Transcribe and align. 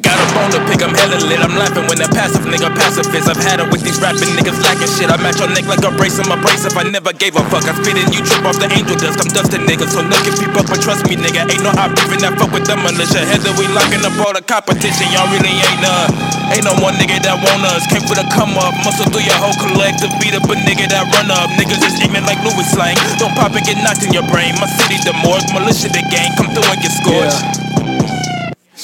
Got 0.00 0.16
a 0.16 0.26
bone 0.32 0.48
to 0.48 0.60
pick, 0.64 0.80
I'm 0.80 0.96
hella 0.96 1.20
lit. 1.28 1.44
I'm 1.44 1.52
laughing 1.60 1.84
when 1.92 2.00
that 2.00 2.08
passive 2.16 2.48
nigga 2.48 2.72
pacifist. 2.72 3.28
I've 3.28 3.36
had 3.36 3.60
it 3.60 3.68
with 3.68 3.84
these 3.84 4.00
rapping 4.00 4.32
niggas 4.32 4.56
lacking 4.64 4.88
shit. 4.88 5.12
I 5.12 5.20
match 5.20 5.44
your 5.44 5.52
neck 5.52 5.68
like 5.68 5.84
a 5.84 5.92
brace 5.92 6.16
on 6.16 6.24
my 6.24 6.40
brace. 6.40 6.64
If 6.64 6.72
I 6.80 6.88
never 6.88 7.12
gave 7.12 7.36
a 7.36 7.44
fuck, 7.52 7.68
I 7.68 7.76
spit 7.76 8.00
in 8.00 8.08
you 8.08 8.24
trip 8.24 8.40
off 8.48 8.56
the 8.56 8.72
angel 8.72 8.96
dust. 8.96 9.20
I'm 9.20 9.28
dusting 9.28 9.68
niggas, 9.68 9.92
so 9.92 10.00
look 10.00 10.24
if 10.24 10.40
you 10.40 10.48
buck, 10.56 10.72
but 10.72 10.80
trust 10.80 11.04
me, 11.04 11.20
nigga. 11.20 11.44
Ain't 11.52 11.60
no 11.60 11.76
hot 11.76 11.92
beefing 11.92 12.24
that 12.24 12.40
fuck 12.40 12.48
with 12.48 12.64
the 12.64 12.72
militia. 12.80 13.20
Heather, 13.20 13.52
we 13.60 13.68
locking 13.76 14.00
up 14.08 14.16
all 14.24 14.32
the 14.32 14.40
competition. 14.40 15.04
Y'all 15.12 15.28
really 15.28 15.52
ain't 15.52 15.80
none. 15.84 16.08
Ain't 16.56 16.64
no 16.64 16.72
one 16.80 16.96
nigga 16.96 17.20
that 17.28 17.36
want 17.44 17.68
us. 17.68 17.84
Came 17.92 18.08
for 18.08 18.16
the 18.16 18.24
come 18.32 18.56
up, 18.56 18.72
muscle 18.88 19.04
through 19.12 19.28
your 19.28 19.36
whole 19.36 19.52
collective. 19.60 20.08
Beat 20.16 20.32
up 20.32 20.48
a 20.48 20.56
nigga 20.56 20.88
that 20.88 21.12
run 21.12 21.28
up. 21.28 21.52
Niggas 21.60 21.76
just 21.84 22.00
aiming 22.00 22.24
like 22.24 22.40
Louis 22.40 22.64
slang. 22.72 22.96
Don't 23.20 23.36
pop 23.36 23.52
and 23.52 23.60
get 23.68 23.76
knocked 23.84 24.00
in 24.00 24.16
your 24.16 24.24
brain. 24.32 24.56
My 24.56 24.66
city, 24.80 24.96
the 25.04 25.12
morgue, 25.20 25.44
militia, 25.52 25.92
the 25.92 26.00
gang. 26.08 26.32
Come 26.40 26.48
through 26.56 26.64
and 26.72 26.80
get 26.80 26.96
scorched. 26.96 27.36
Yeah. 27.36 27.61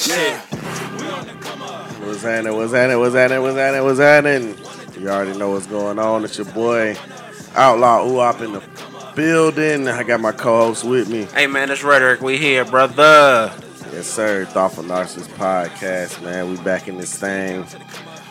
What's 0.08 0.16
happening? 2.22 2.56
What's 2.56 2.72
happening? 2.72 2.98
What's 2.98 3.14
happening? 3.14 3.42
What's 3.42 3.56
happening? 3.56 3.84
What's 3.84 3.98
happening? 3.98 4.56
You 4.98 5.10
already 5.10 5.38
know 5.38 5.50
what's 5.50 5.66
going 5.66 5.98
on. 5.98 6.24
It's 6.24 6.38
your 6.38 6.46
boy 6.46 6.96
Outlaw 7.54 8.06
Uop 8.06 8.40
in 8.40 8.52
the 8.54 8.62
building. 9.14 9.86
I 9.86 10.02
got 10.04 10.20
my 10.20 10.32
co-host 10.32 10.84
with 10.84 11.10
me. 11.10 11.24
Hey 11.34 11.46
man, 11.46 11.70
it's 11.70 11.84
Rhetoric. 11.84 12.22
We 12.22 12.38
here, 12.38 12.64
brother. 12.64 13.52
Yes, 13.92 14.06
sir. 14.06 14.46
Thoughtful 14.46 14.84
Narcissist 14.84 15.28
Podcast, 15.34 16.22
man. 16.22 16.48
We 16.48 16.56
back 16.62 16.88
in 16.88 16.96
this 16.96 17.14
thing. 17.18 17.66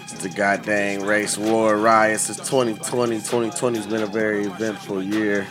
It's 0.01 0.13
the 0.13 0.29
goddamn 0.29 1.03
race 1.03 1.37
war 1.37 1.77
riot 1.77 2.21
since 2.21 2.37
2020. 2.39 3.19
2020's 3.19 3.85
been 3.85 4.01
a 4.01 4.07
very 4.07 4.45
eventful 4.45 5.03
year. 5.03 5.45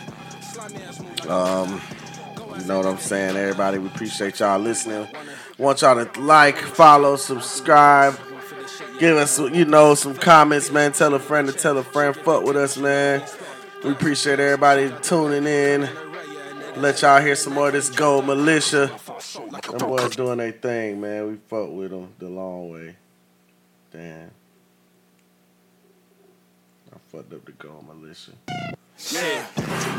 Um, 1.29 1.79
you 2.57 2.67
know 2.67 2.77
what 2.77 2.85
I'm 2.87 2.97
saying? 2.97 3.35
Everybody, 3.35 3.77
we 3.77 3.87
appreciate 3.87 4.39
y'all 4.39 4.59
listening. 4.59 5.07
Want 5.57 5.81
y'all 5.81 6.03
to 6.03 6.19
like, 6.19 6.57
follow, 6.57 7.15
subscribe. 7.15 8.17
Give 8.99 9.17
us, 9.17 9.39
you 9.39 9.65
know, 9.65 9.95
some 9.95 10.15
comments, 10.15 10.71
man. 10.71 10.91
Tell 10.91 11.13
a 11.13 11.19
friend 11.19 11.47
to 11.47 11.53
tell 11.53 11.77
a 11.77 11.83
friend. 11.83 12.15
Fuck 12.15 12.43
with 12.43 12.57
us, 12.57 12.77
man. 12.77 13.23
We 13.83 13.91
appreciate 13.91 14.39
everybody 14.39 14.91
tuning 15.01 15.45
in. 15.45 15.87
Let 16.75 17.01
y'all 17.01 17.21
hear 17.21 17.35
some 17.35 17.53
more 17.53 17.67
of 17.67 17.73
this 17.73 17.89
Gold 17.89 18.25
Militia. 18.25 18.91
Them 19.69 19.77
boys 19.79 20.15
doing 20.15 20.37
their 20.37 20.51
thing, 20.51 21.01
man. 21.01 21.27
We 21.27 21.35
fuck 21.47 21.71
with 21.71 21.91
them 21.91 22.13
the 22.19 22.29
long 22.29 22.71
way. 22.71 22.95
Damn. 23.91 24.31
I 26.93 26.97
fucked 27.11 27.33
up 27.33 27.45
the 27.45 27.51
Gold 27.53 27.85
Militia. 27.87 28.31
Yeah. 28.97 29.45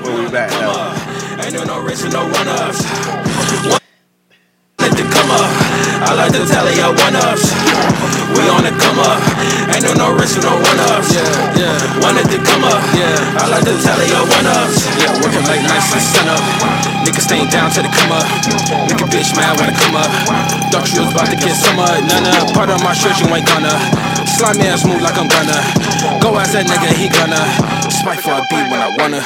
Well, 0.02 0.10
we 0.18 0.26
back 0.26 0.50
now. 0.58 0.90
Ain't 1.38 1.54
no 1.54 1.62
no 1.62 1.78
risk 1.86 2.02
and 2.02 2.18
no 2.18 2.26
run 2.26 2.50
ups. 2.50 2.82
Let 4.74 4.90
the 4.90 5.06
come 5.06 5.30
up. 5.30 5.50
I 6.02 6.18
like 6.18 6.34
to 6.34 6.42
tally 6.42 6.74
out 6.82 6.98
one 6.98 7.14
ups. 7.14 7.46
We 8.34 8.42
on 8.50 8.66
the 8.66 8.74
come 8.74 8.98
up. 8.98 9.22
Ain't 9.70 9.86
no 9.86 9.94
no 9.94 10.18
risk 10.18 10.42
and 10.42 10.50
no 10.50 10.58
run 10.58 10.78
ups. 10.90 11.14
Yeah, 11.14 11.22
yeah. 11.54 12.02
Wanted 12.02 12.26
to 12.26 12.42
come 12.42 12.66
up. 12.66 12.82
Yeah. 12.90 13.38
I 13.38 13.46
like 13.46 13.62
to 13.70 13.78
tally 13.86 14.10
out 14.18 14.26
one 14.34 14.50
ups. 14.50 14.82
Yeah, 14.98 15.14
working 15.22 15.46
late 15.46 15.62
nights 15.62 15.94
and 15.94 16.02
sun 16.02 16.26
up. 16.34 16.42
Niggas 17.06 17.22
staying 17.22 17.54
down 17.54 17.70
to 17.78 17.86
the 17.86 17.90
come 17.94 18.10
up. 18.10 18.26
Make 18.90 18.98
a 18.98 19.06
bitch 19.06 19.30
mad 19.38 19.62
when 19.62 19.70
I 19.70 19.78
come 19.78 19.94
up. 19.94 20.10
Dark 20.74 20.90
shoes 20.90 21.06
about 21.14 21.30
to 21.30 21.38
get 21.38 21.54
some 21.54 21.78
up. 21.78 22.02
None 22.02 22.26
of 22.26 22.50
part 22.50 22.66
of 22.66 22.82
my 22.82 22.98
shirt 22.98 23.14
you 23.22 23.30
ain't 23.30 23.46
gonna. 23.46 24.07
Slime 24.38 24.70
ass 24.70 24.86
move 24.86 25.02
like 25.02 25.18
I'm 25.18 25.26
gonna. 25.26 25.58
Go 26.22 26.38
ask 26.38 26.54
that 26.54 26.62
nigga, 26.70 26.94
he 26.94 27.10
gonna. 27.10 27.42
Spike 27.90 28.22
for 28.22 28.38
a 28.38 28.42
beat 28.46 28.70
when 28.70 28.78
I 28.78 28.86
wanna. 28.94 29.18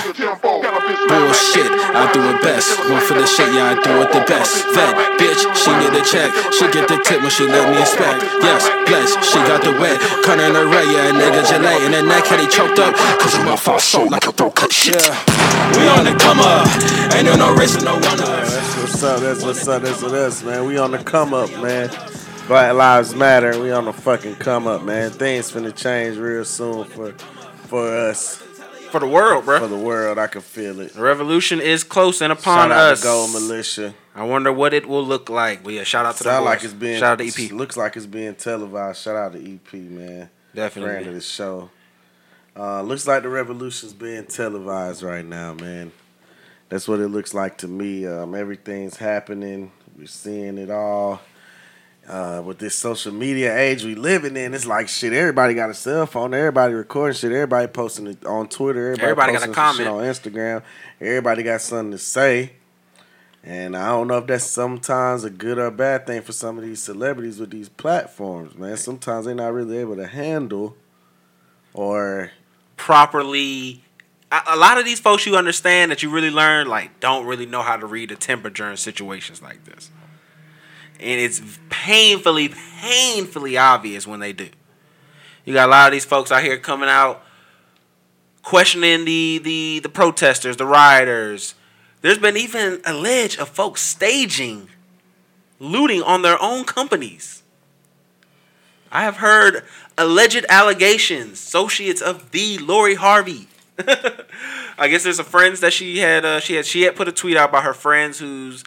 Bullshit, 1.04 1.68
I 1.68 2.08
do 2.16 2.24
it 2.32 2.40
best. 2.40 2.80
One 2.88 3.04
for 3.04 3.20
the 3.20 3.28
shit, 3.28 3.52
yeah, 3.52 3.70
I 3.70 3.74
do 3.76 3.92
it 4.00 4.08
the 4.08 4.24
best. 4.24 4.64
Vet, 4.72 4.96
bitch, 5.20 5.44
she 5.52 5.68
need 5.76 5.92
a 5.92 6.00
check. 6.00 6.32
She 6.56 6.64
get 6.72 6.88
the 6.88 6.96
tip 7.04 7.20
when 7.20 7.28
she 7.28 7.44
let 7.44 7.68
me 7.68 7.76
inspect. 7.76 8.24
Yes, 8.40 8.64
bless, 8.88 9.12
she 9.20 9.36
got 9.44 9.60
the 9.60 9.76
wet. 9.76 10.00
Cut 10.24 10.40
in 10.40 10.56
the 10.56 10.64
ray, 10.64 10.88
yeah, 10.88 11.12
nigga 11.12 11.44
Gillette. 11.44 11.84
In 11.84 11.92
the 11.92 12.02
neck, 12.08 12.24
had 12.32 12.40
he 12.40 12.48
choked 12.48 12.80
up. 12.80 12.96
Cause 13.20 13.36
I'm 13.36 13.52
off 13.52 13.68
our 13.68 13.84
soul 13.84 14.08
like 14.08 14.24
a 14.24 14.32
throat 14.32 14.56
cut 14.56 14.72
shit. 14.72 14.96
We 15.76 15.84
on 15.92 16.08
the 16.08 16.16
come 16.16 16.40
up. 16.40 16.64
Ain't 17.12 17.28
no 17.28 17.36
no 17.36 17.52
racing, 17.52 17.84
no 17.84 18.00
one 18.00 18.16
us 18.16 18.48
That's 18.48 18.76
what's 18.80 19.02
up. 19.04 19.20
That's 19.20 19.42
what's 19.44 19.68
up. 19.68 19.82
That's 19.82 20.00
what's 20.00 20.40
up, 20.40 20.48
man. 20.48 20.64
We 20.64 20.78
on 20.78 20.92
the 20.96 21.04
come 21.04 21.34
up, 21.36 21.52
man. 21.60 21.92
Black 22.48 22.74
Lives 22.74 23.14
Matter. 23.14 23.58
We 23.60 23.70
on 23.70 23.84
the 23.86 23.92
fucking 23.92 24.36
come 24.36 24.66
up, 24.66 24.82
man. 24.82 25.10
Things 25.10 25.50
finna 25.50 25.74
change 25.74 26.16
real 26.18 26.44
soon 26.44 26.84
for 26.84 27.12
for 27.68 27.88
us, 27.88 28.36
For 28.90 29.00
the 29.00 29.06
world, 29.06 29.44
bro. 29.46 29.60
for 29.60 29.68
the 29.68 29.78
world. 29.78 30.18
I 30.18 30.26
can 30.26 30.42
feel 30.42 30.80
it. 30.80 30.92
The 30.94 31.00
revolution 31.02 31.60
is 31.60 31.84
close 31.84 32.20
and 32.20 32.32
upon 32.32 32.68
Shout 32.68 32.72
out 32.72 32.92
us. 32.92 33.02
Gold 33.02 33.32
Militia. 33.32 33.94
I 34.14 34.24
wonder 34.24 34.52
what 34.52 34.74
it 34.74 34.86
will 34.86 35.04
look 35.04 35.30
like. 35.30 35.62
But 35.64 35.72
yeah, 35.72 35.84
shout 35.84 36.04
out 36.04 36.16
to 36.16 36.24
the 36.24 36.30
Sound 36.30 36.44
like 36.44 36.62
it's 36.64 36.74
being 36.74 36.98
shout 36.98 37.20
out 37.20 37.26
to 37.26 37.44
EP. 37.44 37.52
Looks 37.52 37.76
like 37.76 37.96
it's 37.96 38.06
being 38.06 38.34
televised. 38.34 39.00
Shout 39.00 39.16
out 39.16 39.32
to 39.32 39.38
EP, 39.54 39.72
man. 39.72 40.28
Definitely. 40.54 40.92
Friend 40.92 41.06
of 41.08 41.14
the 41.14 41.20
show. 41.22 41.70
Uh, 42.54 42.82
looks 42.82 43.06
like 43.06 43.22
the 43.22 43.30
revolution's 43.30 43.94
being 43.94 44.26
televised 44.26 45.02
right 45.02 45.24
now, 45.24 45.54
man. 45.54 45.90
That's 46.68 46.86
what 46.86 47.00
it 47.00 47.08
looks 47.08 47.32
like 47.32 47.56
to 47.58 47.68
me. 47.68 48.06
Um, 48.06 48.34
everything's 48.34 48.96
happening. 48.98 49.72
We're 49.96 50.06
seeing 50.06 50.58
it 50.58 50.70
all. 50.70 51.22
Uh, 52.08 52.42
with 52.44 52.58
this 52.58 52.74
social 52.74 53.12
media 53.12 53.56
age 53.56 53.84
we 53.84 53.94
living 53.94 54.36
in, 54.36 54.54
it's 54.54 54.66
like 54.66 54.88
shit. 54.88 55.12
Everybody 55.12 55.54
got 55.54 55.70
a 55.70 55.74
cell 55.74 56.04
phone. 56.04 56.34
Everybody 56.34 56.74
recording 56.74 57.14
shit. 57.14 57.30
Everybody 57.30 57.68
posting 57.68 58.08
it 58.08 58.26
on 58.26 58.48
Twitter. 58.48 58.92
Everybody, 58.92 59.04
Everybody 59.04 59.32
got 59.34 59.48
a 59.48 59.52
comment 59.52 59.76
shit 59.78 59.86
on. 59.86 60.02
Instagram. 60.02 60.62
Everybody 61.00 61.42
got 61.44 61.60
something 61.60 61.92
to 61.92 61.98
say. 61.98 62.54
And 63.44 63.76
I 63.76 63.88
don't 63.88 64.08
know 64.08 64.18
if 64.18 64.26
that's 64.26 64.44
sometimes 64.44 65.24
a 65.24 65.30
good 65.30 65.58
or 65.58 65.70
bad 65.70 66.06
thing 66.06 66.22
for 66.22 66.32
some 66.32 66.58
of 66.58 66.64
these 66.64 66.82
celebrities 66.82 67.40
with 67.40 67.50
these 67.50 67.68
platforms, 67.68 68.56
man. 68.56 68.76
Sometimes 68.76 69.26
they're 69.26 69.34
not 69.34 69.52
really 69.52 69.78
able 69.78 69.96
to 69.96 70.06
handle 70.06 70.76
or 71.74 72.30
Properly. 72.76 73.82
A, 74.30 74.40
a 74.48 74.56
lot 74.56 74.78
of 74.78 74.84
these 74.84 74.98
folks 74.98 75.24
you 75.26 75.36
understand 75.36 75.90
that 75.90 76.02
you 76.02 76.10
really 76.10 76.30
learn 76.30 76.66
like 76.66 76.98
don't 77.00 77.26
really 77.26 77.46
know 77.46 77.62
how 77.62 77.76
to 77.76 77.86
read 77.86 78.10
the 78.10 78.16
temperature 78.16 78.68
in 78.68 78.76
situations 78.76 79.40
like 79.40 79.64
this. 79.64 79.90
And 81.02 81.20
it's 81.20 81.42
painfully, 81.68 82.48
painfully 82.48 83.56
obvious 83.56 84.06
when 84.06 84.20
they 84.20 84.32
do. 84.32 84.48
You 85.44 85.52
got 85.54 85.68
a 85.68 85.70
lot 85.70 85.88
of 85.88 85.92
these 85.92 86.04
folks 86.04 86.30
out 86.30 86.42
here 86.42 86.58
coming 86.58 86.88
out 86.88 87.24
questioning 88.42 89.04
the 89.04 89.40
the 89.42 89.80
the 89.80 89.88
protesters, 89.88 90.56
the 90.56 90.66
rioters. 90.66 91.54
There's 92.00 92.18
been 92.18 92.36
even 92.36 92.80
alleged 92.84 93.38
of 93.38 93.48
folks 93.48 93.80
staging 93.80 94.68
looting 95.58 96.02
on 96.02 96.22
their 96.22 96.40
own 96.42 96.64
companies. 96.64 97.42
I 98.90 99.04
have 99.04 99.18
heard 99.18 99.64
alleged 99.96 100.44
allegations, 100.48 101.34
associates 101.34 102.02
of 102.02 102.32
the 102.32 102.58
Lori 102.58 102.96
Harvey. 102.96 103.46
I 104.78 104.88
guess 104.88 105.04
there's 105.04 105.16
some 105.16 105.24
friends 105.24 105.60
that 105.60 105.72
she 105.72 105.98
had. 105.98 106.24
Uh, 106.24 106.40
she 106.40 106.54
had 106.54 106.66
she 106.66 106.82
had 106.82 106.96
put 106.96 107.08
a 107.08 107.12
tweet 107.12 107.36
out 107.36 107.50
about 107.50 107.64
her 107.64 107.74
friends 107.74 108.18
whose 108.18 108.64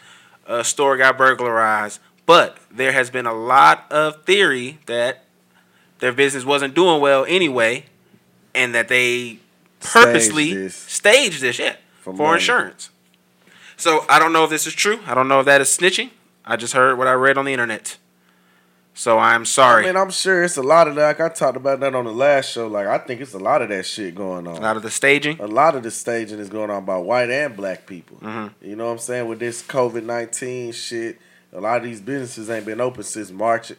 uh, 0.48 0.64
store 0.64 0.98
got 0.98 1.18
burglarized. 1.18 2.00
But 2.26 2.58
there 2.72 2.92
has 2.92 3.10
been 3.10 3.26
a 3.26 3.34
lot 3.34 3.86
of 3.92 4.24
theory 4.26 4.80
that 4.88 5.26
their 6.00 6.12
business 6.12 6.44
wasn't 6.44 6.74
doing 6.74 7.00
well 7.02 7.26
anyway, 7.28 7.86
and 8.54 8.74
that 8.74 8.88
they 8.88 9.40
purposely 9.80 10.48
Staged 10.50 10.58
this. 10.66 10.76
staged 10.76 11.42
this, 11.42 11.60
yeah, 11.60 11.76
For 12.02 12.16
for, 12.16 12.34
insurance. 12.36 12.90
So 13.78 14.06
I 14.10 14.20
don't 14.20 14.34
know 14.34 14.44
if 14.44 14.50
this 14.50 14.66
is 14.66 14.74
true. 14.74 15.00
I 15.06 15.14
don't 15.14 15.28
know 15.28 15.40
if 15.40 15.46
that 15.46 15.62
is 15.62 15.68
snitching. 15.68 16.10
I 16.46 16.56
just 16.56 16.74
heard 16.74 16.98
what 16.98 17.08
I 17.08 17.14
read 17.14 17.38
on 17.38 17.46
the 17.46 17.52
internet. 17.54 17.98
So 18.98 19.20
I'm 19.20 19.44
sorry. 19.44 19.84
I 19.84 19.88
mean, 19.88 19.98
I'm 19.98 20.10
sure 20.10 20.44
it's 20.44 20.56
a 20.56 20.64
lot 20.64 20.88
of 20.88 20.96
that. 20.96 21.20
Like 21.20 21.32
I 21.32 21.34
talked 21.34 21.58
about 21.58 21.82
that 21.82 21.94
on 21.94 22.06
the 22.06 22.14
last 22.14 22.52
show. 22.54 22.68
Like 22.68 22.88
I 22.88 22.98
think 22.98 23.20
it's 23.20 23.34
a 23.34 23.38
lot 23.40 23.62
of 23.62 23.68
that 23.70 23.86
shit 23.86 24.16
going 24.16 24.48
on. 24.48 24.56
A 24.58 24.62
lot 24.62 24.78
of 24.78 24.84
the 24.84 24.90
staging. 24.92 25.38
a 25.42 25.48
lot 25.48 25.76
of 25.76 25.84
the 25.84 25.92
staging 25.92 26.40
is 26.40 26.48
going 26.50 26.70
on 26.70 26.86
by 26.86 26.98
white 26.98 27.30
and 27.30 27.56
black 27.58 27.86
people. 27.86 28.18
Mhm. 28.22 28.52
You 28.62 28.78
know 28.78 28.86
what 28.86 28.92
I'm 28.94 28.98
saying? 29.00 29.28
With 29.28 29.40
this 29.40 29.62
COVID 29.62 30.04
nineteen 30.04 30.72
shit, 30.72 31.20
a 31.56 31.62
lot 31.62 31.78
of 31.78 31.84
these 31.84 32.02
businesses 32.02 32.50
ain't 32.50 32.66
been 32.66 32.82
open 32.82 33.04
since 33.04 33.32
March. 33.32 33.72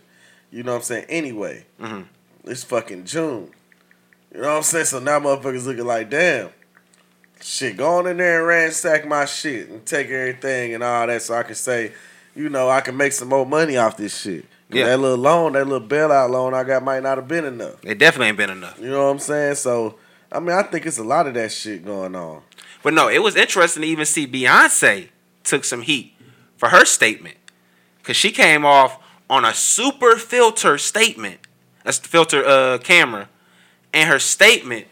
You 0.51 0.63
know 0.63 0.73
what 0.73 0.79
I'm 0.79 0.83
saying? 0.85 1.07
Anyway, 1.09 1.67
Mhm. 1.81 2.07
it's 2.45 2.65
fucking 2.65 3.05
June. 3.05 3.51
You 4.35 4.41
know 4.43 4.49
what 4.49 4.57
I'm 4.59 4.63
saying? 4.63 4.87
So 4.87 4.99
now 4.99 5.21
motherfuckers 5.21 5.67
looking 5.67 5.85
like, 5.87 6.11
damn, 6.11 6.51
shit, 7.41 7.77
go 7.77 7.99
on 7.99 8.07
in 8.07 8.17
there 8.17 8.39
and 8.39 8.47
ransack 8.49 9.07
my 9.07 9.25
shit 9.25 9.69
and 9.69 9.85
take 9.85 10.09
everything 10.09 10.75
and 10.75 10.83
all 10.83 11.07
that, 11.07 11.23
so 11.23 11.35
I 11.35 11.43
can 11.43 11.55
say, 11.55 11.93
you 12.35 12.49
know, 12.49 12.69
I 12.69 12.81
can 12.81 12.97
make 12.97 13.13
some 13.13 13.29
more 13.29 13.47
money 13.47 13.77
off 13.77 13.97
this 13.97 14.17
shit. 14.19 14.45
Yeah. 14.69 14.87
That 14.87 14.99
little 14.99 15.17
loan, 15.19 15.53
that 15.53 15.67
little 15.67 15.87
bailout 15.87 16.31
loan 16.31 16.53
I 16.55 16.65
got 16.65 16.83
might 16.83 17.03
not 17.03 17.19
have 17.19 17.29
been 17.29 17.45
enough. 17.45 17.77
It 17.85 17.99
definitely 17.99 18.29
ain't 18.29 18.37
been 18.37 18.51
enough. 18.51 18.79
You 18.81 18.91
know 18.91 19.05
what 19.05 19.11
I'm 19.13 19.19
saying? 19.21 19.55
So, 19.57 19.97
I 20.33 20.41
mean, 20.41 20.51
I 20.57 20.63
think 20.65 20.87
it's 20.87 20.99
a 20.99 21.05
lot 21.05 21.27
of 21.29 21.35
that 21.35 21.53
shit 21.53 21.85
going 21.85 22.15
on. 22.17 22.43
But 22.83 22.93
no, 22.95 23.09
it 23.09 23.23
was 23.23 23.37
interesting 23.37 23.83
to 23.83 23.89
even 23.89 24.05
see 24.07 24.27
Beyonce 24.27 25.09
took 25.45 25.65
some 25.65 25.83
heat 25.83 26.15
for 26.57 26.69
her 26.71 26.85
statement. 26.85 27.37
Cause 28.07 28.17
she 28.17 28.33
came 28.33 28.65
off 28.65 28.99
on 29.29 29.45
a 29.45 29.53
super 29.55 30.17
filter 30.17 30.79
statement. 30.79 31.41
That's 31.85 31.99
the 32.01 32.09
filter 32.09 32.45
uh 32.47 32.79
camera. 32.79 33.29
And 33.93 34.09
her 34.09 34.21
statement 34.21 34.87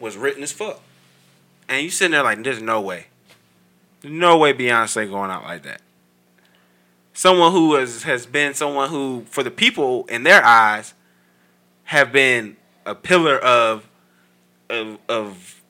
was 0.00 0.16
written 0.16 0.42
as 0.44 0.52
fuck. 0.52 0.80
And 1.68 1.82
you 1.84 1.90
sitting 1.90 2.12
there 2.12 2.22
like, 2.24 2.42
there's 2.44 2.62
no 2.62 2.80
way. 2.80 3.06
No 4.04 4.38
way 4.38 4.52
Beyonce 4.54 5.10
going 5.10 5.30
out 5.30 5.44
like 5.44 5.62
that. 5.64 5.82
someone 7.14 7.52
who 7.52 7.74
has 7.74 8.04
has 8.04 8.26
been 8.26 8.54
someone 8.54 8.88
who, 8.90 9.24
for 9.28 9.42
the 9.42 9.50
people 9.50 10.06
in 10.08 10.22
their 10.22 10.44
eyes, 10.44 10.94
have 11.84 12.12
been 12.12 12.56
a 12.86 12.94
pillar 12.94 13.38
of 13.38 13.88
of 14.70 14.98
of 15.08 15.62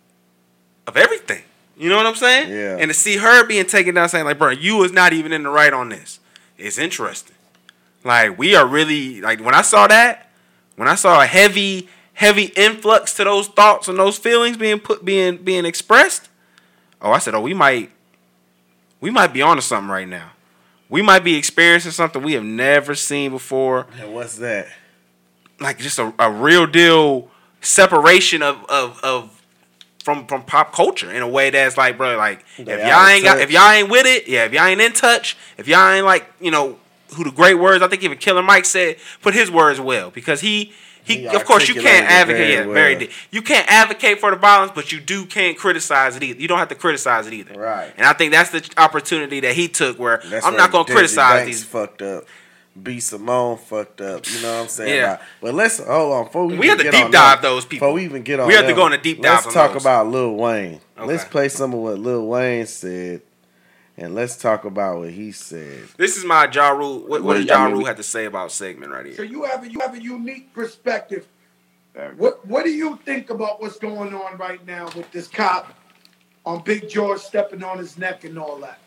of 0.86 0.96
everything. 0.96 1.42
You 1.76 1.88
know 1.88 1.96
what 1.96 2.06
I'm 2.06 2.14
saying? 2.14 2.50
Yeah. 2.52 2.76
And 2.78 2.90
to 2.90 2.94
see 2.94 3.16
her 3.16 3.46
being 3.46 3.66
taken 3.66 3.94
down, 3.94 4.08
saying 4.08 4.24
like, 4.26 4.38
"Bro, 4.38 4.50
you 4.50 4.76
was 4.76 4.92
not 4.92 5.12
even 5.12 5.32
in 5.32 5.44
the 5.44 5.50
right 5.50 5.72
on 5.72 5.88
this," 5.88 6.20
it's 6.60 6.78
interesting. 6.78 7.36
Like 8.04 8.38
we 8.38 8.54
are 8.54 8.66
really 8.66 9.20
like 9.20 9.40
when 9.40 9.54
I 9.54 9.62
saw 9.62 9.86
that, 9.86 10.30
when 10.76 10.88
I 10.88 10.94
saw 10.94 11.20
a 11.20 11.26
heavy 11.26 11.88
heavy 12.14 12.52
influx 12.56 13.14
to 13.14 13.24
those 13.24 13.48
thoughts 13.48 13.88
and 13.88 13.98
those 13.98 14.18
feelings 14.18 14.56
being 14.56 14.78
put 14.78 15.04
being 15.04 15.36
being 15.38 15.64
expressed. 15.64 16.28
Oh, 17.02 17.12
I 17.12 17.18
said, 17.18 17.34
oh, 17.34 17.40
we 17.40 17.54
might 17.54 17.90
we 19.00 19.10
might 19.10 19.32
be 19.32 19.42
onto 19.42 19.62
something 19.62 19.90
right 19.90 20.08
now. 20.08 20.32
We 20.88 21.02
might 21.02 21.24
be 21.24 21.36
experiencing 21.36 21.92
something 21.92 22.22
we 22.22 22.32
have 22.32 22.44
never 22.44 22.94
seen 22.94 23.30
before. 23.30 23.86
And 23.98 24.12
what's 24.12 24.36
that? 24.36 24.68
Like 25.60 25.78
just 25.78 25.98
a, 25.98 26.12
a 26.18 26.30
real 26.30 26.66
deal 26.66 27.30
separation 27.60 28.42
of, 28.42 28.64
of 28.68 29.00
of 29.02 29.39
from 30.02 30.26
from 30.26 30.42
pop 30.42 30.72
culture 30.72 31.10
in 31.12 31.22
a 31.22 31.28
way 31.28 31.50
that's 31.50 31.76
like, 31.76 31.96
bro, 31.96 32.16
like 32.16 32.44
if 32.58 32.66
y'all 32.66 33.06
ain't 33.06 33.24
got 33.24 33.40
if 33.40 33.50
y'all 33.50 33.70
ain't 33.70 33.90
with 33.90 34.06
it, 34.06 34.28
yeah, 34.28 34.44
if 34.44 34.52
y'all 34.52 34.64
ain't 34.64 34.80
in 34.80 34.92
touch, 34.92 35.36
if 35.58 35.68
y'all 35.68 35.90
ain't 35.90 36.06
like, 36.06 36.26
you 36.40 36.50
know, 36.50 36.78
who 37.14 37.24
the 37.24 37.30
great 37.30 37.54
words, 37.54 37.82
I 37.82 37.88
think 37.88 38.02
even 38.02 38.18
Killer 38.18 38.42
Mike 38.42 38.64
said 38.64 38.96
put 39.22 39.34
his 39.34 39.50
words 39.50 39.80
well 39.80 40.10
because 40.10 40.40
he 40.40 40.72
he, 41.02 41.18
He 41.18 41.26
of 41.28 41.44
course 41.44 41.68
you 41.68 41.74
can't 41.74 42.06
advocate 42.06 42.38
very 42.38 42.52
yeah, 42.52 42.64
well. 42.64 42.74
very 42.74 42.94
deep. 42.96 43.10
You 43.30 43.42
can't 43.42 43.66
advocate 43.68 44.20
for 44.20 44.30
the 44.30 44.36
violence, 44.36 44.72
but 44.74 44.92
you 44.92 45.00
do 45.00 45.24
can't 45.26 45.56
criticize 45.56 46.16
it 46.16 46.22
either. 46.22 46.40
You 46.40 46.48
don't 46.48 46.58
have 46.58 46.68
to 46.68 46.74
criticize 46.74 47.26
it 47.26 47.32
either. 47.32 47.58
Right. 47.58 47.92
And 47.96 48.06
I 48.06 48.12
think 48.12 48.32
that's 48.32 48.50
the 48.50 48.68
opportunity 48.76 49.40
that 49.40 49.54
he 49.54 49.68
took 49.68 49.98
where 49.98 50.22
That's 50.26 50.44
I'm 50.44 50.56
not 50.56 50.72
gonna 50.72 50.84
criticize 50.84 51.44
Banks 51.44 51.46
these 51.46 51.64
fucked 51.64 52.02
up. 52.02 52.24
B 52.82 53.00
Simone 53.00 53.56
fucked 53.58 54.00
up. 54.00 54.26
You 54.30 54.42
know 54.42 54.54
what 54.54 54.62
I'm 54.62 54.68
saying? 54.68 54.94
Yeah. 54.96 55.10
Like, 55.12 55.20
but 55.40 55.54
let's 55.54 55.78
hold 55.78 56.12
on 56.12 56.24
before 56.26 56.46
we, 56.46 56.58
We 56.58 56.66
have 56.68 56.78
to 56.78 56.84
get 56.84 56.92
deep 56.92 57.10
dive 57.10 57.42
them- 57.42 57.50
those 57.52 57.64
people. 57.64 57.88
Before 57.88 57.94
we 57.94 58.04
even 58.04 58.22
get 58.22 58.40
on, 58.40 58.48
We 58.48 58.54
have 58.54 58.66
to 58.66 58.74
go 58.74 58.82
on 58.82 58.92
a 58.92 58.98
deep 58.98 59.22
dive 59.22 59.44
Let's 59.44 59.46
on 59.46 59.52
talk 59.52 59.72
those. 59.72 59.82
about 59.82 60.08
Lil 60.08 60.34
Wayne. 60.34 60.80
Let's 60.98 61.24
play 61.24 61.48
some 61.48 61.72
of 61.72 61.80
what 61.80 61.98
Lil 61.98 62.26
Wayne 62.26 62.66
said, 62.66 63.22
and 63.96 64.14
let's 64.14 64.36
talk 64.36 64.64
about 64.64 64.98
what 64.98 65.10
he 65.10 65.32
said. 65.32 65.84
This 65.96 66.16
is 66.16 66.24
my 66.24 66.48
Ja 66.52 66.70
Rule. 66.70 67.00
What, 67.00 67.08
what 67.08 67.22
Well, 67.24 67.36
does 67.38 67.50
I 67.50 67.54
Ja 67.54 67.66
Rule 67.72 67.84
have 67.86 67.96
to 67.96 68.02
say 68.02 68.26
about 68.26 68.52
segment 68.52 68.92
right 68.92 69.06
here? 69.06 69.16
So 69.16 69.22
you 69.22 69.44
have 69.44 69.62
a, 69.64 69.70
you 69.70 69.80
have 69.80 69.94
a 69.94 70.02
unique 70.02 70.52
perspective. 70.54 71.26
What 72.16 72.46
what 72.46 72.64
do 72.64 72.70
you 72.70 72.98
think 73.04 73.30
about 73.30 73.60
what's 73.60 73.78
going 73.78 74.14
on 74.14 74.38
right 74.38 74.64
now 74.66 74.86
with 74.96 75.10
this 75.10 75.26
cop 75.28 75.74
on 76.46 76.62
Big 76.62 76.88
George 76.88 77.20
stepping 77.20 77.62
on 77.62 77.78
his 77.78 77.98
neck 77.98 78.24
and 78.24 78.38
all 78.38 78.56
that? 78.60 78.78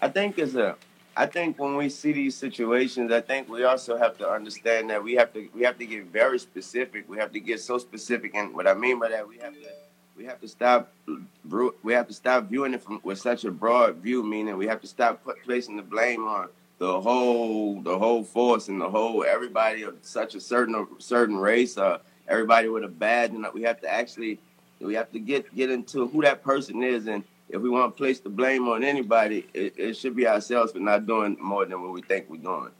I 0.00 0.08
think 0.08 0.38
it's 0.38 0.54
a. 0.54 0.76
I 1.16 1.26
think 1.26 1.58
when 1.58 1.76
we 1.76 1.88
see 1.90 2.12
these 2.12 2.34
situations, 2.34 3.12
I 3.12 3.20
think 3.20 3.48
we 3.48 3.64
also 3.64 3.98
have 3.98 4.16
to 4.18 4.28
understand 4.28 4.88
that 4.90 5.02
we 5.02 5.14
have 5.14 5.32
to 5.34 5.48
we 5.54 5.62
have 5.62 5.78
to 5.78 5.86
get 5.86 6.06
very 6.06 6.38
specific. 6.38 7.08
We 7.08 7.18
have 7.18 7.32
to 7.32 7.40
get 7.40 7.60
so 7.60 7.78
specific, 7.78 8.34
and 8.34 8.54
what 8.54 8.66
I 8.66 8.74
mean 8.74 8.98
by 8.98 9.10
that, 9.10 9.28
we 9.28 9.38
have 9.38 9.52
to 9.52 9.68
we 10.16 10.24
have 10.24 10.40
to 10.40 10.48
stop 10.48 10.92
we 11.82 11.92
have 11.92 12.08
to 12.08 12.14
stop 12.14 12.48
viewing 12.48 12.74
it 12.74 12.82
from 12.82 13.00
with 13.02 13.18
such 13.18 13.44
a 13.44 13.50
broad 13.50 13.96
view. 13.96 14.22
Meaning, 14.22 14.56
we 14.56 14.66
have 14.66 14.80
to 14.80 14.86
stop 14.86 15.22
put, 15.22 15.42
placing 15.44 15.76
the 15.76 15.82
blame 15.82 16.26
on 16.26 16.48
the 16.78 17.00
whole 17.00 17.82
the 17.82 17.98
whole 17.98 18.24
force 18.24 18.68
and 18.68 18.80
the 18.80 18.88
whole 18.88 19.22
everybody 19.22 19.82
of 19.82 19.96
such 20.00 20.34
a 20.34 20.40
certain 20.40 20.86
certain 20.98 21.36
race 21.36 21.76
or 21.76 22.00
everybody 22.26 22.68
with 22.68 22.84
a 22.84 22.88
badge. 22.88 23.32
And 23.32 23.46
we 23.52 23.62
have 23.62 23.82
to 23.82 23.88
actually 23.88 24.40
we 24.80 24.94
have 24.94 25.12
to 25.12 25.18
get 25.18 25.54
get 25.54 25.70
into 25.70 26.08
who 26.08 26.22
that 26.22 26.42
person 26.42 26.82
is 26.82 27.06
and 27.06 27.22
if 27.52 27.60
we 27.60 27.68
want 27.68 27.94
to 27.94 27.96
place 27.96 28.18
the 28.18 28.30
blame 28.30 28.66
on 28.66 28.82
anybody, 28.82 29.46
it, 29.52 29.74
it 29.76 29.96
should 29.96 30.16
be 30.16 30.26
ourselves 30.26 30.72
for 30.72 30.78
not 30.78 31.06
doing 31.06 31.36
more 31.38 31.66
than 31.66 31.80
what 31.82 31.92
we 31.92 32.00
think 32.00 32.28
we're 32.28 32.38
doing. 32.38 32.70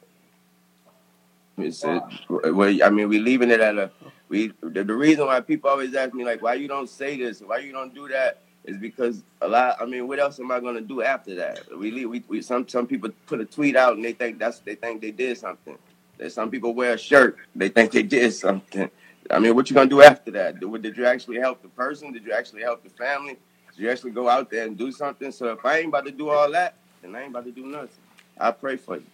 It's, 1.58 1.84
it, 1.84 2.02
well, 2.28 2.74
I 2.82 2.88
mean, 2.88 3.08
we're 3.10 3.22
leaving 3.22 3.50
it 3.50 3.60
at 3.60 3.76
a 3.76 3.90
we. 4.30 4.52
The, 4.62 4.82
the 4.82 4.94
reason 4.94 5.26
why 5.26 5.40
people 5.40 5.68
always 5.68 5.94
ask 5.94 6.14
me 6.14 6.24
like, 6.24 6.40
why 6.40 6.54
you 6.54 6.66
don't 6.66 6.88
say 6.88 7.18
this, 7.18 7.40
why 7.40 7.58
you 7.58 7.72
don't 7.72 7.94
do 7.94 8.08
that, 8.08 8.40
is 8.64 8.78
because 8.78 9.22
a 9.42 9.48
lot. 9.48 9.76
I 9.78 9.84
mean, 9.84 10.08
what 10.08 10.18
else 10.18 10.40
am 10.40 10.50
I 10.50 10.60
gonna 10.60 10.80
do 10.80 11.02
after 11.02 11.34
that? 11.34 11.60
We 11.78 11.90
leave. 11.90 12.08
We, 12.08 12.24
we 12.26 12.40
some 12.40 12.66
some 12.66 12.86
people 12.86 13.10
put 13.26 13.40
a 13.40 13.44
tweet 13.44 13.76
out 13.76 13.94
and 13.94 14.04
they 14.04 14.14
think 14.14 14.38
that's 14.38 14.60
they 14.60 14.74
think 14.74 15.02
they 15.02 15.10
did 15.10 15.36
something. 15.36 15.76
There's 16.16 16.32
some 16.32 16.50
people 16.50 16.72
wear 16.72 16.94
a 16.94 16.98
shirt, 16.98 17.36
they 17.54 17.68
think 17.68 17.92
they 17.92 18.02
did 18.02 18.32
something. 18.32 18.90
I 19.30 19.38
mean, 19.38 19.54
what 19.54 19.68
you 19.68 19.74
gonna 19.74 19.90
do 19.90 20.00
after 20.00 20.30
that? 20.32 20.58
Did, 20.58 20.82
did 20.82 20.96
you 20.96 21.04
actually 21.04 21.38
help 21.38 21.60
the 21.60 21.68
person? 21.68 22.12
Did 22.12 22.24
you 22.24 22.32
actually 22.32 22.62
help 22.62 22.82
the 22.82 22.90
family? 22.90 23.36
You 23.76 23.90
actually 23.90 24.10
go 24.10 24.28
out 24.28 24.50
there 24.50 24.66
and 24.66 24.76
do 24.76 24.92
something? 24.92 25.32
So 25.32 25.52
if 25.52 25.64
I 25.64 25.78
ain't 25.78 25.88
about 25.88 26.04
to 26.06 26.12
do 26.12 26.28
all 26.28 26.50
that, 26.52 26.74
then 27.00 27.14
I 27.16 27.22
ain't 27.22 27.30
about 27.30 27.44
to 27.44 27.52
do 27.52 27.66
nothing. 27.66 27.88
I 28.38 28.50
pray 28.50 28.76
for 28.76 28.96
you. 28.96 29.04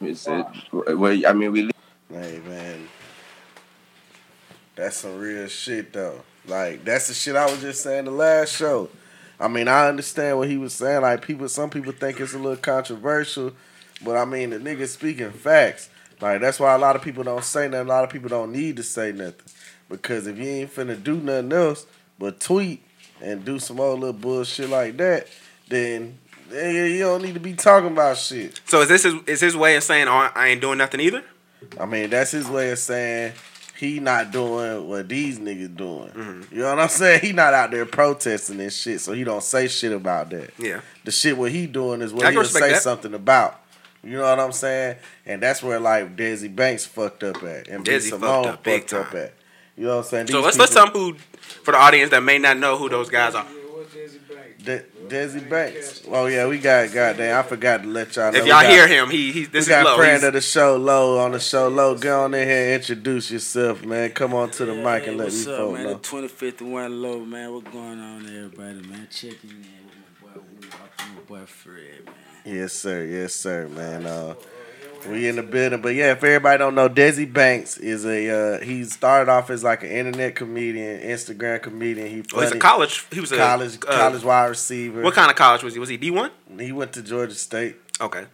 It's, 0.00 0.26
it, 0.26 0.46
well, 0.72 1.26
I 1.26 1.32
mean, 1.32 1.52
we 1.52 1.70
Hey 2.12 2.40
man, 2.44 2.88
that's 4.74 4.96
some 4.96 5.16
real 5.16 5.46
shit 5.46 5.92
though. 5.92 6.22
Like 6.44 6.84
that's 6.84 7.06
the 7.06 7.14
shit 7.14 7.36
I 7.36 7.48
was 7.48 7.60
just 7.60 7.84
saying 7.84 8.06
the 8.06 8.10
last 8.10 8.56
show. 8.56 8.88
I 9.38 9.46
mean, 9.46 9.68
I 9.68 9.88
understand 9.88 10.38
what 10.38 10.48
he 10.48 10.56
was 10.56 10.74
saying. 10.74 11.02
Like 11.02 11.22
people, 11.22 11.48
some 11.48 11.70
people 11.70 11.92
think 11.92 12.18
it's 12.18 12.34
a 12.34 12.38
little 12.38 12.56
controversial, 12.56 13.52
but 14.04 14.16
I 14.16 14.24
mean, 14.24 14.50
the 14.50 14.58
nigga 14.58 14.88
speaking 14.88 15.30
facts. 15.30 15.88
Like 16.20 16.40
that's 16.40 16.58
why 16.58 16.74
a 16.74 16.78
lot 16.78 16.96
of 16.96 17.02
people 17.02 17.22
don't 17.22 17.44
say 17.44 17.68
nothing. 17.68 17.86
A 17.86 17.90
lot 17.90 18.02
of 18.02 18.10
people 18.10 18.28
don't 18.28 18.50
need 18.50 18.76
to 18.78 18.82
say 18.82 19.12
nothing 19.12 19.46
because 19.88 20.26
if 20.26 20.36
you 20.36 20.44
ain't 20.44 20.74
finna 20.74 21.00
do 21.00 21.16
nothing 21.16 21.52
else 21.52 21.86
but 22.18 22.40
tweet 22.40 22.82
and 23.22 23.44
do 23.44 23.58
some 23.58 23.80
old 23.80 24.00
little 24.00 24.12
bullshit 24.12 24.70
like 24.70 24.96
that, 24.96 25.28
then 25.68 26.18
you 26.50 26.98
don't 27.00 27.22
need 27.22 27.34
to 27.34 27.40
be 27.40 27.54
talking 27.54 27.92
about 27.92 28.16
shit. 28.16 28.60
So 28.66 28.82
is 28.82 28.88
this 28.88 29.04
his, 29.04 29.14
is 29.26 29.40
his 29.40 29.56
way 29.56 29.76
of 29.76 29.82
saying, 29.82 30.08
oh, 30.08 30.30
I 30.34 30.48
ain't 30.48 30.60
doing 30.60 30.78
nothing 30.78 31.00
either? 31.00 31.22
I 31.78 31.86
mean, 31.86 32.10
that's 32.10 32.30
his 32.30 32.48
way 32.48 32.70
of 32.70 32.78
saying 32.78 33.34
he 33.76 34.00
not 34.00 34.30
doing 34.30 34.88
what 34.88 35.08
these 35.08 35.38
niggas 35.38 35.76
doing. 35.76 36.10
Mm-hmm. 36.10 36.54
You 36.54 36.62
know 36.62 36.70
what 36.70 36.80
I'm 36.80 36.88
saying? 36.88 37.20
He 37.20 37.32
not 37.32 37.54
out 37.54 37.70
there 37.70 37.86
protesting 37.86 38.58
this 38.58 38.76
shit, 38.76 39.00
so 39.00 39.12
he 39.12 39.24
don't 39.24 39.42
say 39.42 39.68
shit 39.68 39.92
about 39.92 40.30
that. 40.30 40.52
Yeah. 40.58 40.80
The 41.04 41.10
shit 41.10 41.36
what 41.36 41.50
he 41.50 41.66
doing 41.66 42.02
is 42.02 42.12
what 42.12 42.30
he'll 42.30 42.44
say 42.44 42.72
that. 42.72 42.82
something 42.82 43.14
about. 43.14 43.60
You 44.02 44.12
know 44.12 44.22
what 44.22 44.40
I'm 44.40 44.52
saying? 44.52 44.96
And 45.26 45.42
that's 45.42 45.62
where 45.62 45.78
like 45.78 46.16
Desi 46.16 46.54
Banks 46.54 46.86
fucked 46.86 47.22
up 47.22 47.42
at, 47.42 47.68
and. 47.68 47.84
Desi 47.84 48.10
fucked 48.10 48.22
Simone 48.22 48.46
up 48.48 48.62
big 48.62 48.88
fucked 48.88 49.08
up 49.08 49.14
at. 49.14 49.34
You 49.80 49.86
know 49.86 49.96
what 49.96 50.04
I'm 50.04 50.10
saying? 50.10 50.26
So 50.26 50.36
These 50.36 50.44
let's 50.44 50.58
let's 50.58 50.74
people- 50.74 50.92
tell 50.92 50.92
them 51.08 51.14
who, 51.14 51.40
for 51.64 51.72
the 51.72 51.78
audience 51.78 52.10
that 52.10 52.22
may 52.22 52.38
not 52.38 52.58
know 52.58 52.76
who 52.76 52.88
those 52.90 53.08
guys 53.08 53.34
are. 53.34 53.46
De- 54.62 54.84
Desi 55.08 55.48
Banks. 55.48 56.02
Oh 56.06 56.26
yeah, 56.26 56.46
we 56.46 56.58
got 56.58 56.92
goddamn. 56.92 57.38
I 57.38 57.42
forgot 57.42 57.82
to 57.82 57.88
let 57.88 58.14
y'all 58.14 58.30
know. 58.30 58.38
If 58.38 58.44
y'all 58.44 58.60
got- 58.60 58.70
hear 58.70 58.86
him, 58.86 59.08
he 59.08 59.32
he 59.32 59.44
this 59.46 59.52
we 59.52 59.58
is 59.60 59.68
got 59.68 59.84
low. 59.86 59.96
friend 59.96 60.12
He's- 60.18 60.24
of 60.24 60.34
the 60.34 60.42
show, 60.42 60.76
Low, 60.76 61.18
on 61.18 61.32
the 61.32 61.40
show. 61.40 61.68
Low, 61.68 61.96
go 61.96 62.24
on 62.24 62.34
in 62.34 62.46
here 62.46 62.64
and 62.64 62.74
introduce 62.74 63.30
yourself, 63.30 63.82
man. 63.82 64.10
Come 64.10 64.34
on 64.34 64.50
to 64.50 64.66
the 64.66 64.74
mic 64.74 65.06
and 65.06 65.16
let 65.16 65.24
what's 65.24 65.36
these 65.38 65.48
up, 65.48 65.56
folks 65.56 65.74
man? 65.78 65.84
know. 65.84 65.94
The 65.94 65.98
25th 66.00 66.60
and 66.60 66.72
one 66.74 67.02
low, 67.02 67.20
man. 67.24 67.52
What's 67.54 67.70
going 67.70 68.00
on, 68.00 68.26
everybody, 68.26 68.86
man? 68.86 69.08
Checking 69.10 69.50
in 69.50 69.66
with 69.86 70.22
my 70.22 70.34
boy, 70.34 70.40
Wu, 70.60 70.68
my 71.14 71.40
boy 71.40 71.46
Fred, 71.46 72.04
man. 72.04 72.14
Yes, 72.44 72.74
sir. 72.74 73.04
Yes, 73.06 73.32
sir, 73.34 73.66
man. 73.68 74.04
Uh, 74.06 74.34
we 75.06 75.28
in 75.28 75.36
the 75.36 75.42
building, 75.42 75.80
but 75.80 75.94
yeah, 75.94 76.12
if 76.12 76.22
everybody 76.24 76.58
don't 76.58 76.74
know, 76.74 76.88
Desi 76.88 77.30
Banks 77.30 77.78
is 77.78 78.04
a 78.04 78.56
uh, 78.56 78.60
he 78.64 78.84
started 78.84 79.30
off 79.30 79.50
as 79.50 79.62
like 79.64 79.82
an 79.82 79.90
internet 79.90 80.34
comedian, 80.36 81.00
Instagram 81.00 81.62
comedian. 81.62 82.08
He 82.08 82.24
Oh, 82.34 82.40
he's 82.40 82.52
a 82.52 82.58
college. 82.58 83.06
He 83.10 83.20
was 83.20 83.32
a 83.32 83.36
college 83.36 83.76
uh, 83.86 83.96
college 83.96 84.22
wide 84.24 84.46
receiver. 84.46 85.02
What 85.02 85.14
kind 85.14 85.30
of 85.30 85.36
college 85.36 85.62
was 85.62 85.74
he? 85.74 85.80
Was 85.80 85.88
he 85.88 85.96
D 85.96 86.10
one? 86.10 86.30
He 86.58 86.72
went 86.72 86.92
to 86.94 87.02
Georgia 87.02 87.34
State. 87.34 87.76
Okay. 88.00 88.26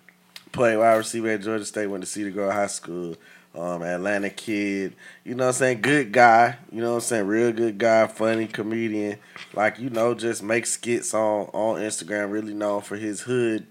played 0.52 0.76
wide 0.76 0.94
receiver 0.94 1.28
at 1.30 1.42
Georgia 1.42 1.64
State, 1.64 1.86
went 1.88 2.02
to 2.04 2.08
Cedar 2.08 2.30
Grove 2.30 2.52
High 2.52 2.66
School. 2.68 3.16
Um, 3.54 3.82
Atlanta 3.82 4.28
kid, 4.28 4.94
you 5.24 5.34
know 5.34 5.44
what 5.44 5.54
I'm 5.54 5.54
saying? 5.54 5.80
Good 5.80 6.12
guy, 6.12 6.58
you 6.70 6.82
know 6.82 6.90
what 6.90 6.94
I'm 6.96 7.00
saying? 7.00 7.26
Real 7.26 7.52
good 7.52 7.78
guy, 7.78 8.06
funny 8.06 8.46
comedian. 8.46 9.18
Like, 9.54 9.78
you 9.78 9.88
know, 9.88 10.12
just 10.12 10.42
make 10.42 10.66
skits 10.66 11.14
on 11.14 11.46
on 11.54 11.80
Instagram, 11.80 12.30
really 12.30 12.52
known 12.52 12.82
for 12.82 12.96
his 12.96 13.22
hood 13.22 13.66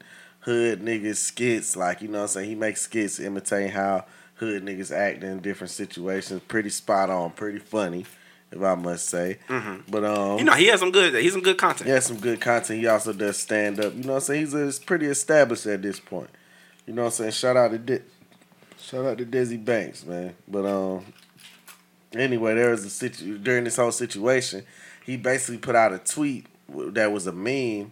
hood 0.45 0.81
niggas 0.81 1.17
skits. 1.17 1.75
Like, 1.75 2.01
you 2.01 2.07
know 2.07 2.19
what 2.19 2.23
I'm 2.23 2.27
saying? 2.29 2.49
He 2.49 2.55
makes 2.55 2.81
skits 2.81 3.19
imitating 3.19 3.71
how 3.71 4.05
hood 4.35 4.63
niggas 4.63 4.95
act 4.95 5.23
in 5.23 5.39
different 5.39 5.71
situations. 5.71 6.41
Pretty 6.47 6.69
spot 6.69 7.09
on, 7.09 7.31
pretty 7.31 7.59
funny, 7.59 8.05
if 8.51 8.61
I 8.61 8.75
must 8.75 9.09
say. 9.09 9.39
But 9.89 10.03
um 10.05 10.39
You 10.39 10.45
know 10.45 10.53
he 10.53 10.67
has 10.67 10.79
some 10.79 10.91
good. 10.91 11.13
He's 11.15 11.33
some 11.33 11.41
good 11.41 11.57
content. 11.57 11.87
he 11.87 11.91
has 11.91 12.05
some 12.05 12.19
good 12.19 12.39
content. 12.41 12.79
He 12.79 12.87
also 12.87 13.11
does 13.13 13.37
stand 13.37 13.79
up. 13.79 13.93
You 13.95 14.03
know 14.03 14.13
what 14.13 14.15
I'm 14.15 14.21
saying? 14.21 14.41
He's, 14.45 14.53
he's 14.53 14.79
pretty 14.79 15.07
established 15.07 15.65
at 15.65 15.81
this 15.81 15.99
point. 15.99 16.29
You 16.85 16.93
know 16.93 17.03
what 17.03 17.07
I'm 17.07 17.13
saying? 17.13 17.31
Shout 17.31 17.57
out 17.57 17.71
to 17.71 17.77
Di- 17.79 18.03
shout 18.79 19.05
out 19.05 19.17
to 19.17 19.25
Dizzy 19.25 19.57
Banks, 19.57 20.05
man. 20.05 20.35
But 20.47 20.65
um 20.65 21.05
anyway, 22.13 22.55
there 22.55 22.69
was 22.69 22.85
a 22.85 22.89
situ 22.89 23.37
during 23.39 23.63
this 23.63 23.77
whole 23.77 23.91
situation, 23.91 24.63
he 25.05 25.17
basically 25.17 25.57
put 25.57 25.75
out 25.75 25.93
a 25.93 25.97
tweet 25.97 26.45
that 26.69 27.11
was 27.11 27.25
a 27.27 27.31
meme 27.31 27.91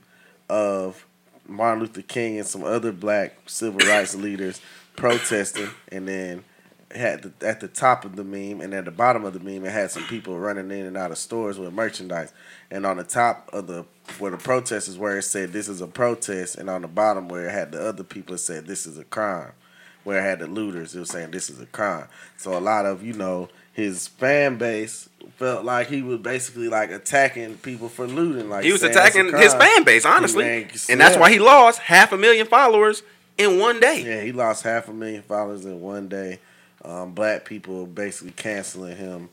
of 0.49 1.05
Martin 1.47 1.81
Luther 1.81 2.01
King 2.01 2.37
and 2.37 2.47
some 2.47 2.63
other 2.63 2.91
black 2.91 3.37
civil 3.47 3.85
rights 3.87 4.15
leaders 4.15 4.61
protesting 4.95 5.69
and 5.91 6.07
then 6.07 6.43
had 6.95 7.23
the, 7.23 7.47
at 7.47 7.59
the 7.59 7.67
top 7.67 8.05
of 8.05 8.15
the 8.15 8.23
meme 8.23 8.61
and 8.61 8.73
at 8.73 8.85
the 8.85 8.91
bottom 8.91 9.25
of 9.25 9.33
the 9.33 9.39
meme, 9.39 9.65
it 9.65 9.71
had 9.71 9.91
some 9.91 10.03
people 10.03 10.37
running 10.37 10.71
in 10.71 10.85
and 10.85 10.97
out 10.97 11.11
of 11.11 11.17
stores 11.17 11.57
with 11.57 11.73
merchandise. 11.73 12.33
And 12.69 12.85
on 12.85 12.97
the 12.97 13.03
top 13.03 13.49
of 13.53 13.67
the 13.67 13.85
where 14.19 14.31
the 14.31 14.37
protest 14.37 14.87
is 14.87 14.97
where 14.97 15.17
it 15.17 15.23
said 15.23 15.53
this 15.53 15.69
is 15.69 15.81
a 15.81 15.87
protest, 15.87 16.57
and 16.57 16.69
on 16.69 16.81
the 16.81 16.87
bottom 16.87 17.29
where 17.29 17.47
it 17.47 17.51
had 17.51 17.71
the 17.71 17.87
other 17.87 18.03
people, 18.03 18.35
it 18.35 18.39
said 18.39 18.67
this 18.67 18.85
is 18.85 18.97
a 18.97 19.03
crime. 19.05 19.53
Where 20.03 20.19
it 20.19 20.23
had 20.23 20.39
the 20.39 20.47
looters, 20.47 20.95
it 20.95 20.99
was 20.99 21.09
saying 21.09 21.31
this 21.31 21.49
is 21.49 21.61
a 21.61 21.65
crime. 21.65 22.07
So 22.37 22.57
a 22.57 22.59
lot 22.59 22.85
of 22.85 23.03
you 23.03 23.13
know 23.13 23.47
his 23.73 24.07
fan 24.07 24.57
base 24.57 25.09
felt 25.37 25.65
like 25.65 25.87
he 25.87 26.01
was 26.01 26.19
basically 26.19 26.69
like 26.69 26.91
attacking 26.91 27.57
people 27.57 27.89
for 27.89 28.07
looting. 28.07 28.49
Like 28.49 28.63
He 28.63 28.71
was 28.71 28.81
saying 28.81 28.91
it's 28.91 28.97
a 28.97 29.19
attacking 29.19 29.37
his 29.39 29.53
fan 29.53 29.83
base, 29.83 30.05
honestly, 30.05 30.67
and 30.89 31.01
that's 31.01 31.17
why 31.17 31.31
he 31.31 31.39
lost 31.39 31.79
half 31.79 32.11
a 32.11 32.17
million 32.17 32.47
followers 32.47 33.03
in 33.37 33.59
one 33.59 33.79
day. 33.79 34.03
Yeah, 34.05 34.21
he 34.21 34.31
lost 34.31 34.63
half 34.63 34.87
a 34.87 34.93
million 34.93 35.23
followers 35.23 35.65
in 35.65 35.81
one 35.81 36.07
day. 36.07 36.39
Um, 36.85 37.13
black 37.13 37.45
people 37.45 37.85
basically 37.85 38.31
canceling 38.31 38.97
him, 38.97 39.29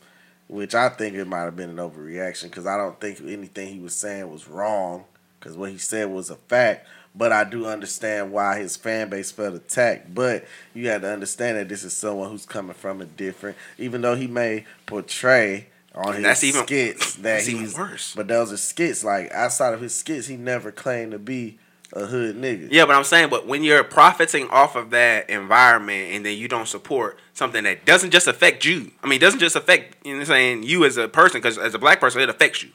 which 0.47 0.73
I 0.73 0.89
think 0.89 1.15
it 1.15 1.27
might 1.27 1.41
have 1.41 1.55
been 1.55 1.69
an 1.69 1.77
overreaction 1.77 2.43
because 2.43 2.65
I 2.65 2.77
don't 2.77 2.99
think 2.99 3.19
anything 3.21 3.73
he 3.73 3.79
was 3.79 3.93
saying 3.93 4.31
was 4.31 4.47
wrong 4.47 5.03
because 5.39 5.57
what 5.57 5.71
he 5.71 5.77
said 5.77 6.09
was 6.09 6.29
a 6.29 6.35
fact. 6.35 6.87
But 7.13 7.31
I 7.33 7.43
do 7.43 7.65
understand 7.65 8.31
why 8.31 8.57
his 8.59 8.77
fan 8.77 9.09
base 9.09 9.31
felt 9.31 9.53
attacked. 9.55 10.15
But 10.15 10.45
you 10.73 10.87
have 10.89 11.01
to 11.01 11.11
understand 11.11 11.57
that 11.57 11.67
this 11.67 11.83
is 11.83 11.93
someone 11.93 12.29
who's 12.29 12.45
coming 12.45 12.73
from 12.73 13.01
a 13.01 13.05
different, 13.05 13.57
even 13.77 14.01
though 14.01 14.15
he 14.15 14.27
may 14.27 14.65
portray 14.85 15.67
on 15.93 16.13
his 16.15 16.23
That's 16.23 16.43
even- 16.45 16.63
skits 16.63 17.15
that 17.15 17.21
that's 17.23 17.45
he's 17.47 17.77
worse. 17.77 18.13
But 18.15 18.29
those 18.29 18.53
are 18.53 18.57
skits. 18.57 19.03
Like 19.03 19.29
outside 19.31 19.73
of 19.73 19.81
his 19.81 19.93
skits, 19.93 20.27
he 20.27 20.37
never 20.37 20.71
claimed 20.71 21.11
to 21.11 21.19
be 21.19 21.57
a 21.93 22.05
hood 22.05 22.37
nigga. 22.37 22.69
Yeah, 22.71 22.85
but 22.85 22.95
I'm 22.95 23.03
saying, 23.03 23.29
but 23.29 23.45
when 23.45 23.65
you're 23.65 23.83
profiting 23.83 24.49
off 24.49 24.77
of 24.77 24.91
that 24.91 25.29
environment 25.29 26.13
and 26.13 26.25
then 26.25 26.37
you 26.37 26.47
don't 26.47 26.67
support 26.69 27.19
something 27.33 27.65
that 27.65 27.83
doesn't 27.83 28.11
just 28.11 28.27
affect 28.27 28.63
you, 28.63 28.91
I 29.03 29.07
mean, 29.07 29.17
it 29.17 29.19
doesn't 29.19 29.41
just 29.41 29.57
affect 29.57 29.97
you 30.07 30.17
know 30.17 30.23
saying 30.23 30.63
you 30.63 30.85
as 30.85 30.95
a 30.95 31.09
person, 31.09 31.41
because 31.41 31.57
as 31.57 31.73
a 31.75 31.79
black 31.79 31.99
person, 31.99 32.21
it 32.21 32.29
affects 32.29 32.63
you. 32.63 32.69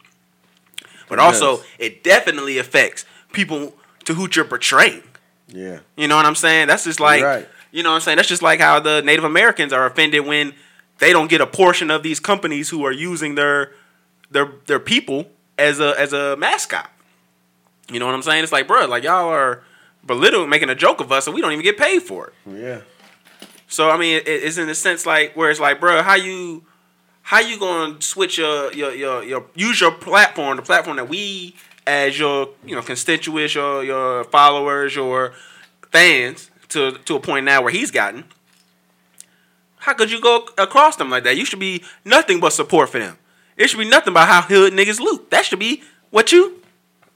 But 1.08 1.14
It 1.18 1.22
also, 1.22 1.56
does. 1.56 1.66
it 1.78 2.04
definitely 2.04 2.58
affects 2.58 3.06
people 3.32 3.72
to 4.06 4.14
who 4.14 4.28
you're 4.34 4.44
portraying. 4.44 5.02
Yeah. 5.48 5.80
You 5.96 6.08
know 6.08 6.16
what 6.16 6.26
I'm 6.26 6.34
saying? 6.34 6.68
That's 6.68 6.84
just 6.84 6.98
like, 6.98 7.22
right. 7.22 7.48
you 7.70 7.82
know 7.82 7.90
what 7.90 7.96
I'm 7.96 8.00
saying? 8.00 8.16
That's 8.16 8.28
just 8.28 8.42
like 8.42 8.60
how 8.60 8.80
the 8.80 9.02
Native 9.02 9.24
Americans 9.24 9.72
are 9.72 9.86
offended 9.86 10.26
when 10.26 10.54
they 10.98 11.12
don't 11.12 11.28
get 11.28 11.40
a 11.40 11.46
portion 11.46 11.90
of 11.90 12.02
these 12.02 12.18
companies 12.18 12.70
who 12.70 12.84
are 12.84 12.92
using 12.92 13.34
their 13.34 13.72
their 14.30 14.52
their 14.66 14.80
people 14.80 15.26
as 15.58 15.78
a 15.78 15.98
as 15.98 16.12
a 16.12 16.36
mascot. 16.36 16.90
You 17.90 18.00
know 18.00 18.06
what 18.06 18.14
I'm 18.14 18.22
saying? 18.22 18.42
It's 18.42 18.52
like, 18.52 18.66
bro, 18.66 18.86
like 18.86 19.04
y'all 19.04 19.28
are 19.28 19.62
belittling, 20.04 20.48
making 20.48 20.70
a 20.70 20.74
joke 20.74 21.00
of 21.00 21.12
us, 21.12 21.26
and 21.26 21.34
we 21.34 21.40
don't 21.40 21.52
even 21.52 21.64
get 21.64 21.76
paid 21.76 22.00
for 22.00 22.28
it. 22.28 22.34
Yeah. 22.46 22.80
So 23.68 23.90
I 23.90 23.98
mean, 23.98 24.16
it, 24.16 24.28
it's 24.28 24.58
in 24.58 24.68
a 24.68 24.74
sense 24.74 25.06
like 25.06 25.36
where 25.36 25.50
it's 25.50 25.60
like, 25.60 25.80
bro, 25.80 26.02
how 26.02 26.14
you 26.14 26.64
how 27.22 27.40
you 27.40 27.58
gonna 27.58 28.00
switch 28.00 28.38
your 28.38 28.72
your 28.72 28.92
your, 28.94 29.22
your 29.22 29.46
use 29.54 29.80
your 29.80 29.92
platform, 29.92 30.56
the 30.56 30.62
platform 30.62 30.96
that 30.96 31.08
we 31.08 31.54
as 31.86 32.18
your 32.18 32.50
you 32.64 32.74
know 32.74 32.82
constituents, 32.82 33.54
your 33.54 33.84
your 33.84 34.24
followers, 34.24 34.94
your 34.96 35.32
fans 35.92 36.50
to 36.68 36.92
to 37.04 37.16
a 37.16 37.20
point 37.20 37.44
now 37.44 37.62
where 37.62 37.72
he's 37.72 37.90
gotten. 37.90 38.24
How 39.78 39.94
could 39.94 40.10
you 40.10 40.20
go 40.20 40.48
across 40.58 40.96
them 40.96 41.10
like 41.10 41.24
that? 41.24 41.36
You 41.36 41.44
should 41.44 41.60
be 41.60 41.84
nothing 42.04 42.40
but 42.40 42.52
support 42.52 42.88
for 42.88 42.98
them. 42.98 43.18
It 43.56 43.70
should 43.70 43.78
be 43.78 43.88
nothing 43.88 44.12
about 44.12 44.28
how 44.28 44.42
hood 44.42 44.72
niggas 44.72 44.98
loot. 44.98 45.30
That 45.30 45.44
should 45.44 45.60
be 45.60 45.82
what 46.10 46.32
you. 46.32 46.60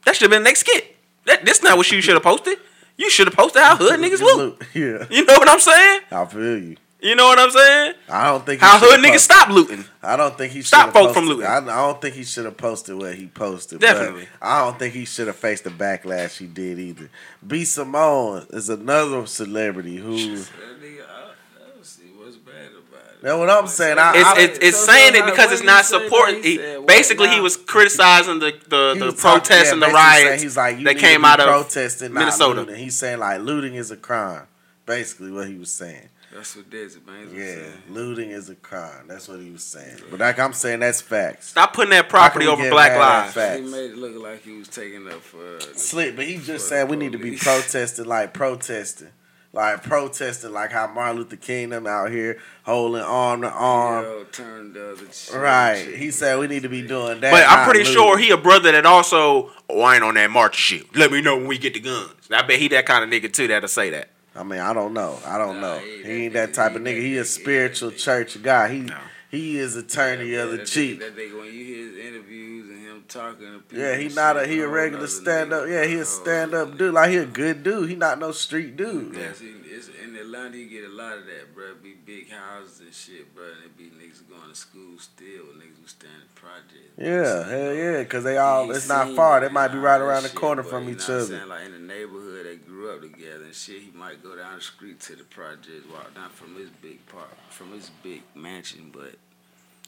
That 0.05 0.15
should 0.15 0.23
have 0.23 0.31
been 0.31 0.43
the 0.43 0.49
next 0.49 0.61
skit. 0.61 0.97
That 1.27 1.45
this 1.45 1.63
not 1.63 1.77
what 1.77 1.91
you 1.91 2.01
should 2.01 2.15
have 2.15 2.23
posted. 2.23 2.59
You 2.97 3.11
should 3.11 3.27
have 3.27 3.37
posted 3.37 3.63
how 3.63 3.77
hood 3.77 3.99
niggas 3.99 4.21
loot. 4.21 4.63
Yeah. 4.75 5.07
You 5.11 5.25
know 5.25 5.35
what 5.35 5.49
I'm 5.49 5.59
saying? 5.59 6.01
I 6.11 6.25
feel 6.27 6.59
you. 6.59 6.77
You 7.03 7.17
know 7.17 7.25
what 7.29 7.39
I'm 7.39 7.51
saying? 7.51 7.95
I 8.11 8.27
don't 8.29 8.45
think 8.45 8.61
he 8.61 8.67
How 8.67 8.79
shoulda 8.79 8.97
hood 8.97 9.05
niggas 9.05 9.11
posted- 9.13 9.21
stop 9.23 9.49
looting. 9.49 9.85
I 10.03 10.17
don't 10.17 10.37
think 10.37 10.53
he 10.53 10.63
Stop 10.63 10.93
shoulda 10.93 10.93
folk 11.07 11.15
from 11.15 11.25
posted- 11.25 11.29
looting. 11.39 11.47
I, 11.47 11.57
I 11.59 11.87
don't 11.87 12.01
think 12.01 12.15
he 12.15 12.25
should 12.25 12.45
have 12.45 12.57
posted 12.59 12.97
what 12.97 13.15
he 13.15 13.27
posted. 13.27 13.81
Definitely. 13.81 14.29
I 14.43 14.65
don't 14.65 14.79
think 14.79 14.93
he 14.95 15.05
should 15.07 15.27
have 15.27 15.37
faced 15.37 15.65
the 15.65 15.71
backlash 15.71 16.37
he 16.39 16.47
did 16.47 16.79
either. 16.79 17.09
B 17.47 17.65
Simone 17.65 18.47
is 18.51 18.69
another 18.69 19.25
celebrity 19.27 19.97
who. 19.97 20.37
That 20.37 20.47
nigga, 20.83 21.01
I, 21.09 21.31
I 21.65 21.69
don't 21.75 21.87
see 21.87 22.03
what's 22.17 22.37
bad 22.37 22.53
about 22.73 23.01
it. 23.15 23.23
That's 23.23 23.39
what 23.39 23.49
I'm 23.51 23.67
saying. 23.67 23.99
I, 23.99 24.13
It's 24.17 24.29
I, 24.29 24.41
it's, 24.41 24.59
it's 24.61 24.77
so- 24.79 24.87
saying 24.93 25.15
so 25.15 25.19
it 25.21 25.31
because 25.31 25.53
it's 25.53 25.63
not 25.63 25.87
supporting. 25.87 26.43
He 26.43 26.51
he- 26.53 26.57
said 26.59 26.79
what 26.81 26.87
basically, 26.87 27.29
he 27.29 27.41
was 27.41 27.57
criticizing 27.57 28.41
the 28.41 28.53
the, 28.69 29.07
the 29.07 29.13
protests 29.13 29.67
yeah, 29.69 29.73
and 29.73 29.81
the 29.83 29.87
riots 29.89 30.43
He's 30.43 30.57
like, 30.59 30.77
you 30.79 30.85
that 30.85 30.99
came 30.99 31.21
to 31.21 31.27
be 31.27 31.27
out 31.27 31.41
of 31.41 31.47
protesting, 31.47 32.13
Minnesota. 32.13 32.61
looting. 32.61 32.77
He's 32.77 32.97
saying 32.97 33.21
like 33.21 33.41
looting 33.41 33.75
is 33.75 33.91
a 33.91 33.97
crime. 33.97 34.47
Basically, 34.85 35.31
what 35.31 35.47
he 35.49 35.55
was 35.55 35.73
saying. 35.73 36.09
That's 36.33 36.55
what 36.55 36.71
Desi, 36.71 37.05
man. 37.07 37.27
is 37.27 37.33
Yeah, 37.33 37.55
saying. 37.65 37.73
looting 37.89 38.31
is 38.31 38.49
a 38.51 38.55
crime. 38.55 39.07
That's 39.09 39.27
what 39.29 39.41
he 39.41 39.51
was 39.51 39.65
saying. 39.65 39.97
But 40.11 40.21
like 40.21 40.39
I'm 40.39 40.53
saying, 40.53 40.79
that's 40.81 41.01
facts. 41.01 41.49
Stop 41.49 41.73
putting 41.75 41.91
that 41.91 42.09
property 42.09 42.47
over 42.47 42.71
Black 42.71 42.97
lives. 42.97 43.35
facts? 43.35 43.59
He 43.61 43.67
made 43.67 43.91
it 43.91 43.97
look 43.97 44.23
like 44.23 44.43
he 44.45 44.53
was 44.59 44.69
taking 44.69 45.07
up 45.09 45.21
for. 45.23 45.57
uh, 45.57 45.61
Slick, 45.75 46.15
but 46.15 46.27
he 46.27 46.37
just 46.37 46.51
for 46.51 46.59
said 46.61 46.89
we 46.89 46.97
need 46.97 47.13
to 47.13 47.19
be 47.19 47.37
protesting 47.37 48.05
like 48.07 48.33
protesting. 48.33 49.09
Like 49.53 49.83
protesting 49.83 50.53
like 50.53 50.71
how 50.71 50.87
Martin 50.87 51.17
Luther 51.17 51.35
King 51.35 51.71
them 51.71 51.85
out 51.89 52.13
here 52.13 52.39
holding 52.63 53.03
arm 53.03 53.41
to 53.41 53.51
arm. 53.51 54.05
Yo, 54.05 54.25
turned 54.31 54.75
the 54.75 54.93
other 54.93 55.07
cheek. 55.07 55.35
Right. 55.35 55.85
He 55.97 56.13
said 56.13 56.39
we 56.39 56.47
need 56.47 56.63
to 56.63 56.69
be 56.69 56.83
doing 56.87 57.19
that. 57.21 57.33
But 57.33 57.45
I'm 57.49 57.65
pretty 57.65 57.81
looting. 57.81 57.93
sure 57.95 58.17
he 58.17 58.31
a 58.31 58.37
brother 58.37 58.71
that 58.71 58.87
also 58.87 59.51
oh 59.69 59.81
I 59.81 59.97
ain't 59.97 60.05
on 60.05 60.15
that 60.15 60.31
march 60.31 60.55
shit. 60.55 60.95
Let 60.95 61.11
me 61.11 61.21
know 61.21 61.37
when 61.37 61.49
we 61.49 61.59
get 61.59 61.75
the 61.75 61.81
guns. 61.81 62.13
I 62.31 62.43
bet 62.43 62.61
he 62.61 62.69
that 62.69 62.87
kind 62.87 63.03
of 63.03 63.11
nigga 63.11 63.33
too 63.33 63.49
that'll 63.49 63.69
say 63.69 63.91
that. 63.91 64.11
I 64.35 64.43
mean, 64.45 64.61
I 64.61 64.73
don't 64.73 64.95
know. 64.95 65.19
I 65.27 65.39
don't 65.39 65.61
Nah, 65.61 65.75
know. 65.75 65.79
he 65.81 65.93
ain't 65.95 66.07
He 66.07 66.13
ain't 66.25 66.33
that 66.35 66.55
that 66.55 66.55
type 66.55 66.73
nigga. 66.73 66.77
of 66.77 66.83
nigga. 66.83 66.89
ain't 66.95 67.03
He 67.05 67.17
a 67.17 67.21
that- 67.21 67.27
spiritual 67.27 67.91
yeah. 67.93 67.97
church 67.99 68.43
guy. 68.43 68.69
He 68.69 68.79
No. 68.81 68.97
he 69.31 69.59
is 69.59 69.77
a 69.77 69.83
turn 69.83 70.19
the 70.21 70.27
Yeah, 70.27 70.43
other 70.43 70.57
that 70.59 70.67
cheek. 70.67 70.97
nigga- 71.01 71.01
That 71.01 71.17
nigga, 71.17 71.37
when 71.39 71.47
you 71.47 71.65
hear 71.65 71.87
his 71.89 71.97
interviews 71.99 72.69
and 72.71 72.79
him 72.81 73.05
talking 73.09 73.47
to 73.53 73.59
people. 73.59 73.85
Yeah, 73.85 73.97
he 73.97 74.09
not 74.09 74.37
a 74.37 74.47
he 74.47 74.61
a 74.61 74.69
regular 74.69 75.07
stand 75.09 75.53
up. 75.53 75.67
Yeah, 75.69 75.85
he 75.85 75.97
a 75.97 76.01
oh. 76.01 76.05
stand 76.05 76.55
up 76.55 76.79
dude. 76.79 76.95
Like 76.95 77.11
he 77.11 77.17
a 77.17 77.27
good 77.27 77.63
dude. 77.65 77.89
He 77.91 77.97
not 77.97 78.19
no 78.21 78.31
street 78.33 78.77
dude. 78.77 79.15
Yeah, 79.17 79.33
see, 79.33 79.53
it's 79.69 79.89
in 79.89 80.00
Atlanta. 80.21 80.57
You 80.57 80.69
get 80.69 80.85
a 80.85 80.93
lot 80.93 81.19
of 81.19 81.27
that, 81.27 81.55
bro. 81.55 81.75
Be 81.83 81.95
big 81.95 82.31
houses 82.31 82.81
and 82.81 82.93
shit, 82.95 83.35
bro. 83.35 83.45
And 83.45 83.65
it 83.65 83.77
be 83.77 83.85
niggas 83.85 84.29
going 84.29 84.49
to 84.49 84.55
school 84.55 84.99
still, 84.99 85.45
niggas 85.57 85.81
who 85.81 85.87
stand 85.87 86.13
in 86.23 86.29
projects. 86.35 86.97
Yeah, 86.99 87.49
hell 87.49 87.75
yeah, 87.75 88.05
cause 88.05 88.25
they 88.25 88.37
all, 88.39 88.71
it's 88.71 88.89
not 88.89 89.15
far. 89.17 89.41
They 89.41 89.49
might 89.49 89.69
be 89.69 89.79
right 89.79 90.01
around 90.01 90.23
the 90.23 90.29
shit, 90.29 90.37
corner 90.39 90.63
from 90.63 90.89
each 90.89 91.09
know 91.09 91.15
what 91.17 91.21
I'm 91.21 91.27
other. 91.27 91.37
saying? 91.39 91.49
Like 91.49 91.65
in 91.67 91.73
the 91.73 91.79
neighborhood, 91.95 92.47
they 92.47 92.57
grew 92.57 92.95
up 92.95 93.01
together 93.03 93.45
and 93.45 93.55
shit. 93.55 93.83
He 93.83 93.91
might 93.97 94.23
go 94.23 94.37
down 94.37 94.57
the 94.57 94.61
street 94.63 95.01
to 95.01 95.17
the 95.17 95.25
projects, 95.25 95.85
walk 95.93 96.15
down 96.15 96.31
from 96.31 96.55
his 96.57 96.71
big 96.83 97.05
park, 97.07 97.35
from 97.49 97.73
his 97.73 97.91
big 98.03 98.23
mansion, 98.35 98.91
but 98.93 99.15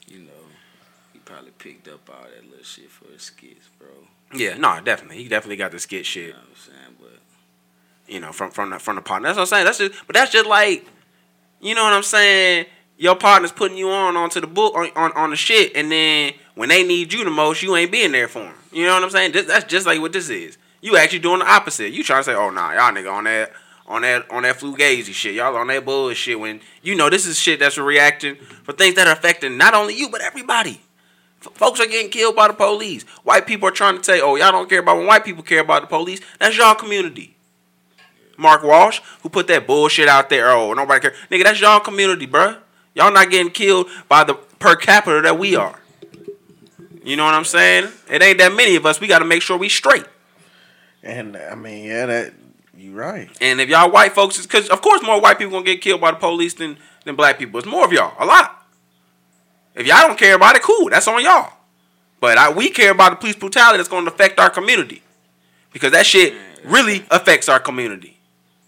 you 0.09 0.19
know, 0.21 0.45
he 1.13 1.19
probably 1.21 1.53
picked 1.59 1.89
up 1.89 2.09
all 2.11 2.25
that 2.25 2.45
little 2.51 2.65
shit 2.65 2.91
for 2.91 3.07
his 3.13 3.23
skits, 3.23 3.69
bro. 3.79 3.89
Yeah, 4.35 4.57
no, 4.57 4.81
definitely. 4.83 5.23
He 5.23 5.29
definitely 5.29 5.57
got 5.57 5.73
the 5.73 5.79
skit 5.79 6.01
You 6.01 6.05
shit. 6.05 6.29
know 6.31 6.41
what 6.41 6.49
I'm 6.49 6.57
saying? 6.57 6.97
But 7.01 7.19
you 8.07 8.21
know, 8.21 8.33
from 8.33 8.51
from 8.51 8.71
the 8.71 8.79
from 8.79 8.97
the 8.97 9.03
partner. 9.03 9.29
That's 9.29 9.37
what 9.37 9.43
I'm 9.43 9.47
saying. 9.47 9.65
That's 9.65 9.79
just, 9.79 10.07
but 10.07 10.15
that's 10.15 10.33
just 10.33 10.47
like, 10.47 10.87
you 11.61 11.75
know 11.75 11.85
what 11.85 11.93
I'm 11.93 12.03
saying. 12.03 12.67
Your 12.99 13.17
partner's 13.17 13.51
putting 13.51 13.77
you 13.77 13.91
on 13.91 14.17
onto 14.17 14.41
the 14.41 14.47
book 14.47 14.75
on, 14.77 14.91
on 14.95 15.13
on 15.13 15.31
the 15.31 15.37
shit, 15.37 15.73
and 15.75 15.91
then 15.91 16.35
when 16.55 16.69
they 16.69 16.85
need 16.85 17.13
you 17.13 17.25
the 17.25 17.31
most, 17.31 17.63
you 17.63 17.75
ain't 17.75 17.91
being 17.91 18.13
there 18.13 18.29
for 18.29 18.41
them. 18.41 18.55
You 18.71 18.87
know 18.87 18.95
what 18.95 19.03
I'm 19.03 19.11
saying? 19.11 19.33
This, 19.33 19.47
that's 19.47 19.65
just 19.65 19.87
like 19.87 20.01
what 20.01 20.13
this 20.13 20.29
is. 20.29 20.59
You 20.81 20.97
actually 20.97 21.21
doing 21.21 21.41
the 21.41 21.51
opposite. 21.51 21.93
You 21.93 22.05
trying 22.05 22.21
to 22.21 22.25
say, 22.25 22.35
oh 22.35 22.51
nah, 22.51 22.73
y'all 22.73 22.93
nigga 22.93 23.13
on 23.13 23.25
that 23.25 23.53
on 23.87 24.03
that 24.03 24.31
on 24.31 24.43
that 24.43 24.59
fugazi 24.59 25.13
shit. 25.13 25.35
Y'all 25.35 25.57
on 25.57 25.67
that 25.69 25.85
bullshit 25.85 26.39
when 26.39 26.61
you 26.83 26.95
know 26.95 27.11
this 27.11 27.27
is 27.27 27.39
shit 27.39 27.61
that's 27.61 27.79
reacting 27.79 28.37
for 28.65 28.73
things 28.73 28.95
that 28.97 29.07
are 29.07 29.13
affecting 29.13 29.57
not 29.57 29.75
only 29.75 29.95
you 29.95 30.09
but 30.09 30.21
everybody. 30.21 30.81
F- 31.45 31.53
Folks 31.55 31.81
are 31.81 31.87
getting 31.87 32.11
killed 32.11 32.37
by 32.37 32.49
the 32.49 32.55
police. 32.55 33.03
White 33.25 33.47
people 33.47 33.69
are 33.69 33.73
trying 33.73 33.99
to 33.99 34.05
say, 34.05 34.21
"Oh, 34.21 34.37
y'all 34.37 34.53
don't 34.53 34.69
care 34.69 34.81
about 34.81 34.99
when 34.99 35.07
white 35.07 35.25
people 35.25 35.43
care 35.43 35.61
about 35.61 35.83
the 35.83 35.89
police." 35.89 36.21
That's 36.39 36.57
y'all 36.57 36.75
community. 36.75 37.37
Mark 38.37 38.63
Walsh, 38.63 39.01
who 39.23 39.29
put 39.29 39.47
that 39.49 39.67
bullshit 39.67 40.09
out 40.09 40.29
there. 40.29 40.51
Oh, 40.51 40.73
nobody 40.73 41.01
care. 41.01 41.15
Nigga, 41.31 41.45
that's 41.45 41.61
y'all 41.61 41.81
community, 41.81 42.27
bruh. 42.27 42.59
Y'all 42.95 43.13
not 43.13 43.31
getting 43.31 43.51
killed 43.51 43.89
by 44.09 44.25
the 44.25 44.35
per 44.35 44.77
capita 44.77 45.21
that 45.23 45.39
we 45.39 45.57
are. 45.57 45.81
You 47.05 47.17
know 47.17 47.25
what 47.25 47.35
I'm 47.35 47.45
saying? 47.45 47.91
It 48.11 48.23
ain't 48.23 48.39
that 48.39 48.53
many 48.55 48.77
of 48.77 48.87
us. 48.87 49.01
We 49.01 49.07
got 49.07 49.21
to 49.21 49.25
make 49.25 49.43
sure 49.43 49.57
we 49.57 49.69
straight. 49.69 50.05
And 51.03 51.37
I 51.37 51.55
mean, 51.55 51.85
yeah, 51.87 52.07
that 52.07 52.35
you 52.77 52.93
right. 52.93 53.29
And 53.41 53.61
if 53.61 53.69
y'all 53.69 53.91
white 53.91 54.13
folks, 54.13 54.41
because 54.41 54.69
of 54.69 54.81
course 54.83 55.03
more 55.03 55.21
white 55.21 55.39
people 55.39 55.53
gonna 55.53 55.65
get 55.65 55.81
killed 55.81 56.01
by 56.01 56.13
the 56.13 56.17
police 56.17 56.55
than 56.55 56.79
than 57.05 57.17
black 57.17 57.39
people. 57.39 57.59
It's 57.59 57.67
more 57.67 57.85
of 57.85 57.93
y'all, 57.93 58.15
a 58.19 58.25
lot. 58.25 58.67
If 59.75 59.87
y'all 59.87 60.07
don't 60.07 60.19
care 60.19 60.37
about 60.37 60.57
it, 60.57 60.63
cool. 60.63 60.91
That's 60.91 61.09
on 61.09 61.23
y'all. 61.23 61.53
But 62.21 62.39
I, 62.39 62.53
we 62.53 62.71
care 62.71 62.93
about 62.93 63.11
the 63.11 63.17
police 63.17 63.35
brutality 63.35 63.79
that's 63.79 63.89
going 63.89 64.05
to 64.05 64.13
affect 64.13 64.39
our 64.39 64.51
community 64.51 65.03
because 65.73 65.93
that 65.93 66.07
shit 66.07 66.35
really 66.65 67.05
affects 67.11 67.49
our 67.49 67.59
community. 67.59 68.21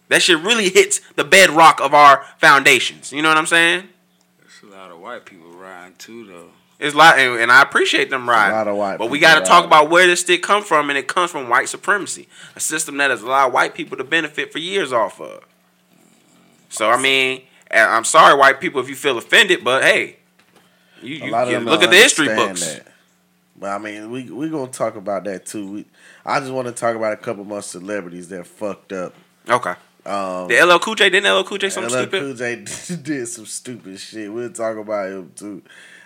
That 0.08 0.22
shit 0.22 0.38
really 0.38 0.68
hits 0.68 1.00
the 1.16 1.24
bedrock 1.24 1.80
of 1.80 1.94
our 1.94 2.24
foundations. 2.38 3.12
You 3.12 3.22
know 3.22 3.28
what 3.28 3.38
I'm 3.38 3.46
saying? 3.46 3.88
there's 4.38 4.72
a 4.72 4.76
lot 4.76 4.90
of 4.90 5.00
white 5.00 5.24
people 5.24 5.50
riding 5.52 5.94
too, 5.96 6.26
though. 6.26 6.48
It's 6.78 6.94
like, 6.94 7.18
and, 7.18 7.40
and 7.40 7.52
I 7.52 7.62
appreciate 7.62 8.10
them 8.10 8.28
riding. 8.28 8.52
A 8.54 8.58
lot 8.58 8.68
of 8.68 8.76
white 8.76 8.98
but 8.98 9.08
we 9.08 9.18
got 9.18 9.38
to 9.38 9.44
talk 9.44 9.64
about 9.64 9.90
where 9.90 10.06
this 10.06 10.20
stick 10.20 10.42
come 10.42 10.62
from, 10.62 10.90
and 10.90 10.98
it 10.98 11.08
comes 11.08 11.30
from 11.30 11.48
white 11.48 11.68
supremacy, 11.68 12.28
a 12.56 12.60
system 12.60 12.96
that 12.98 13.10
has 13.10 13.22
allowed 13.22 13.52
white 13.52 13.74
people 13.74 13.96
to 13.96 14.04
benefit 14.04 14.52
for 14.52 14.58
years 14.58 14.92
off 14.92 15.20
of. 15.20 15.44
So 16.68 16.90
I 16.90 17.00
mean, 17.00 17.42
And 17.70 17.88
I'm 17.88 18.04
sorry, 18.04 18.36
white 18.36 18.60
people, 18.60 18.80
if 18.80 18.88
you 18.88 18.96
feel 18.96 19.16
offended, 19.16 19.62
but 19.64 19.82
hey, 19.84 20.16
you, 21.00 21.16
you, 21.16 21.24
you 21.26 21.58
look 21.60 21.82
at 21.82 21.90
the 21.90 21.96
history 21.96 22.26
books. 22.26 22.74
that. 22.74 22.88
But 23.56 23.70
I 23.70 23.78
mean, 23.78 24.10
we 24.10 24.24
we 24.30 24.48
gonna 24.48 24.70
talk 24.70 24.96
about 24.96 25.24
that 25.24 25.46
too. 25.46 25.70
We, 25.70 25.86
I 26.26 26.40
just 26.40 26.52
want 26.52 26.66
to 26.66 26.72
talk 26.72 26.96
about 26.96 27.12
a 27.12 27.16
couple 27.16 27.44
more 27.44 27.62
celebrities 27.62 28.28
that 28.30 28.46
fucked 28.46 28.92
up. 28.92 29.14
Okay. 29.48 29.74
Um, 30.06 30.48
The 30.48 30.62
LL 30.62 30.78
Cool 30.78 30.94
J 30.94 31.10
didn't 31.10 31.32
LL 31.32 31.44
Cool 31.44 31.58
J 31.58 31.70
something 31.70 31.92
LL 31.92 32.02
stupid? 32.02 32.20
Cool 32.20 32.34
J 32.34 32.56
did 33.02 33.28
some 33.28 33.46
stupid 33.46 33.98
shit. 33.98 34.32
We'll 34.32 34.50
talk 34.50 34.76
about 34.76 35.08
him 35.08 35.32
too. 35.34 35.62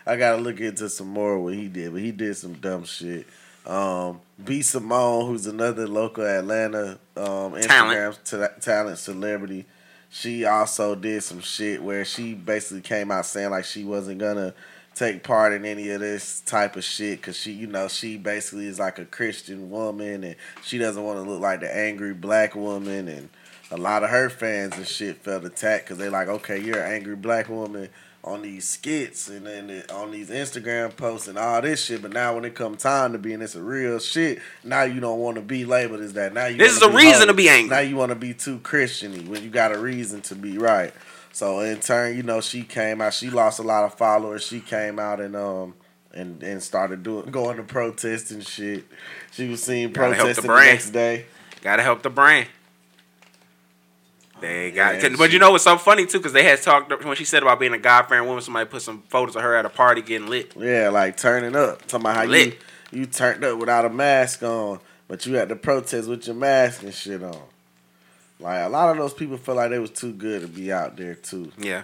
I 0.07 0.17
gotta 0.17 0.38
look 0.40 0.61
into 0.61 0.88
some 0.88 1.09
more 1.09 1.35
of 1.37 1.43
what 1.43 1.55
he 1.55 1.69
did, 1.69 1.93
but 1.93 2.00
he 2.00 2.12
did 2.12 2.37
some 2.37 2.55
dumb 2.55 2.85
shit. 2.85 3.26
Um, 3.67 4.21
B 4.43 4.62
Simone, 4.62 5.26
who's 5.26 5.47
another 5.47 5.87
local 5.87 6.25
Atlanta 6.25 6.99
um, 7.17 7.52
Instagram 7.52 8.17
ta- 8.25 8.59
talent 8.61 8.99
celebrity, 8.99 9.67
she 10.11 10.47
also 10.47 10.95
did 10.95 11.23
some 11.23 11.40
shit 11.40 11.83
where 11.83 12.05
she 12.05 12.33
basically 12.35 12.81
came 12.81 13.11
out 13.11 13.26
saying 13.26 13.50
like 13.50 13.67
she 13.67 13.85
wasn't 13.85 14.19
gonna 14.19 14.55
take 14.95 15.23
part 15.23 15.52
in 15.52 15.64
any 15.64 15.90
of 15.90 16.00
this 16.00 16.40
type 16.40 16.76
of 16.76 16.85
shit 16.85 17.21
because 17.21 17.37
she, 17.37 17.52
you 17.52 17.67
know, 17.67 17.87
she 17.88 18.17
basically 18.17 18.67
is 18.67 18.78
like 18.78 18.99
a 18.99 19.05
Christian 19.05 19.71
woman 19.71 20.25
and 20.25 20.37
she 20.64 20.78
doesn't 20.78 21.02
want 21.05 21.23
to 21.23 21.31
look 21.31 21.40
like 21.40 21.61
the 21.61 21.76
angry 21.76 22.14
black 22.14 22.55
woman 22.57 23.07
and 23.07 23.28
a 23.71 23.77
lot 23.77 24.03
of 24.03 24.11
her 24.11 24.31
fans 24.31 24.77
and 24.77 24.87
shit 24.87 25.19
felt 25.19 25.45
attacked 25.45 25.85
because 25.85 25.99
they 25.99 26.09
like, 26.09 26.29
okay, 26.29 26.59
you're 26.59 26.81
an 26.81 26.93
angry 26.93 27.17
black 27.17 27.49
woman 27.49 27.89
on 28.25 28.43
these 28.43 28.69
skits 28.69 29.29
and 29.29 29.47
then 29.47 29.83
on 29.93 30.11
these 30.11 30.29
Instagram 30.29 30.95
posts 30.97 31.29
and 31.29 31.39
all 31.39 31.63
this 31.63 31.85
shit, 31.85 32.03
but 32.03 32.13
now 32.13 32.35
when 32.35 32.45
it 32.45 32.55
come 32.55 32.77
time 32.77 33.13
to 33.13 33.19
be 33.19 33.33
and 33.33 33.43
it's 33.43 33.55
a 33.55 33.63
real 33.63 33.99
shit, 33.99 34.41
now 34.65 34.83
you 34.83 35.01
don't 35.01 35.21
want 35.21 35.37
to 35.37 35.43
be 35.43 35.65
labeled 35.65 36.01
as 36.01 36.15
that. 36.15 36.35
Now 36.35 36.47
you 36.47 36.57
This 36.59 36.73
is 36.73 36.83
a 36.83 36.91
reason 36.91 37.13
holy. 37.13 37.27
to 37.29 37.35
be 37.35 37.49
angry. 37.49 37.71
Now 37.71 37.81
you 37.81 37.97
want 37.97 38.11
to 38.11 38.17
be 38.17 38.35
too 38.35 38.59
Christiany 38.59 39.27
when 39.29 39.43
you 39.43 39.51
got 39.51 39.75
a 39.75 39.79
reason 39.79 40.21
to 40.23 40.35
be 40.35 40.59
right. 40.59 40.93
So 41.33 41.61
in 41.61 41.79
turn, 41.81 42.17
you 42.17 42.23
know, 42.23 42.41
she 42.41 42.65
came 42.65 43.01
out. 43.01 43.15
She 43.15 43.31
lost 43.31 43.61
a 43.61 43.63
lot 43.63 43.85
of 43.85 43.95
followers. 43.95 44.45
She 44.45 44.61
came 44.61 44.99
out 44.99 45.21
and 45.21 45.37
um 45.37 45.75
and 46.13 46.43
and 46.43 46.63
started 46.63 47.03
doing 47.05 47.31
going 47.31 47.57
to 47.59 47.63
protest 47.63 48.31
and 48.33 48.45
shit. 48.45 48.85
She 49.31 49.49
was 49.49 49.63
seen 49.63 49.93
Gotta 49.93 50.11
the 50.11 50.17
protesting 50.17 50.47
the, 50.51 50.61
next 50.61 50.91
day. 50.91 51.27
Gotta 51.63 51.83
help 51.83 52.03
the 52.03 52.11
brand. 52.11 52.49
They 54.40 54.71
got, 54.71 55.02
Yeah, 55.02 55.16
but 55.16 55.33
you 55.33 55.38
know 55.38 55.50
what's 55.50 55.64
so 55.64 55.76
funny 55.78 56.07
too? 56.07 56.18
Because 56.18 56.33
they 56.33 56.45
had 56.45 56.62
talked 56.62 57.04
when 57.04 57.16
she 57.16 57.25
said 57.25 57.42
about 57.42 57.59
being 57.59 57.73
a 57.73 57.78
God 57.78 58.02
fearing 58.04 58.26
woman. 58.26 58.42
Somebody 58.42 58.68
put 58.68 58.83
some 58.83 59.02
photos 59.09 59.37
of 59.37 59.42
her 59.42 59.54
at 59.57 59.64
a 59.66 59.68
party 59.71 60.02
getting 60.02 60.28
lit. 60.28 60.52
Yeah, 60.57 60.90
like 60.90 61.16
turning 61.16 61.57
up. 61.57 61.87
Talking 61.87 62.07
about 62.07 62.16
how 62.16 62.25
Lit. 62.25 62.59
you 62.92 63.00
you 63.00 63.07
turned 63.07 63.45
up 63.45 63.59
without 63.59 63.85
a 63.85 63.90
mask 63.90 64.42
on, 64.42 64.80
but 65.09 65.26
you 65.26 65.35
had 65.35 65.49
to 65.50 65.57
protest 65.57 66.09
with 66.09 66.26
your 66.26 66.37
mask 66.37 66.83
and 66.83 66.95
shit 66.95 67.23
on. 67.23 67.40
Like 68.40 68.64
a 68.64 68.68
lot 68.68 68.90
of 68.90 68.97
those 68.97 69.12
people 69.14 69.37
felt 69.37 69.57
like 69.57 69.71
they 69.71 69.78
was 69.78 69.90
too 69.90 70.12
good 70.12 70.42
to 70.42 70.49
be 70.49 70.73
out 70.73 70.97
there 70.97 71.14
too. 71.14 71.50
Yeah, 71.59 71.83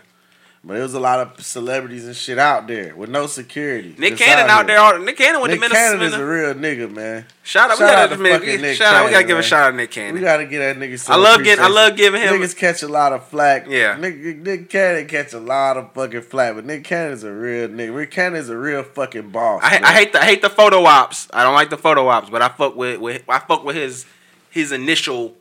But 0.66 0.74
there 0.74 0.82
was 0.82 0.94
a 0.94 1.00
lot 1.00 1.20
of 1.20 1.44
celebrities 1.44 2.06
and 2.06 2.16
shit 2.16 2.38
out 2.38 2.66
there 2.66 2.96
with 2.96 3.10
no 3.10 3.26
security. 3.26 3.94
Nick 3.98 4.16
Cannon 4.16 4.48
out 4.48 4.60
here. 4.66 4.76
there. 4.76 4.78
All, 4.80 4.98
Nick 4.98 5.18
Cannon 5.18 5.42
with 5.42 5.50
Nick 5.50 5.60
the 5.60 5.68
Minnesota. 5.68 5.98
Nick 5.98 6.00
Cannon 6.00 6.14
is 6.14 6.14
a 6.14 6.24
real 6.24 6.54
nigga, 6.54 6.90
man. 6.90 7.26
shout 7.42 7.70
out, 7.70 7.76
we 7.78 7.84
gotta 7.84 8.14
out 8.14 8.18
fucking 8.40 8.60
Nick 8.62 8.76
shout 8.78 8.94
out. 8.94 9.04
We 9.04 9.10
gotta 9.10 9.24
Cannon, 9.24 9.26
give 9.26 9.36
a 9.36 9.40
man. 9.40 9.42
shout 9.42 9.60
out 9.66 9.70
to 9.72 9.76
Nick 9.76 9.90
Cannon. 9.90 10.14
We 10.14 10.20
gotta 10.22 10.46
get 10.46 10.58
that 10.60 10.76
nigga. 10.78 10.98
Some 10.98 11.14
I 11.14 11.18
love 11.22 11.44
getting- 11.44 11.62
I 11.62 11.68
love 11.68 11.96
giving 11.96 12.22
him- 12.22 12.34
Niggas 12.34 12.56
catch 12.56 12.82
a 12.82 12.88
lot 12.88 13.12
of 13.12 13.28
flack. 13.28 13.66
Yeah. 13.68 13.96
Nick, 13.96 14.16
Nick 14.38 14.70
Cannon 14.70 15.06
catch 15.06 15.34
a 15.34 15.38
lot 15.38 15.76
of 15.76 15.92
fucking 15.92 16.22
flack, 16.22 16.54
but 16.54 16.64
Nick 16.64 16.82
Cannon 16.84 17.12
is 17.12 17.24
a 17.24 17.32
real 17.32 17.68
nigga. 17.68 17.94
Nick 17.94 18.10
Cannon 18.10 18.40
is 18.40 18.48
a 18.48 18.56
real 18.56 18.82
fucking 18.84 19.28
boss. 19.28 19.60
I. 19.62 19.80
I 19.84 19.92
hate 19.92 20.14
the 20.14 20.22
I 20.22 20.24
hate 20.24 20.40
the 20.40 20.48
photo 20.48 20.84
ops. 20.86 21.28
I 21.34 21.42
don't 21.42 21.54
like 21.54 21.68
the 21.68 21.76
photo 21.76 22.08
ops, 22.08 22.30
but 22.30 22.40
I 22.40 22.48
fuck 22.48 22.74
with, 22.74 23.00
with 23.00 23.22
I 23.28 23.38
fuck 23.40 23.64
with 23.64 23.76
his 23.76 24.06
his 24.48 24.72
initial 24.72 25.36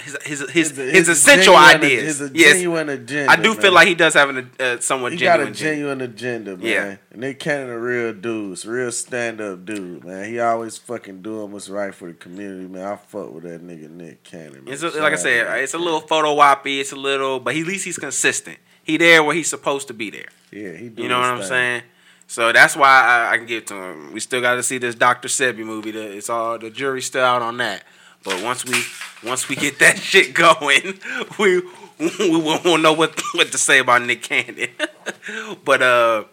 his 0.00 0.16
his 0.24 0.40
his, 0.50 0.70
his, 0.70 0.76
His- 0.76 1.08
essential 1.08 1.56
ideas. 1.56 2.18
His 2.18 2.30
yes, 2.34 2.54
genuine 2.54 2.88
agenda. 2.88 3.30
I 3.30 3.36
do 3.36 3.52
man. 3.52 3.60
feel 3.62 3.72
like 3.72 3.86
he 3.88 3.94
does 3.94 4.14
have 4.14 4.28
an 4.30 4.50
uh, 4.58 4.78
somewhat 4.80 5.12
He 5.12 5.18
genuine. 5.18 5.52
got 5.52 5.56
a 5.56 5.58
genuine 5.62 6.00
agenda, 6.00 6.56
man. 6.56 6.66
Yeah. 6.66 6.96
And 7.12 7.20
Nick 7.20 7.38
Cannon 7.38 7.70
a 7.70 7.78
real 7.78 8.12
dude. 8.12 8.64
A 8.64 8.70
real 8.70 8.90
stand 8.92 9.40
up 9.40 9.64
dude, 9.64 10.04
man. 10.04 10.28
He 10.28 10.40
always 10.40 10.78
fucking 10.78 11.22
doing 11.22 11.52
what's 11.52 11.68
right 11.68 11.94
for 11.94 12.08
the 12.08 12.14
community, 12.14 12.66
man. 12.66 12.84
I 12.84 12.96
fuck 12.96 13.32
with 13.32 13.44
that 13.44 13.62
nigga 13.66 13.88
Nick 13.88 14.24
Cannon. 14.24 14.64
Man. 14.64 14.74
It's 14.74 14.82
a, 14.82 14.90
like 15.00 15.12
I 15.12 15.16
said, 15.16 15.48
Nick 15.52 15.62
it's 15.64 15.74
a 15.74 15.78
little 15.78 16.00
photo 16.00 16.36
oppy. 16.36 16.80
It's 16.80 16.92
a 16.92 16.96
little, 16.96 17.38
but 17.38 17.54
he, 17.54 17.60
at 17.60 17.66
least 17.66 17.84
he's 17.84 17.98
consistent. 17.98 18.58
He 18.82 18.96
there 18.96 19.22
where 19.22 19.34
he's 19.34 19.48
supposed 19.48 19.86
to 19.88 19.94
be 19.94 20.10
there. 20.10 20.28
Yeah, 20.50 20.72
he 20.72 20.88
do 20.88 21.02
You 21.02 21.08
know 21.08 21.18
what 21.20 21.30
I'm 21.30 21.42
saying? 21.42 21.82
So 22.26 22.52
that's 22.52 22.74
why 22.74 22.88
I, 22.88 23.32
I 23.34 23.36
can 23.38 23.46
give 23.46 23.66
to 23.66 23.74
him. 23.74 24.12
We 24.12 24.18
still 24.20 24.40
got 24.40 24.54
to 24.56 24.62
see 24.62 24.78
this 24.78 24.94
Dr. 24.94 25.28
Sebi 25.28 25.58
movie. 25.64 25.90
The, 25.90 26.16
it's 26.16 26.28
all 26.30 26.58
the 26.58 26.70
jury's 26.70 27.04
still 27.06 27.24
out 27.24 27.42
on 27.42 27.58
that. 27.58 27.84
But 28.24 28.42
once 28.42 28.64
we 28.64 28.82
once 29.28 29.48
we 29.48 29.56
get 29.56 29.78
that 29.80 29.98
shit 30.10 30.34
going, 30.34 30.98
we 31.38 31.60
we 31.98 32.38
won't 32.64 32.82
know 32.82 32.92
what 32.92 33.20
what 33.34 33.52
to 33.52 33.58
say 33.58 33.78
about 33.78 34.02
Nick 34.02 34.22
Cannon. 34.22 34.68
but 35.64 35.82
uh, 35.82 36.24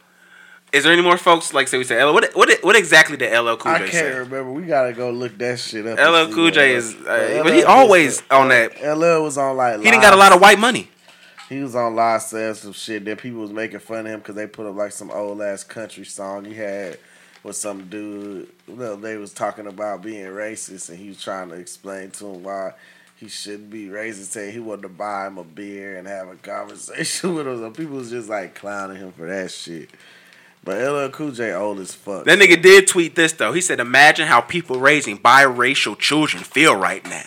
is 0.71 0.86
there 0.86 0.93
any 0.93 1.01
more 1.01 1.17
folks 1.17 1.54
like 1.54 1.67
say 1.67 1.77
we 1.77 1.84
say 1.84 2.01
LL? 2.01 2.13
What 2.13 2.34
what 2.34 2.49
what 2.63 2.75
exactly 2.75 3.17
did 3.17 3.38
LL 3.38 3.58
Cool 3.58 3.71
I 3.73 3.80
J 3.80 3.84
can't 3.84 3.91
say? 3.93 4.19
remember. 4.19 4.51
We 4.51 4.63
gotta 4.63 4.93
go 4.93 5.12
look 5.12 5.38
that 5.39 5.60
shit 5.60 5.86
up. 5.86 5.99
LL 5.99 6.34
Cool 6.34 6.49
J 6.51 6.75
is, 6.75 6.95
uh, 6.95 7.41
but 7.43 7.54
he 7.54 7.63
always 7.63 8.23
on 8.32 8.47
that. 8.49 8.82
LL 8.82 9.23
was 9.23 9.38
on 9.38 9.58
like. 9.58 9.80
He 9.80 9.84
didn't 9.91 10.01
got 10.01 10.13
a 10.13 10.17
lot 10.17 10.32
of 10.32 10.39
white 10.39 10.60
money. 10.60 10.88
He 11.49 11.60
was 11.60 11.75
on 11.75 11.93
live 11.97 12.21
saying 12.21 12.54
some 12.54 12.71
shit 12.71 13.04
that 13.04 13.17
people 13.17 13.41
was 13.41 13.51
making 13.51 13.80
fun 13.80 14.06
of 14.06 14.13
him 14.13 14.19
because 14.21 14.36
they 14.36 14.47
put 14.47 14.65
up 14.65 14.75
like 14.77 14.93
some 14.93 15.12
old 15.12 15.41
ass 15.41 15.65
country 15.65 16.06
song 16.06 16.45
he 16.45 16.54
had 16.54 16.97
with 17.43 17.56
some 17.56 17.88
dude. 17.88 18.49
You 18.67 18.75
know, 18.75 18.95
they 18.95 19.17
was 19.17 19.34
talking 19.34 19.67
about 19.67 20.01
being 20.01 20.25
racist 20.25 20.89
and 20.89 20.97
he 20.97 21.10
was 21.10 21.21
trying 21.21 21.49
to 21.49 21.56
explain 21.56 22.12
to 22.12 22.27
him 22.27 22.43
why 22.43 22.73
he 23.15 23.27
shouldn't 23.27 23.69
be 23.69 23.88
racist. 23.88 24.32
Saying 24.32 24.54
he 24.54 24.60
wanted 24.60 24.84
to 24.84 24.89
buy 24.89 25.27
him 25.27 25.38
a 25.38 25.43
beer 25.43 25.97
and 25.97 26.08
have 26.08 26.27
a 26.27 26.36
conversation 26.41 27.36
with 27.36 27.47
him. 27.47 27.58
So 27.60 27.71
people 27.71 27.97
was 27.97 28.10
just 28.10 28.30
like 28.30 28.56
clowning 28.56 28.97
him 28.97 29.12
for 29.12 29.27
that 29.27 29.51
shit. 29.51 29.89
But 30.63 30.77
LL 30.77 31.10
Cool 31.10 31.32
J 31.32 31.54
old 31.54 31.80
as 31.80 31.93
fuck. 31.95 32.25
That 32.25 32.38
nigga 32.38 32.62
did 32.62 32.88
tweet 32.88 33.15
this 33.15 33.34
though. 33.34 33.51
He 33.51 33.62
said, 33.62 33.80
"Imagine 33.80 34.27
how 34.27 34.41
people 34.41 34.80
raising 34.80 35.17
biracial 35.17 35.97
children 35.97 36.43
feel 36.43 36.75
right 36.75 37.04
now. 37.04 37.25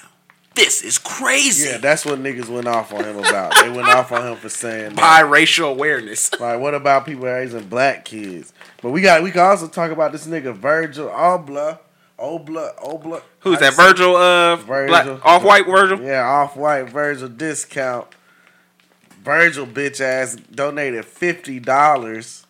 This 0.55 0.83
is 0.85 0.99
crazy. 0.99 1.69
yeah, 1.69 1.79
that's 1.79 2.05
what 2.05 2.21
niggas 2.21 2.49
went 2.49 2.69
off 2.69 2.93
on 2.93 3.03
him 3.03 3.19
about. 3.19 3.57
They 3.57 3.71
went 3.71 3.89
off 3.89 4.13
on 4.13 4.25
him 4.25 4.37
for 4.37 4.49
saying 4.49 4.95
that. 4.95 5.25
Biracial 5.25 5.69
awareness." 5.73 6.33
Like, 6.39 6.61
what 6.61 6.75
about 6.75 7.07
people 7.07 7.25
raising 7.25 7.65
black 7.65 8.05
kids? 8.05 8.53
But 8.85 8.91
we 8.91 9.01
got 9.01 9.23
we 9.23 9.31
can 9.31 9.41
also 9.41 9.67
talk 9.67 9.91
about 9.93 10.13
this 10.13 10.27
nigga 10.27 10.55
Virgil 10.55 11.09
Obla, 11.09 11.79
Obla, 12.19 12.79
Obla. 12.81 13.23
Who's 13.41 13.59
that? 13.61 13.73
Virgil, 13.73 14.15
uh, 14.15 14.57
Virgil. 14.57 15.19
off 15.25 15.43
white 15.43 15.65
Virgil. 15.65 16.03
Yeah, 16.03 16.21
off 16.23 16.55
white 16.55 16.91
Virgil 16.91 17.31
discount. 17.31 18.09
Virgil 19.23 19.67
bitch 19.67 20.03
ass 20.03 20.37
donated 20.37 21.07
fifty 21.07 21.59
dollars 21.59 22.45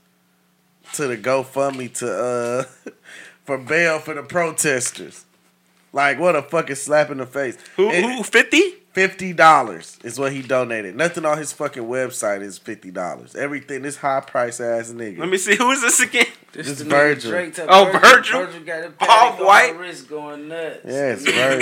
to 0.94 1.06
the 1.06 1.16
GoFundMe 1.16 1.94
to 1.98 2.12
uh 2.12 2.64
for 3.44 3.56
bail 3.56 4.00
for 4.00 4.14
the 4.14 4.24
protesters. 4.24 5.26
Like 5.94 6.18
what 6.18 6.36
a 6.36 6.42
fucking 6.42 6.76
slap 6.76 7.10
in 7.10 7.18
the 7.18 7.26
face. 7.26 7.56
Who? 7.76 7.88
And- 7.88 8.04
Who? 8.16 8.22
Fifty? 8.22 8.74
Fifty 8.92 9.32
dollars 9.32 9.98
is 10.04 10.20
what 10.20 10.30
he 10.32 10.40
donated. 10.40 10.94
Nothing 10.94 11.24
on 11.24 11.36
his 11.36 11.52
fucking 11.52 11.82
website 11.82 12.42
is 12.42 12.58
fifty 12.58 12.92
dollars. 12.92 13.34
Everything 13.34 13.82
this 13.82 13.96
high 13.96 14.20
price 14.20 14.60
ass 14.60 14.92
nigga. 14.92 15.18
Let 15.18 15.28
me 15.28 15.36
see. 15.36 15.56
Who 15.56 15.70
is 15.72 15.80
this 15.80 16.00
again? 16.00 16.26
This, 16.54 16.68
This 16.68 16.78
the 16.78 16.84
Virgil. 16.84 17.32
Drake 17.32 17.58
Oh, 17.68 17.86
Virgil? 18.00 18.46
Virgil 18.46 18.60
got 18.64 18.84
a 18.84 18.86
Off 18.86 18.96
Patek 19.38 19.40
on 19.40 19.44
white? 19.44 19.74
my 19.74 19.80
wrist 19.80 20.08
going 20.08 20.46
nuts. 20.46 20.78
Yes, 20.84 21.24
Nigga 21.24 21.58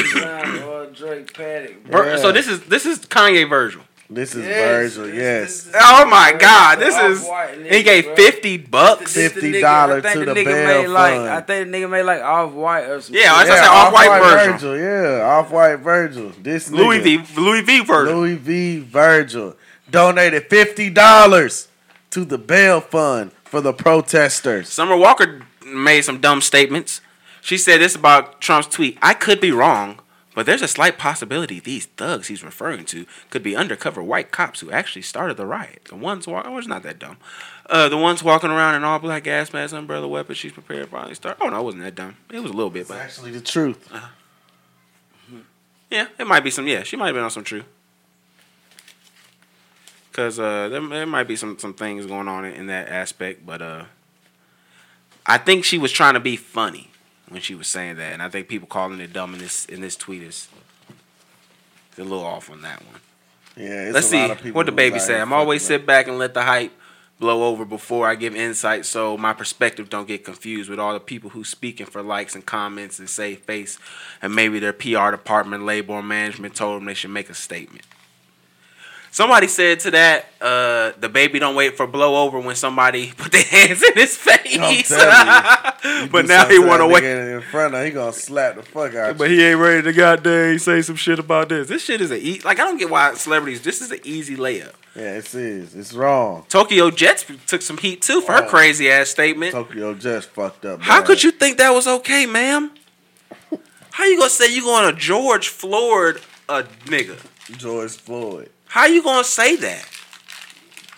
Virgil. 0.93 0.93
Drake 1.09 1.33
Patek. 1.33 1.83
Vir- 1.87 2.05
Yeah. 2.11 2.17
So 2.19 2.31
this 2.31 2.47
is 2.47 2.61
this 2.65 2.85
is 2.85 2.99
Kanye 2.99 3.49
Virgil. 3.49 3.81
This 4.11 4.35
is 4.35 4.45
Yes, 4.45 4.93
Virgil, 4.95 5.05
this- 5.07 5.15
yes. 5.17 5.63
this 5.63 5.67
is 5.69 5.75
Oh 5.81 6.05
my 6.07 6.33
Virgil. 6.33 6.41
God! 6.49 6.79
This 6.81 6.97
is. 6.99 7.29
He 7.73 7.83
gave 7.83 8.05
bro. 8.05 8.17
fifty 8.17 8.57
bucks. 8.59 9.17
$50 9.17 9.41
nigga- 9.63 9.65
I 9.65 10.01
think 10.03 10.15
to 10.15 10.25
the 10.27 10.33
nigga 10.35 10.45
bail 10.45 10.83
made 10.83 10.87
like 10.89 11.15
fund. 11.15 11.29
I 11.31 11.41
think 11.41 11.71
the 11.71 11.79
nigga 11.79 11.91
made 11.91 12.03
like 12.03 12.21
off 12.23 12.53
white 12.53 12.83
or 12.85 13.01
some 13.01 13.15
Yeah, 13.15 13.39
shit. 13.39 13.47
that's 13.49 13.51
I 13.61 13.65
said, 13.65 13.69
Off-White 13.71 14.21
Virgil. 14.21 14.79
Yeah, 14.79 15.25
off 15.25 15.51
white 15.51 15.77
Virgil. 15.77 16.33
This 16.43 16.71
Louis 16.71 16.99
nigga, 16.99 17.25
V. 17.25 17.41
Louis 17.41 17.61
V. 17.63 17.81
Virgil. 17.81 18.15
Louis 18.17 18.35
V. 18.35 18.79
Virgil 18.81 19.57
donated 19.91 20.47
fifty 20.51 20.91
dollars 20.91 21.69
to 22.11 22.25
the 22.27 22.39
bail 22.39 22.81
fund 22.83 23.31
for 23.45 23.63
the 23.63 23.73
protesters. 23.73 24.69
Summer 24.69 24.97
Walker 24.97 25.41
made 25.65 26.03
some 26.03 26.21
dumb 26.21 26.43
statements. 26.43 27.01
She 27.41 27.57
said 27.57 27.81
this 27.81 27.95
about 27.95 28.41
Trump's 28.43 28.69
tweet. 28.69 28.99
I 29.01 29.15
could 29.15 29.41
be 29.41 29.51
wrong, 29.53 29.99
but 30.35 30.47
there's 30.47 30.63
a 30.63 30.69
slight 30.69 30.97
possibility 30.99 31.61
these 31.61 31.87
thugs 31.87 32.29
he's 32.29 32.43
referring 32.43 32.85
to 32.87 33.07
could 33.31 33.43
be 33.43 33.55
undercover 33.55 34.03
white 34.03 34.31
cops 34.31 34.61
who 34.61 34.71
actually 34.71 35.03
started 35.03 35.37
the 35.37 35.47
riot. 35.47 35.83
The 35.89 35.97
ones 35.97 36.27
walk 36.27 36.45
oh, 36.47 36.57
it's 36.59 36.67
not 36.67 36.83
that 36.85 36.99
dumb. 36.99 37.19
Uh, 37.69 37.89
the 37.89 37.99
ones 37.99 38.23
walking 38.23 38.51
around 38.51 38.75
in 38.75 38.85
all 38.85 38.99
black 38.99 39.25
gas 39.25 39.53
masks, 39.53 39.73
umbrella 39.73 40.09
weapons 40.09 40.39
she's 40.39 40.53
prepared 40.53 40.89
finally 40.89 41.15
start. 41.15 41.37
Oh 41.41 41.49
no, 41.49 41.61
it 41.61 41.65
wasn't 41.65 41.85
that 41.85 41.95
dumb. 41.95 42.17
It 42.31 42.41
was 42.41 42.51
a 42.51 42.55
little 42.55 42.71
bit, 42.71 42.81
It's 42.81 42.91
but 42.91 42.99
actually 42.99 43.31
the 43.33 43.41
truth. 43.41 43.91
yeah, 45.91 46.07
it 46.19 46.27
might 46.27 46.45
be 46.45 46.51
some. 46.51 46.67
Yeah, 46.67 46.83
she 46.83 46.97
might 46.97 47.07
have 47.07 47.15
been 47.15 47.25
on 47.25 47.31
some 47.31 47.45
truth. 47.45 47.65
Cause 50.13 50.39
uh, 50.39 50.69
there, 50.69 50.87
there 50.89 51.07
might 51.07 51.25
be 51.27 51.37
some 51.37 51.59
some 51.59 51.73
things 51.73 52.05
going 52.05 52.29
on 52.29 52.45
in, 52.45 52.53
in 52.53 52.67
that 52.67 52.89
aspect, 52.89 53.47
but 53.47 53.63
uh, 53.63 53.85
I 55.25 55.39
think 55.39 55.65
she 55.65 55.79
was 55.79 55.91
trying 55.91 56.15
to 56.15 56.21
be 56.21 56.37
funny 56.37 56.91
when 57.33 57.43
she 57.43 57.55
was 57.55 57.69
saying 57.69 57.97
that, 57.97 58.13
and 58.13 58.23
I 58.23 58.29
think 58.29 58.49
people 58.49 58.69
calling 58.69 59.01
it 59.01 59.13
dumb 59.13 59.35
in 59.35 59.41
this 59.41 59.65
in 59.67 59.81
this 59.81 59.97
tweet 59.97 60.23
is 60.23 60.49
a 61.99 62.03
little 62.03 62.25
off 62.25 62.51
on 62.51 62.63
that 62.63 62.83
one. 62.85 63.01
Yeah, 63.57 63.85
it's 63.85 63.95
Let's 63.95 64.07
a 64.07 64.11
see 64.11 64.17
lot 64.19 64.31
of 64.31 64.39
people 64.39 64.59
what 64.59 64.67
the 64.67 64.73
baby 64.73 64.99
say. 64.99 65.21
I'm 65.21 65.33
always 65.33 65.63
sit 65.63 65.85
back 65.87 66.09
and 66.09 66.19
let 66.19 66.35
the 66.35 66.43
hype 66.43 66.73
blow 67.19 67.45
over 67.45 67.65
before 67.65 68.09
I 68.09 68.17
give 68.17 68.35
insight, 68.35 68.85
so 68.85 69.17
my 69.17 69.33
perspective 69.33 69.89
don't 69.89 70.09
get 70.09 70.25
confused 70.25 70.69
with 70.69 70.81
all 70.81 70.93
the 70.93 71.01
people 71.01 71.31
who 71.31 71.45
speaking 71.45 71.87
for 71.87 72.03
likes 72.03 72.35
and 72.35 72.45
comments 72.45 72.99
and 72.99 73.09
save 73.09 73.41
face, 73.41 73.79
and 74.21 74.35
maybe 74.35 74.59
their 74.59 74.73
PR 74.73 75.11
department, 75.11 75.65
label, 75.65 75.95
or 75.95 76.03
management 76.03 76.57
told 76.57 76.81
them 76.81 76.87
they 76.87 76.95
should 76.95 77.11
make 77.11 77.31
a 77.31 77.35
statement. 77.35 77.85
Somebody 79.15 79.47
said 79.47 79.79
to 79.81 79.91
that, 79.91 80.25
uh, 80.41 80.93
the 80.99 81.11
baby 81.11 81.39
don't 81.39 81.55
wait 81.55 81.77
for 81.77 81.87
blow 81.87 82.25
over 82.25 82.41
when 82.41 82.57
somebody 82.57 83.13
put 83.17 83.31
their 83.31 83.45
hands 83.45 83.83
in 83.83 83.93
his 83.93 84.17
face. 84.17 84.39
Telling 84.89 86.03
You 86.03 86.09
but 86.09 86.25
now 86.27 86.49
he 86.49 86.59
want 86.59 86.81
to 86.81 86.87
wait. 86.89 87.05
in 87.05 87.43
front 87.43 87.75
of, 87.75 87.85
he 87.85 87.91
gonna 87.91 88.13
slap 88.15 88.57
the 88.57 88.63
fuck 88.63 88.95
out 88.95 89.19
But 89.19 89.29
you. 89.31 89.37
he 89.37 89.45
ain't 89.45 89.61
ready 89.61 89.83
to 89.83 89.93
goddamn 89.93 90.59
say 90.59 90.81
some 90.81 90.97
shit 90.97 91.19
about 91.19 91.51
this. 91.51 91.69
This 91.69 91.85
shit 91.85 92.01
is 92.01 92.11
a 92.11 92.17
e- 92.17 92.41
like 92.43 92.59
I 92.59 92.65
don't 92.65 92.79
get 92.79 92.89
why 92.89 93.13
celebrities. 93.13 93.61
This 93.61 93.83
is 93.83 93.91
an 93.91 94.01
easy 94.03 94.35
layup. 94.37 94.73
Yeah, 94.97 95.17
it 95.19 95.35
is. 95.35 95.75
It's 95.75 95.93
wrong. 95.93 96.45
Tokyo 96.49 96.91
Jetz 96.91 97.25
took 97.47 97.61
some 97.61 97.77
heat 97.77 98.01
too 98.01 98.23
for 98.23 98.33
her 98.33 98.45
Oh. 98.45 98.49
crazy 98.49 98.91
ass 98.91 99.11
statement. 99.11 99.53
Tokyo 99.53 99.93
Jetz 99.95 100.25
fucked 100.25 100.65
up. 100.65 100.81
How 100.81 101.03
could 101.03 101.23
you 101.23 101.33
think 101.33 101.59
that 101.59 101.71
was 101.71 101.87
okay, 101.87 102.25
ma'am? 102.25 102.71
How 103.91 104.05
you 104.07 104.17
gonna 104.17 104.31
say 104.31 104.55
you 104.55 104.63
going 104.63 104.91
to 104.91 104.99
George 104.99 105.49
Floyd 105.49 106.21
a 106.49 106.63
nigga? 106.87 107.19
George 107.59 107.91
Floyd? 107.93 108.49
How 108.73 108.87
you 108.87 109.03
gonna 109.03 109.23
say 109.23 109.57
that? 109.57 109.85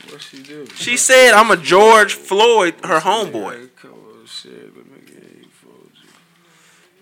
What 0.09 0.23
she 0.23 0.45
do? 0.45 0.65
She 0.77 0.97
said 0.97 1.33
I'm 1.33 1.51
a 1.51 1.57
George 1.57 2.15
Floyd, 2.15 2.77
her 2.85 3.01
homeboy. 3.01 3.69
Yeah, 3.83 3.91
shit. 4.27 4.77
Let 4.77 4.87
me 4.87 5.01
get 5.05 5.25
you 5.43 5.49
fooled 5.51 5.91
you. 6.01 6.09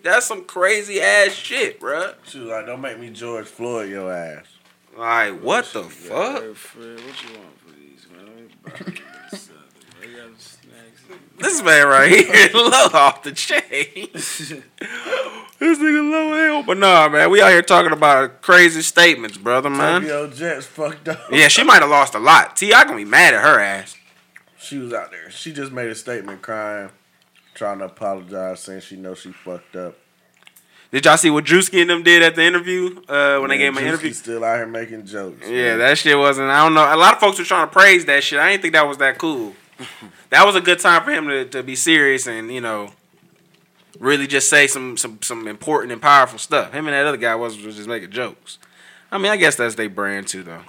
That's 0.02 0.24
some 0.24 0.44
crazy 0.46 0.98
ass 0.98 1.32
shit, 1.32 1.78
bruh. 1.78 2.14
She 2.24 2.38
was 2.38 2.48
like, 2.48 2.64
"Don't 2.64 2.80
make 2.80 2.98
me 2.98 3.10
George 3.10 3.44
Floyd 3.44 3.90
your 3.90 4.10
ass." 4.10 4.46
Like 4.96 5.42
what 5.42 5.66
the 5.74 5.82
fuck? 5.82 6.40
Hey, 6.40 6.48
what 6.48 7.22
you 7.22 7.38
want 7.38 7.58
for 7.58 7.72
these, 7.78 8.06
man? 8.10 8.24
Let 8.24 8.36
me 8.36 8.48
buy 8.64 8.72
you 8.78 9.02
this 9.30 9.42
something. 9.42 10.00
They 10.00 10.06
got 10.06 10.24
some 10.24 10.38
snacks. 10.38 11.01
This 11.38 11.62
man 11.62 11.88
right 11.88 12.10
here, 12.10 12.50
low 12.54 12.88
off 12.92 13.22
the 13.22 13.32
chain. 13.32 14.62
This 15.62 15.78
nigga 15.78 16.10
low 16.10 16.34
hell, 16.34 16.62
but 16.64 16.76
nah, 16.76 17.08
man, 17.08 17.30
we 17.30 17.40
out 17.40 17.52
here 17.52 17.62
talking 17.62 17.92
about 17.92 18.42
crazy 18.42 18.82
statements, 18.82 19.36
brother, 19.36 19.70
man. 19.70 20.00
Tokyo 20.00 20.26
Jetz 20.26 20.64
fucked 20.64 21.06
up. 21.06 21.20
Yeah, 21.30 21.46
she 21.46 21.62
might 21.62 21.82
have 21.82 21.88
lost 21.88 22.16
a 22.16 22.18
lot. 22.18 22.56
T, 22.56 22.72
I 22.72 22.82
gonna 22.82 22.96
be 22.96 23.04
mad 23.04 23.32
at 23.32 23.44
her 23.44 23.60
ass. 23.60 23.96
She 24.58 24.78
was 24.78 24.92
out 24.92 25.12
there. 25.12 25.30
She 25.30 25.52
just 25.52 25.70
made 25.70 25.88
a 25.88 25.94
statement 25.94 26.42
crying, 26.42 26.90
trying 27.54 27.78
to 27.78 27.84
apologize, 27.84 28.58
saying 28.58 28.80
she 28.80 28.96
knows 28.96 29.20
she 29.20 29.30
fucked 29.30 29.76
up. 29.76 29.96
Did 30.90 31.04
y'all 31.04 31.16
see 31.16 31.30
what 31.30 31.44
Drewski 31.44 31.80
and 31.80 31.90
them 31.90 32.02
did 32.02 32.24
at 32.24 32.34
the 32.34 32.42
interview 32.42 33.00
uh, 33.08 33.38
when 33.38 33.50
they 33.50 33.58
gave 33.58 33.72
Drewski's 33.72 33.82
interview? 33.82 34.12
still 34.14 34.44
out 34.44 34.56
here 34.56 34.66
making 34.66 35.06
jokes. 35.06 35.48
Yeah, 35.48 35.76
man. 35.76 35.78
that 35.78 35.98
shit 35.98 36.18
wasn't. 36.18 36.50
I 36.50 36.64
don't 36.64 36.74
know. 36.74 36.82
A 36.82 36.96
lot 36.96 37.14
of 37.14 37.20
folks 37.20 37.38
were 37.38 37.44
trying 37.44 37.68
to 37.68 37.72
praise 37.72 38.04
that 38.06 38.24
shit. 38.24 38.40
I 38.40 38.50
didn't 38.50 38.62
think 38.62 38.74
that 38.74 38.88
was 38.88 38.98
that 38.98 39.16
cool. 39.16 39.54
that 40.32 40.46
was 40.46 40.56
a 40.56 40.60
good 40.60 40.80
time 40.80 41.04
for 41.04 41.10
him 41.10 41.28
to, 41.28 41.44
to 41.44 41.62
be 41.62 41.76
serious 41.76 42.26
and 42.26 42.50
you 42.52 42.60
know 42.60 42.90
really 44.00 44.26
just 44.26 44.48
say 44.48 44.66
some 44.66 44.96
some 44.96 45.20
some 45.22 45.46
important 45.46 45.92
and 45.92 46.02
powerful 46.02 46.38
stuff. 46.38 46.72
Him 46.72 46.86
and 46.88 46.94
that 46.94 47.06
other 47.06 47.16
guy 47.16 47.34
was, 47.34 47.62
was 47.62 47.76
just 47.76 47.88
making 47.88 48.10
jokes. 48.10 48.58
I 49.10 49.18
mean, 49.18 49.30
I 49.30 49.36
guess 49.36 49.56
that's 49.56 49.74
their 49.74 49.90
brand 49.90 50.26
too, 50.26 50.42
though. 50.42 50.62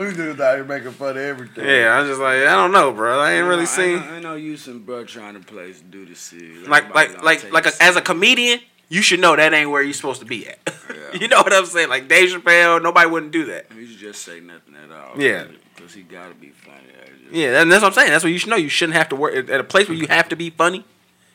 we 0.00 0.12
just 0.14 0.40
out 0.40 0.54
here 0.54 0.64
making 0.64 0.92
fun 0.92 1.10
of 1.10 1.18
everything. 1.18 1.66
Yeah, 1.66 1.92
I'm 1.92 2.06
just 2.06 2.18
like, 2.18 2.38
I 2.38 2.54
don't 2.54 2.72
know, 2.72 2.90
bro. 2.90 3.20
I 3.20 3.32
ain't 3.32 3.46
really 3.46 3.62
I 3.62 3.66
seen 3.66 3.96
know, 3.96 4.12
I 4.12 4.20
know 4.20 4.34
you 4.34 4.56
some 4.56 4.82
bro 4.82 5.04
trying 5.04 5.34
to 5.34 5.40
play 5.40 5.74
do 5.90 6.06
the 6.06 6.14
shit. 6.14 6.66
like 6.66 6.84
Everybody 6.84 7.14
like 7.22 7.52
like 7.52 7.52
like 7.52 7.66
a, 7.66 7.82
as 7.82 7.96
a 7.96 8.00
comedian, 8.00 8.60
you 8.88 9.02
should 9.02 9.20
know 9.20 9.36
that 9.36 9.52
ain't 9.52 9.70
where 9.70 9.82
you're 9.82 9.92
supposed 9.92 10.20
to 10.20 10.26
be 10.26 10.48
at. 10.48 10.58
Yeah. 10.90 11.20
you 11.20 11.28
know 11.28 11.38
what 11.38 11.52
I'm 11.52 11.66
saying? 11.66 11.88
Like 11.88 12.08
Dave 12.08 12.30
Chappelle, 12.30 12.82
nobody 12.82 13.08
wouldn't 13.08 13.30
do 13.30 13.44
that. 13.46 13.66
You 13.74 13.86
should 13.86 13.98
just 13.98 14.22
say 14.22 14.40
nothing 14.40 14.74
at 14.74 14.90
all. 14.90 15.20
Yeah. 15.20 15.44
Because 15.90 15.94
he 15.94 16.02
got 16.02 16.28
to 16.28 16.34
be 16.34 16.50
funny. 16.50 16.76
Just- 17.22 17.32
Yeah, 17.34 17.60
and 17.62 17.70
that's 17.70 17.82
what 17.82 17.88
I'm 17.88 17.94
saying. 17.94 18.10
That's 18.10 18.24
what 18.24 18.32
you 18.32 18.38
should 18.38 18.50
know. 18.50 18.56
You 18.56 18.68
shouldn't 18.68 18.96
have 18.96 19.08
to 19.10 19.16
work 19.16 19.34
at 19.34 19.60
a 19.60 19.64
place 19.64 19.88
where 19.88 19.96
you 19.98 20.06
have 20.08 20.28
to 20.28 20.36
be 20.36 20.50
funny. 20.50 20.84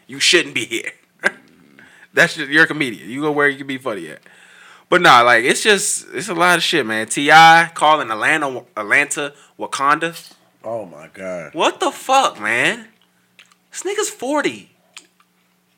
You 0.08 0.20
shouldn't 0.20 0.54
be 0.56 0.66
here. 0.66 0.92
That's 2.14 2.36
just, 2.36 2.50
you're 2.50 2.64
a 2.64 2.68
comedian. 2.68 3.10
You 3.10 3.22
go 3.22 3.32
where 3.32 3.48
you 3.50 3.58
can 3.58 3.68
be 3.68 3.78
funny 3.78 4.10
at. 4.10 4.20
But 4.88 5.02
nah, 5.02 5.22
like 5.22 5.44
it's 5.46 5.64
just 5.64 6.06
it's 6.14 6.30
a 6.30 6.36
lot 6.36 6.58
of 6.58 6.64
shit, 6.64 6.86
man. 6.86 7.08
T.I. 7.08 7.72
calling 7.74 8.12
Atlanta 8.12 8.64
Atlanta 8.78 9.34
Wakanda. 9.60 10.34
Oh 10.64 10.86
my 10.86 11.10
god. 11.12 11.54
What 11.56 11.80
the 11.80 11.90
fuck, 11.92 12.40
man? 12.40 12.88
This 13.72 13.82
nigga's 13.82 14.10
forty. 14.12 14.70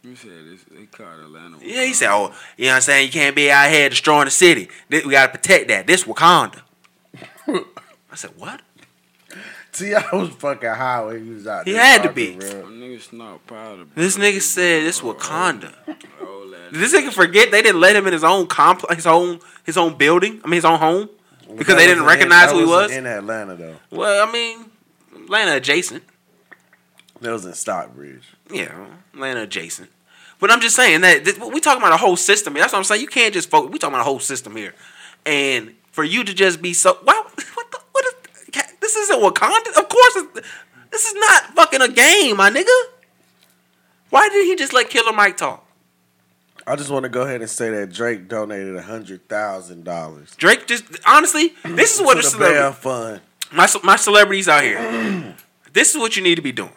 You 0.03 0.15
said 0.15 0.31
this, 0.51 0.61
they 0.69 0.85
called 0.87 1.21
Atlanta. 1.21 1.57
Yeah, 1.61 1.85
he 1.85 1.93
said, 1.93 2.09
"Oh, 2.11 2.33
you 2.57 2.65
know 2.65 2.71
what 2.71 2.75
I'm 2.75 2.81
saying? 2.81 3.05
You 3.07 3.11
can't 3.13 3.35
be 3.35 3.49
out 3.49 3.71
here 3.71 3.89
destroying 3.89 4.25
the 4.25 4.31
city. 4.31 4.67
We 4.89 5.01
gotta 5.03 5.31
protect 5.31 5.69
that. 5.69 5.87
This 5.87 6.03
Wakanda." 6.03 6.61
I 7.47 8.15
said, 8.15 8.31
"What?" 8.37 8.59
T.I. 9.77 10.03
was 10.15 10.29
fucking 10.29 10.69
high 10.69 11.03
when 11.03 11.23
he 11.25 11.31
was 11.31 11.47
out 11.47 11.65
He 11.67 11.73
there. 11.73 11.81
He 11.83 11.87
had 11.87 12.03
to 12.03 12.11
be. 12.11 12.35
bro. 12.35 12.47
Niggas 12.47 13.13
not 13.13 13.45
proud 13.47 13.79
of 13.79 13.95
This 13.95 14.17
nigga 14.17 14.41
said 14.41 14.83
this 14.83 15.01
Wakanda. 15.01 15.73
Did 15.85 16.81
this 16.81 16.93
nigga 16.93 17.11
forget 17.13 17.51
they 17.51 17.61
didn't 17.61 17.79
let 17.79 17.95
him 17.95 18.07
in 18.07 18.13
his 18.13 18.23
own 18.23 18.47
complex, 18.47 18.95
his 18.95 19.07
own 19.07 19.39
his 19.65 19.77
own 19.77 19.95
building? 19.97 20.41
I 20.43 20.47
mean, 20.47 20.55
his 20.55 20.65
own 20.65 20.79
home 20.79 21.09
because 21.55 21.67
That 21.67 21.75
they 21.77 21.87
didn't 21.87 22.03
wasn't 22.03 22.23
in- 22.23 22.29
recognize 22.29 22.47
that 22.49 22.53
who 22.53 22.59
he 22.59 22.65
was. 22.65 22.71
wasn't 22.89 23.07
in 23.07 23.13
Atlanta 23.13 23.55
though. 23.55 23.75
Well, 23.91 24.27
I 24.27 24.31
mean, 24.31 24.65
Atlanta 25.15 25.55
adjacent. 25.55 26.03
That 27.21 27.31
was 27.31 27.45
in 27.45 27.53
Stockbridge. 27.53 28.23
Yeah, 28.51 28.87
Atlanta 29.13 29.43
adjacent. 29.43 29.89
But 30.39 30.51
I'm 30.51 30.61
just 30.61 30.75
saying 30.75 31.01
that 31.01 31.25
this, 31.25 31.37
we 31.39 31.59
talking 31.61 31.81
about 31.81 31.93
a 31.93 31.97
whole 31.97 32.15
system. 32.17 32.53
That's 32.53 32.71
what 32.73 32.77
I'm 32.79 32.83
saying. 32.83 33.01
You 33.01 33.07
can't 33.07 33.33
just 33.33 33.49
focus. 33.49 33.71
We 33.71 33.79
talking 33.79 33.93
about 33.95 34.01
a 34.01 34.09
whole 34.09 34.19
system 34.19 34.55
here, 34.55 34.73
and 35.25 35.73
for 35.91 36.03
you 36.03 36.23
to 36.23 36.33
just 36.33 36.61
be 36.61 36.73
so 36.73 36.97
wow, 37.05 37.25
what 37.55 37.71
the 37.71 37.79
what 37.91 38.05
is 38.05 38.13
this? 38.81 38.86
This 38.97 39.09
isn't 39.09 39.21
Wakanda? 39.21 39.77
Of 39.77 39.89
course, 39.89 40.43
this 40.91 41.05
is 41.05 41.13
not 41.13 41.55
fucking 41.55 41.81
a 41.81 41.87
game, 41.87 42.37
my 42.37 42.49
nigga. 42.49 42.91
Why 44.09 44.27
did 44.29 44.45
he 44.45 44.55
just 44.55 44.73
let 44.73 44.89
Killer 44.89 45.13
Mike 45.13 45.37
talk? 45.37 45.63
I 46.65 46.75
just 46.75 46.89
want 46.89 47.03
to 47.03 47.09
go 47.09 47.21
ahead 47.21 47.41
and 47.41 47.49
say 47.49 47.69
that 47.69 47.93
Drake 47.93 48.27
donated 48.27 48.75
a 48.75 48.81
hundred 48.81 49.29
thousand 49.29 49.85
dollars 49.85 50.35
Drake 50.35 50.67
just 50.67 50.83
honestly, 51.05 51.53
this 51.63 51.95
is 51.97 52.01
what 52.05 52.17
a 52.17 52.23
celebrity. 52.23 52.75
fund. 52.75 53.21
my 53.53 53.67
my 53.83 53.95
celebrities 53.95 54.49
out 54.49 54.63
here. 54.63 55.35
this 55.73 55.93
is 55.93 55.97
what 55.99 56.17
you 56.17 56.23
need 56.23 56.35
to 56.35 56.41
be 56.41 56.51
doing. 56.51 56.71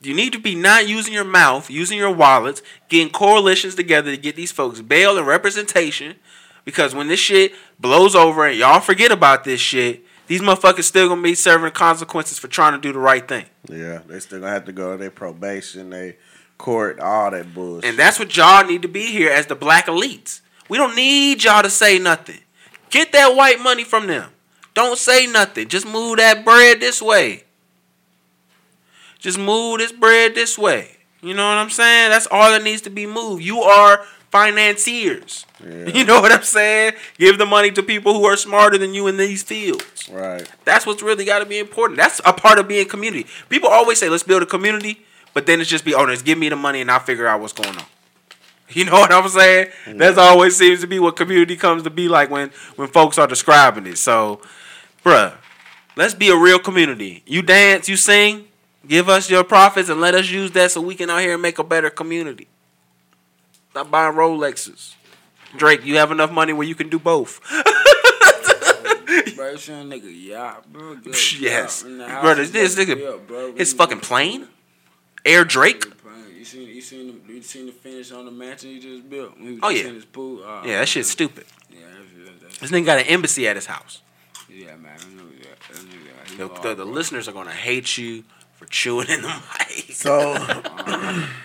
You 0.00 0.14
need 0.14 0.32
to 0.34 0.38
be 0.38 0.54
not 0.54 0.86
using 0.88 1.12
your 1.12 1.24
mouth, 1.24 1.68
using 1.70 1.98
your 1.98 2.10
wallets, 2.12 2.62
getting 2.88 3.12
coalitions 3.12 3.74
together 3.74 4.10
to 4.12 4.16
get 4.16 4.36
these 4.36 4.52
folks 4.52 4.80
bail 4.80 5.18
and 5.18 5.26
representation. 5.26 6.16
Because 6.64 6.94
when 6.94 7.08
this 7.08 7.20
shit 7.20 7.52
blows 7.80 8.14
over 8.14 8.46
and 8.46 8.56
y'all 8.56 8.80
forget 8.80 9.10
about 9.10 9.44
this 9.44 9.60
shit, 9.60 10.04
these 10.26 10.40
motherfuckers 10.40 10.84
still 10.84 11.08
gonna 11.08 11.22
be 11.22 11.34
serving 11.34 11.72
consequences 11.72 12.38
for 12.38 12.48
trying 12.48 12.72
to 12.72 12.78
do 12.78 12.92
the 12.92 12.98
right 12.98 13.26
thing. 13.26 13.46
Yeah, 13.68 14.00
they 14.06 14.20
still 14.20 14.40
gonna 14.40 14.52
have 14.52 14.64
to 14.66 14.72
go 14.72 14.92
to 14.92 14.98
their 14.98 15.10
probation, 15.10 15.90
they 15.90 16.16
court, 16.58 17.00
all 17.00 17.30
that 17.30 17.54
bullshit. 17.54 17.88
And 17.88 17.98
that's 17.98 18.18
what 18.18 18.36
y'all 18.36 18.66
need 18.66 18.82
to 18.82 18.88
be 18.88 19.06
here 19.06 19.30
as 19.30 19.46
the 19.46 19.54
black 19.54 19.86
elites. 19.86 20.40
We 20.68 20.78
don't 20.78 20.96
need 20.96 21.44
y'all 21.44 21.62
to 21.62 21.70
say 21.70 21.98
nothing. 21.98 22.40
Get 22.90 23.12
that 23.12 23.34
white 23.34 23.60
money 23.60 23.84
from 23.84 24.06
them. 24.06 24.30
Don't 24.72 24.98
say 24.98 25.26
nothing. 25.26 25.68
Just 25.68 25.86
move 25.86 26.16
that 26.18 26.44
bread 26.44 26.80
this 26.80 27.02
way. 27.02 27.44
Just 29.18 29.38
move 29.38 29.78
this 29.78 29.92
bread 29.92 30.34
this 30.34 30.58
way. 30.58 30.96
You 31.22 31.34
know 31.34 31.48
what 31.48 31.58
I'm 31.58 31.70
saying? 31.70 32.10
That's 32.10 32.26
all 32.30 32.50
that 32.50 32.62
needs 32.62 32.82
to 32.82 32.90
be 32.90 33.06
moved. 33.06 33.42
You 33.42 33.60
are 33.62 34.04
financiers. 34.34 35.46
Yeah. 35.64 35.86
You 35.86 36.04
know 36.04 36.20
what 36.20 36.30
I'm 36.30 36.42
saying? 36.42 36.92
Give 37.16 37.38
the 37.38 37.46
money 37.46 37.70
to 37.70 37.82
people 37.82 38.12
who 38.12 38.26
are 38.26 38.36
smarter 38.36 38.76
than 38.76 38.92
you 38.92 39.06
in 39.06 39.16
these 39.16 39.42
fields. 39.42 40.10
right. 40.12 40.46
That's 40.66 40.84
what's 40.84 41.02
really 41.02 41.24
got 41.24 41.38
to 41.38 41.46
be 41.46 41.58
important. 41.58 41.96
That's 41.96 42.20
a 42.26 42.34
part 42.34 42.58
of 42.58 42.68
being 42.68 42.86
community. 42.86 43.26
People 43.48 43.70
always 43.70 43.98
say, 43.98 44.10
let's 44.10 44.24
build 44.24 44.42
a 44.42 44.46
community, 44.46 45.00
but 45.32 45.46
then 45.46 45.62
it's 45.62 45.70
just 45.70 45.86
be, 45.86 45.94
owners. 45.94 46.20
give 46.20 46.36
me 46.36 46.50
the 46.50 46.56
money 46.56 46.82
and 46.82 46.90
I'll 46.90 47.00
figure 47.00 47.26
out 47.26 47.40
what's 47.40 47.54
going 47.54 47.76
on. 47.78 47.84
You 48.70 48.84
know 48.84 48.92
what 48.92 49.12
I'm 49.12 49.26
saying? 49.28 49.68
That's 49.86 50.18
always 50.18 50.56
seems 50.56 50.80
to 50.82 50.86
be 50.86 50.98
what 50.98 51.16
community 51.16 51.56
comes 51.56 51.82
to 51.84 51.90
be 51.90 52.08
like 52.08 52.28
when, 52.28 52.50
when 52.76 52.88
folks 52.88 53.16
are 53.16 53.26
describing 53.26 53.86
it. 53.86 53.96
So, 53.96 54.42
bruh, 55.04 55.34
let's 55.96 56.14
be 56.14 56.28
a 56.28 56.36
real 56.36 56.58
community. 56.58 57.22
You 57.26 57.40
dance, 57.40 57.88
you 57.88 57.96
sing, 57.96 58.46
give 58.86 59.08
us 59.08 59.30
your 59.30 59.44
profits 59.44 59.88
and 59.88 60.00
let 60.00 60.14
us 60.14 60.28
use 60.30 60.50
that 60.52 60.72
so 60.72 60.80
we 60.82 60.94
can 60.94 61.08
out 61.08 61.20
here 61.20 61.34
and 61.34 61.42
make 61.42 61.58
a 61.58 61.64
better 61.64 61.88
community. 61.88 62.48
Stop 63.74 63.90
buying 63.90 64.14
Rolexes. 64.14 64.94
Drake, 65.56 65.84
you 65.84 65.96
have 65.96 66.12
enough 66.12 66.30
money 66.30 66.52
where 66.52 66.64
you 66.64 66.76
can 66.76 66.88
do 66.88 66.96
both. 67.00 67.40
Bro, 69.34 69.52
this 69.52 69.66
young 69.66 69.90
nigga 69.90 70.04
yacht, 70.28 70.72
bro. 70.72 70.94
Good 71.02 71.40
Yes. 71.40 71.82
yacht 71.84 72.22
Bro, 72.22 72.34
this- 72.36 72.50
this 72.52 72.76
nigga- 72.76 73.00
Yeah, 73.00 73.16
bro. 73.26 73.52
His 73.56 73.72
fucking 73.72 73.98
plane? 73.98 74.46
Air 75.24 75.44
Drake? 75.44 75.86
You 76.38 76.44
seen, 76.44 76.68
you 76.68 76.80
seen, 76.80 77.20
the, 77.26 77.32
you 77.32 77.42
seen 77.42 77.66
the 77.66 77.72
finish 77.72 78.12
on 78.12 78.26
the 78.26 78.30
mansion 78.30 78.70
he 78.70 78.78
just 78.78 79.10
built? 79.10 79.32
He 79.38 79.52
was 79.52 79.60
Oh, 79.64 79.70
yeah. 79.70 79.86
in 79.88 79.94
his 79.96 80.04
pool? 80.04 80.40
Oh, 80.44 80.62
Yeah, 80.64 80.78
that 80.78 80.88
shit's 80.88 81.10
stupid. 81.10 81.46
Yeah, 81.68 81.78
that's, 82.16 82.42
that's, 82.42 82.58
This 82.58 82.70
nigga 82.70 82.86
got 82.86 82.98
an 83.00 83.06
embassy 83.06 83.48
at 83.48 83.56
his 83.56 83.66
house. 83.66 84.02
yeah, 84.48 84.76
man. 84.76 84.96
I 85.00 85.14
know 85.16 85.24
that. 85.24 85.58
That 85.74 85.84
nigga, 85.84 86.30
he 86.30 86.36
The, 86.36 86.46
hard, 86.46 86.62
the, 86.62 86.74
the 86.76 86.84
listeners 86.84 87.26
are 87.26 87.32
gonna 87.32 87.50
hate 87.50 87.98
you 87.98 88.22
for 88.52 88.66
chewing 88.66 89.08
in 89.08 89.22
the 89.22 89.28
mic. 89.58 89.90
So, 89.92 90.36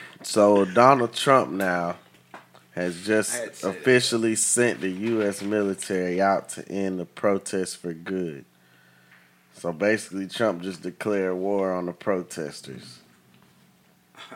so 0.21 0.65
Donald 0.65 1.13
Trump 1.13 1.51
now 1.51 1.95
has 2.79 3.05
just 3.05 3.63
officially 3.63 4.35
sent 4.35 4.79
the 4.79 4.89
U.S. 4.89 5.41
military 5.41 6.21
out 6.21 6.47
to 6.49 6.67
end 6.69 6.99
the 6.99 7.05
protests 7.05 7.75
for 7.75 7.93
good. 7.93 8.45
So 9.53 9.73
basically, 9.73 10.27
Trump 10.27 10.61
just 10.61 10.81
declared 10.81 11.35
war 11.35 11.73
on 11.73 11.85
the 11.87 11.93
protesters. 11.93 12.99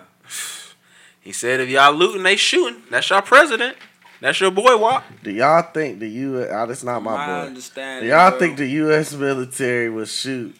He 1.23 1.31
said 1.31 1.61
if 1.61 1.69
y'all 1.69 1.93
looting, 1.93 2.23
they 2.23 2.35
shooting. 2.35 2.81
That's 2.91 3.09
your 3.09 3.21
president. 3.21 3.77
That's 4.19 4.41
your 4.41 4.51
boy, 4.51 4.75
Walt. 4.75 5.03
Do 5.23 5.31
y'all 5.31 5.61
think 5.61 5.99
the 5.99 6.09
U.S. 6.09 6.49
Oh, 6.51 6.53
ah, 6.53 6.65
that's 6.65 6.83
not 6.83 7.01
my 7.01 7.15
my 7.15 7.47
boy. 7.47 7.61
Do 8.01 8.07
y'all 8.07 8.31
bro, 8.31 8.39
think 8.39 8.57
the 8.57 8.67
U.S. 8.67 9.13
military 9.13 9.89
will 9.89 10.03
shoot 10.03 10.53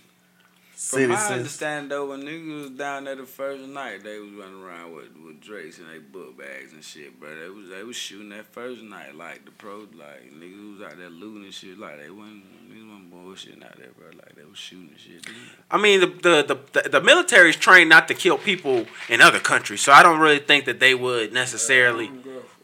From 0.83 1.07
my 1.07 1.15
citizens? 1.15 1.37
understanding, 1.37 1.89
though, 1.89 2.09
when 2.09 2.23
niggas 2.23 2.61
was 2.61 2.69
down 2.71 3.05
there 3.05 3.15
the 3.15 3.25
first 3.25 3.63
night, 3.63 4.03
they 4.03 4.19
was 4.19 4.31
running 4.31 4.61
around 4.61 4.93
with, 4.93 5.15
with 5.25 5.39
Dracos 5.41 5.77
and 5.79 5.87
they 5.89 5.99
book 5.99 6.37
bags 6.37 6.73
and 6.73 6.83
shit, 6.83 7.17
bro. 7.19 7.29
They 7.39 7.49
was 7.49 7.69
they 7.69 7.83
was 7.83 7.95
shooting 7.95 8.29
that 8.29 8.47
first 8.47 8.81
night, 8.81 9.15
like 9.15 9.45
the 9.45 9.51
pro, 9.51 9.87
like 9.97 10.33
niggas 10.33 10.79
was 10.79 10.85
out 10.85 10.97
there 10.97 11.09
looting 11.09 11.45
and 11.45 11.53
shit, 11.53 11.79
like 11.79 11.99
they 12.01 12.09
wasn't 12.09 12.43
niggas 12.69 12.89
wasn't 12.89 13.13
bullshitting 13.13 13.65
out 13.65 13.77
there, 13.77 13.91
bro. 13.97 14.07
Like 14.07 14.35
they 14.35 14.43
was 14.43 14.57
shooting 14.57 14.89
and 14.89 14.99
shit. 14.99 15.21
dude. 15.23 15.35
I 15.71 15.77
mean, 15.77 16.01
the 16.01 16.07
the 16.07 16.43
the, 16.73 16.81
the, 16.81 16.89
the 16.89 17.01
military's 17.01 17.55
trained 17.55 17.89
not 17.89 18.09
to 18.09 18.13
kill 18.13 18.37
people 18.37 18.85
in 19.07 19.21
other 19.21 19.39
countries, 19.39 19.79
so 19.79 19.93
I 19.93 20.03
don't 20.03 20.19
really 20.19 20.39
think 20.39 20.65
that 20.65 20.81
they 20.81 20.95
would 20.95 21.31
necessarily 21.31 22.11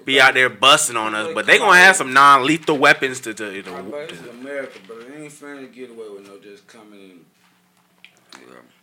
be 0.04 0.20
out 0.20 0.34
there 0.34 0.50
busting 0.50 0.98
on 0.98 1.16
us. 1.16 1.34
But 1.34 1.46
they 1.46 1.58
gonna 1.58 1.78
have 1.78 1.96
some 1.96 2.12
non-lethal 2.12 2.78
weapons 2.78 3.22
to 3.22 3.34
to. 3.34 3.62
to, 3.62 3.72
but 3.84 4.10
to 4.10 4.30
America, 4.32 4.78
bro. 4.86 5.00
They 5.00 5.24
ain't 5.24 5.32
finna 5.32 5.72
get 5.74 5.92
away 5.92 6.10
with 6.10 6.28
no 6.28 6.38
just 6.40 6.68
coming 6.68 7.00
in. 7.00 7.20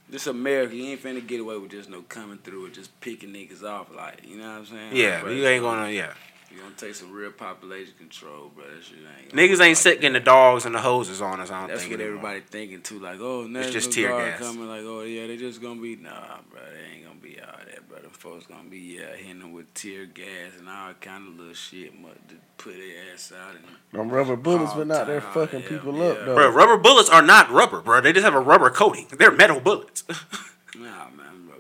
This 0.08 0.26
America, 0.28 0.76
you 0.76 0.84
ain't 0.92 1.02
finna 1.02 1.26
get 1.26 1.40
away 1.40 1.56
with 1.58 1.72
just 1.72 1.90
no 1.90 2.02
coming 2.02 2.38
through 2.38 2.66
and 2.66 2.74
just 2.74 2.98
picking 3.00 3.30
niggas 3.30 3.64
off, 3.64 3.88
like 3.94 4.24
you 4.24 4.36
know 4.36 4.44
what 4.48 4.58
I'm 4.58 4.66
saying? 4.66 4.94
yeah, 4.96 5.14
Like, 5.14 5.22
bro, 5.24 5.32
you 5.32 5.46
ain't 5.46 5.62
gonna. 5.62 5.90
Yeah, 5.90 6.12
You 6.50 6.60
gonna 6.62 6.74
take 6.76 6.94
some 6.94 7.12
real 7.12 7.32
population 7.32 7.94
control, 7.98 8.50
bro. 8.54 8.64
That 8.64 8.82
shit 8.82 8.98
ain't. 9.20 9.32
niggas 9.32 9.60
ain't 9.60 9.76
sicking 9.76 10.12
the 10.12 10.20
dogs 10.20 10.64
and 10.64 10.74
the 10.74 10.80
hoses 10.80 11.20
on 11.20 11.40
us. 11.40 11.50
I 11.50 11.60
don't 11.60 11.68
That's 11.68 11.82
think 11.82 11.92
what 11.92 12.00
anymore. 12.00 12.18
everybody 12.18 12.40
thinking 12.48 12.82
too. 12.82 12.98
Like, 12.98 13.18
oh, 13.20 13.46
National 13.46 13.72
just 13.72 13.92
tear 13.92 14.08
Guard 14.10 14.30
gas. 14.30 14.38
coming. 14.40 14.68
Like, 14.68 14.82
oh 14.84 15.02
yeah, 15.02 15.26
they 15.26 15.36
just 15.36 15.60
gonna 15.60 15.80
be 15.80 15.96
nah, 15.96 16.38
bro. 16.50 16.60
They 16.72 16.96
ain't 16.96 17.04
gonna 17.06 17.20
be 17.20 17.38
all 17.40 17.58
that, 17.58 17.88
bro. 17.88 17.98
Them 18.00 18.10
folks 18.10 18.46
gonna 18.46 18.68
be 18.68 18.78
yeah 18.78 19.14
hitting 19.16 19.40
them 19.40 19.52
with 19.52 19.72
tear 19.74 20.06
gas 20.06 20.52
and 20.58 20.68
all 20.68 20.94
kind 21.00 21.28
of 21.28 21.36
little 21.38 21.54
shit, 21.54 21.92
but 22.00 22.28
to 22.28 22.36
put 22.58 22.74
their 22.74 23.12
ass 23.12 23.32
out 23.38 23.56
and 23.56 23.64
Them 23.92 24.08
rubber 24.08 24.36
bullets 24.36 24.72
but 24.72 24.86
not 24.86 25.00
out 25.02 25.06
there 25.08 25.20
time, 25.20 25.32
fucking 25.32 25.62
yeah, 25.62 25.68
people 25.68 25.94
yeah. 25.96 26.04
up 26.04 26.18
though. 26.26 26.34
Bro, 26.36 26.50
rubber 26.50 26.76
bullets 26.76 27.10
are 27.10 27.22
not 27.22 27.50
rubber, 27.50 27.80
bro. 27.80 28.00
They 28.00 28.12
just 28.12 28.24
have 28.24 28.34
a 28.34 28.40
rubber 28.40 28.70
coating. 28.70 29.08
They're 29.18 29.32
metal 29.32 29.60
bullets. 29.60 30.04
nah, 30.76 31.10
man, 31.10 31.46
bro. 31.46 31.56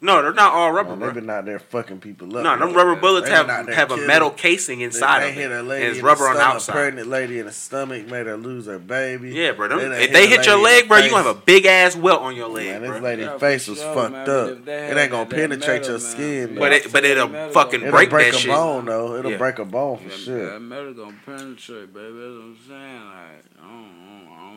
But 0.00 0.06
no, 0.06 0.22
they're 0.22 0.32
not 0.32 0.52
all 0.54 0.72
rubber, 0.72 0.90
Man, 0.90 0.98
bro. 0.98 1.08
they've 1.08 1.14
been 1.16 1.30
out 1.30 1.44
there 1.44 1.58
fucking 1.58 2.00
people 2.00 2.34
up. 2.36 2.42
No, 2.42 2.58
them 2.58 2.74
rubber 2.74 2.96
bullets 2.96 3.28
They 3.28 3.34
have 3.34 3.46
been 3.46 3.56
out 3.56 3.66
there 3.66 3.74
have 3.74 3.90
a 3.90 3.96
metal 3.98 4.30
casing 4.30 4.80
inside 4.80 5.22
they 5.24 5.28
of 5.28 5.34
hit 5.34 5.50
it. 5.50 5.54
a 5.54 5.58
And 5.60 5.70
it's 5.72 6.00
rubber 6.00 6.24
the 6.24 6.30
on 6.30 6.36
the 6.36 6.42
outside. 6.42 6.72
pregnant 6.72 7.08
lady 7.08 7.38
in 7.38 7.46
the 7.46 7.52
stomach, 7.52 8.06
made 8.06 8.26
her 8.26 8.36
lose 8.36 8.66
her 8.66 8.78
baby. 8.78 9.30
Yeah, 9.32 9.52
bro. 9.52 9.68
Them, 9.68 9.78
Then 9.78 9.92
if 9.92 9.98
hit 10.00 10.12
they 10.12 10.24
a 10.24 10.26
hit 10.28 10.46
your 10.46 10.56
leg, 10.58 10.84
the 10.84 10.88
bro, 10.88 10.98
you 10.98 11.10
gonna 11.10 11.22
have 11.24 11.36
a 11.36 11.40
big 11.40 11.66
ass 11.66 11.96
welt 11.96 12.22
on 12.22 12.34
your 12.34 12.48
leg, 12.48 12.80
Man, 12.80 12.90
this 12.92 13.02
lady's 13.02 13.26
Yeah, 13.26 13.38
face 13.38 13.68
was 13.68 13.78
sure, 13.78 13.94
fucked 13.94 14.12
man, 14.12 14.30
up. 14.30 14.68
It 14.68 14.96
ain't 14.96 15.10
gonna 15.10 15.26
penetrate 15.28 15.82
metal, 15.82 15.90
your 15.90 16.00
man, 16.00 16.10
skin. 16.10 16.54
But 16.58 16.72
it, 16.72 16.92
but 16.92 17.04
it'll 17.04 17.28
Metal 17.28 17.52
fucking 17.52 17.80
gonna- 17.80 17.88
It'll 17.88 17.96
break, 17.98 18.10
break 18.10 18.32
that 18.32 18.36
a 18.38 18.40
shit. 18.40 18.50
bone 18.50 18.84
though. 18.86 19.16
It'll 19.16 19.30
Yeah. 19.32 19.36
break 19.36 19.58
a 19.58 19.64
bone 19.66 19.98
for 19.98 20.08
That, 20.08 20.18
sure. 20.18 20.50
that 20.52 20.60
metal 20.60 20.94
gonna 20.94 21.14
penetrate, 21.26 21.92
baby. 21.92 22.06
That's 22.06 22.36
what 22.36 22.42
I'm 22.42 22.56
saying. 22.66 23.04
Like, 23.04 23.44
I 23.62 23.68
don't, 23.68 23.92
I 24.08 24.09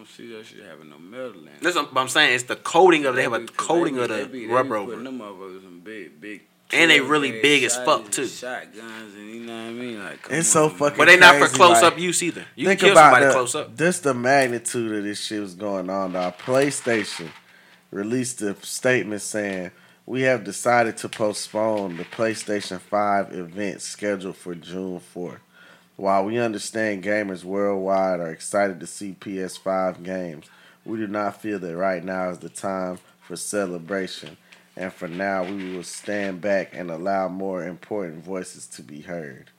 don't, 0.03 0.09
see 0.09 0.35
that 0.35 0.45
shit 0.45 0.65
having 0.65 0.89
no 0.89 0.97
metal 0.99 1.41
in 1.41 1.47
it. 1.47 1.53
That's 1.61 1.75
what 1.75 1.89
I'm 1.95 2.07
saying. 2.07 2.35
It's 2.35 2.43
the 2.43 2.55
coating 2.55 3.05
of. 3.05 3.15
They 3.15 3.23
have 3.23 3.33
a 3.33 3.45
coating 3.45 3.95
they 3.95 4.03
of 4.03 4.09
the 4.09 4.15
they 4.15 4.25
be- 4.25 4.47
rubber 4.47 4.79
they 4.79 4.85
be 4.85 4.91
over. 4.91 4.91
putting 4.91 5.03
them 5.05 5.19
motherfuckers 5.19 5.63
some 5.63 5.79
big, 5.83 6.19
big. 6.21 6.41
And 6.71 6.89
they 6.89 7.01
really 7.01 7.31
gas 7.31 7.41
big 7.43 7.63
as 7.65 7.75
fuck, 7.77 8.09
too. 8.09 8.25
Shotguns 8.25 9.13
and 9.15 9.29
you 9.29 9.41
know 9.41 9.53
what 9.53 9.69
I 9.69 9.71
mean. 9.73 10.03
Like, 10.03 10.21
come 10.23 10.35
It's 10.37 10.47
so 10.47 10.63
on, 10.63 10.69
man. 10.69 10.77
fucking 10.79 10.97
But 10.97 11.05
they 11.05 11.17
not 11.17 11.35
for 11.35 11.47
close 11.55 11.81
like- 11.83 11.93
up 11.93 11.99
use 11.99 12.23
either. 12.23 12.45
You 12.55 12.67
Think 12.67 12.79
can 12.79 12.87
kill 12.89 12.97
about 12.97 13.03
somebody 13.11 13.25
the, 13.27 13.31
close 13.31 13.55
up. 13.55 13.77
Just 13.77 14.03
the 14.03 14.13
magnitude 14.15 14.97
of 14.97 15.03
this 15.03 15.21
shit 15.23 15.39
was 15.41 15.53
going 15.53 15.89
on. 15.91 16.15
Our 16.15 16.31
PlayStation 16.31 17.29
released 17.91 18.41
a 18.41 18.55
statement 18.65 19.21
saying 19.21 19.71
we 20.07 20.21
have 20.23 20.43
decided 20.43 20.97
to 20.97 21.09
postpone 21.09 21.97
the 21.97 22.05
PlayStation 22.05 22.79
5 22.79 23.33
event 23.33 23.81
scheduled 23.81 24.35
for 24.37 24.55
June 24.55 24.99
4th. 25.15 25.37
While 26.03 26.25
we 26.25 26.37
understand 26.37 27.01
gamers 27.01 27.45
worldwide 27.45 28.19
are 28.19 28.29
excited 28.29 28.81
to 28.81 28.87
see 28.87 29.15
PS5 29.21 30.03
games, 30.03 30.47
we 30.83 30.97
do 30.97 31.07
not 31.07 31.41
feel 31.41 31.59
that 31.59 31.77
right 31.77 32.03
now 32.03 32.29
is 32.29 32.39
the 32.39 32.49
time 32.49 32.99
for 33.21 33.37
celebration. 33.37 34.35
And 34.75 34.91
for 34.91 35.07
now, 35.07 35.45
we 35.45 35.73
will 35.73 35.83
stand 35.83 36.41
back 36.41 36.71
and 36.73 36.91
allow 36.91 37.29
more 37.29 37.63
important 37.65 38.21
voices 38.21 38.67
to 38.67 38.81
be 38.81 38.99
heard. 38.99 39.51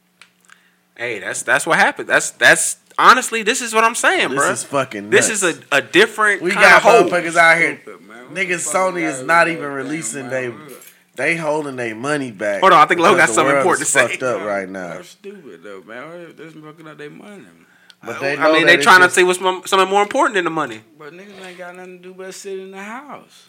Hey, 0.98 1.18
that's 1.18 1.42
that's 1.42 1.66
what 1.66 1.78
happened. 1.78 2.10
That's 2.10 2.32
that's 2.32 2.76
honestly, 2.98 3.42
this 3.42 3.62
is 3.62 3.72
what 3.72 3.84
I'm 3.84 3.94
saying, 3.94 4.28
This 4.28 4.38
bro. 4.38 4.50
is 4.50 4.64
fucking 4.64 5.08
This 5.08 5.30
is 5.30 5.42
a, 5.42 5.54
a 5.72 5.80
different 5.80 6.42
We 6.42 6.52
got 6.52 6.82
motherfuckers 6.82 7.36
out 7.36 7.56
here. 7.56 7.80
Stupid, 7.80 8.06
man. 8.06 8.24
What 8.26 8.34
Niggas, 8.34 8.70
Sony 8.70 9.00
is 9.00 9.22
not 9.22 9.48
even 9.48 9.64
releasing 9.64 10.28
damn 10.28 10.68
they. 11.16 11.34
man? 11.34 11.42
Holding 11.44 11.76
their 11.76 11.94
money 11.94 12.30
back. 12.30 12.60
Hold 12.60 12.72
on, 12.72 12.80
I 12.80 12.86
think 12.86 13.00
Lo 13.00 13.14
got 13.16 13.28
something 13.28 13.56
important 13.56 13.86
to 13.86 13.92
say. 13.92 14.08
fucked 14.08 14.22
up 14.22 14.42
right 14.42 14.68
now. 14.68 14.94
That's 14.94 15.08
stupid 15.08 15.62
though, 15.62 15.82
man. 15.82 16.34
They're 16.36 16.50
fucking 16.50 16.86
up 16.88 16.98
their 16.98 17.10
money. 17.10 17.44
But 18.02 18.20
they 18.20 18.36
I 18.36 18.52
mean, 18.52 18.66
they 18.66 18.76
trying 18.76 19.00
just- 19.00 19.14
to 19.14 19.20
see 19.20 19.24
what's 19.24 19.38
something 19.70 19.88
more 19.88 20.02
important 20.02 20.34
than 20.34 20.44
the 20.44 20.50
money. 20.50 20.82
But 20.98 21.12
niggas 21.12 21.44
ain't 21.44 21.58
got 21.58 21.76
nothing 21.76 21.98
to 21.98 22.08
do 22.08 22.14
but 22.14 22.34
sit 22.34 22.58
in 22.58 22.70
the 22.70 22.82
house. 22.82 23.48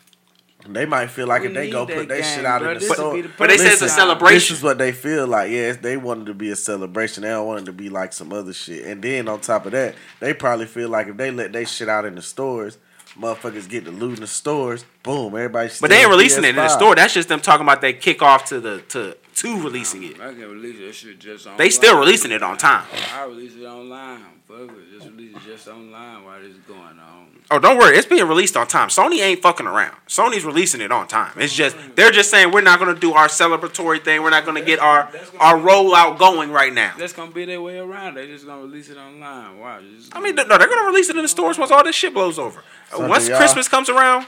They 0.68 0.86
might 0.86 1.08
feel 1.12 1.28
like 1.28 1.42
We 1.42 1.50
if 1.50 1.54
they 1.54 1.70
go 1.70 1.86
put 1.86 2.08
their 2.08 2.24
shit 2.24 2.44
out 2.46 2.62
bro. 2.62 2.72
in 2.72 2.80
the 2.80 2.86
store. 2.86 3.22
the 3.22 3.30
But 3.38 3.50
they 3.50 3.58
said 3.58 3.74
it's 3.74 3.82
a 3.84 3.90
celebration. 3.90 4.34
This 4.36 4.52
is 4.52 4.64
what 4.64 4.80
they 4.80 4.94
feel 4.94 5.28
like. 5.28 5.52
Yes, 5.52 5.78
they 5.78 5.96
wanted 5.96 6.26
to 6.28 6.34
be 6.34 6.50
a 6.50 6.56
celebration. 6.56 7.22
They 7.22 7.30
don't 7.30 7.46
want 7.46 7.62
it 7.62 7.66
to 7.66 7.72
be 7.74 7.90
like 7.90 8.14
some 8.14 8.34
other 8.34 8.54
shit. 8.54 8.86
And 8.86 9.02
then 9.02 9.28
on 9.28 9.42
top 9.42 9.66
of 9.68 9.74
that, 9.74 9.94
they 10.20 10.34
probably 10.34 10.66
feel 10.66 10.90
like 10.90 11.08
if 11.08 11.18
they 11.18 11.30
let 11.30 11.54
they 11.54 11.66
shit 11.66 11.88
out 11.90 12.06
in 12.06 12.16
the 12.16 12.22
stores, 12.24 12.80
motherfuckers 13.18 13.70
get 13.70 13.86
to 13.86 13.92
loot 13.92 14.16
in 14.16 14.22
the 14.22 14.28
stores. 14.28 14.86
Boom, 15.04 15.36
everybody. 15.36 15.70
But 15.80 15.90
they 15.90 16.02
ain't 16.02 16.10
releasing 16.10 16.44
it 16.44 16.50
in 16.50 16.56
the 16.56 16.70
store. 16.70 16.96
That's 16.96 17.14
just 17.14 17.30
them 17.30 17.40
talking 17.40 17.66
about 17.66 17.82
they 17.82 17.94
kick 17.94 18.22
off 18.22 18.46
to 18.46 18.60
the 18.60 18.82
to 18.90 19.18
to 19.46 19.62
releasing 19.62 20.04
it. 20.04 20.20
I 20.20 20.34
can 20.34 20.42
release 20.42 20.80
that 20.80 20.94
shit 20.94 21.20
just 21.20 21.46
online. 21.46 21.58
They 21.58 21.70
still 21.70 21.98
releasing 22.00 22.32
it 22.32 22.44
on 22.44 22.58
time. 22.58 22.86
I 23.14 23.24
release 23.26 23.56
it 23.56 23.66
online. 23.66 24.22
Fuck 24.48 24.60
it. 24.70 24.92
Just 24.92 25.10
release 25.12 25.36
it 25.36 25.42
just 25.46 25.68
online 25.68 26.24
while 26.24 26.40
this 26.40 26.52
is 26.52 26.58
going 26.68 26.80
on. 27.00 27.28
Oh, 27.52 27.60
don't 27.60 27.78
worry, 27.78 27.96
it's 27.96 28.08
being 28.08 28.28
released 28.28 28.58
on 28.58 28.66
time. 28.68 28.90
Sony 28.90 29.22
ain't 29.22 29.42
fucking 29.42 29.68
around. 29.68 29.96
Sony's 30.08 30.44
releasing 30.46 30.82
it 30.82 30.92
on 30.92 31.08
time. 31.08 31.32
It's 31.38 31.54
just 31.54 31.76
they're 31.96 32.12
just 32.12 32.32
saying 32.32 32.52
we're 32.52 32.62
not 32.62 32.80
gonna 32.80 32.96
do 32.96 33.14
our 33.14 33.28
celebratory 33.28 34.04
thing. 34.04 34.24
We're 34.24 34.32
not 34.32 34.46
gonna 34.46 34.64
get 34.64 34.80
our 34.80 35.10
our 35.40 35.56
rollout 35.58 36.18
going 36.18 36.52
right 36.52 36.74
now. 36.74 36.94
That's 36.98 37.14
gonna 37.14 37.32
be 37.32 37.46
their 37.46 37.62
way 37.62 37.78
around. 37.78 38.16
They're 38.16 38.26
just 38.28 38.46
gonna 38.48 38.62
release 38.64 38.90
it 38.90 38.98
online. 38.98 39.60
Wow. 39.60 39.80
I 40.14 40.20
mean, 40.22 40.36
no, 40.36 40.44
they're 40.58 40.68
gonna 40.68 40.88
release 40.88 41.10
it 41.10 41.16
in 41.16 41.22
the 41.22 41.28
stores 41.28 41.58
once 41.60 41.70
all 41.72 41.84
this 41.84 41.96
shit 41.96 42.14
blows 42.14 42.40
over. 42.40 42.64
So 42.92 43.08
once 43.08 43.26
do 43.26 43.30
y'all- 43.32 43.40
Christmas 43.40 43.68
comes 43.68 43.90
around, 43.90 44.26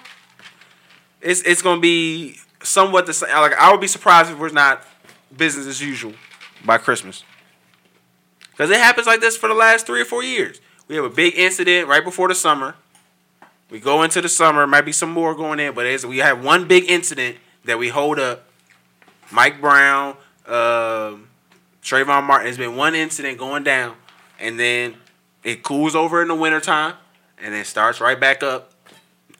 it's 1.21 1.41
it's 1.41 1.61
gonna 1.61 1.81
be 1.81 2.37
somewhat 2.61 3.05
the 3.07 3.13
same. 3.13 3.29
Like 3.35 3.53
I 3.53 3.71
would 3.71 3.81
be 3.81 3.87
surprised 3.87 4.31
if 4.31 4.37
we're 4.37 4.49
not 4.49 4.83
business 5.35 5.67
as 5.67 5.81
usual 5.81 6.13
by 6.65 6.77
Christmas, 6.77 7.23
because 8.51 8.69
it 8.71 8.77
happens 8.77 9.07
like 9.07 9.19
this 9.19 9.37
for 9.37 9.47
the 9.47 9.55
last 9.55 9.85
three 9.85 10.01
or 10.01 10.05
four 10.05 10.23
years. 10.23 10.59
We 10.87 10.95
have 10.95 11.05
a 11.05 11.09
big 11.09 11.37
incident 11.37 11.87
right 11.87 12.03
before 12.03 12.27
the 12.27 12.35
summer. 12.35 12.75
We 13.69 13.79
go 13.79 14.03
into 14.03 14.21
the 14.21 14.29
summer, 14.29 14.65
might 14.65 14.85
be 14.85 14.93
some 14.93 15.11
more 15.11 15.35
going 15.35 15.59
in, 15.59 15.73
but 15.73 16.03
we 16.05 16.19
have 16.19 16.43
one 16.43 16.67
big 16.67 16.89
incident 16.89 17.37
that 17.65 17.77
we 17.77 17.89
hold 17.89 18.19
up. 18.19 18.45
Mike 19.31 19.59
Brown, 19.59 20.15
um 20.45 21.27
Trayvon 21.83 22.23
Martin. 22.23 22.45
There's 22.45 22.57
been 22.57 22.75
one 22.75 22.95
incident 22.95 23.37
going 23.37 23.63
down, 23.63 23.95
and 24.39 24.59
then 24.59 24.95
it 25.43 25.63
cools 25.63 25.95
over 25.95 26.21
in 26.21 26.27
the 26.27 26.35
wintertime, 26.35 26.95
and 27.41 27.53
then 27.53 27.63
starts 27.65 28.01
right 28.01 28.19
back 28.19 28.43
up. 28.43 28.71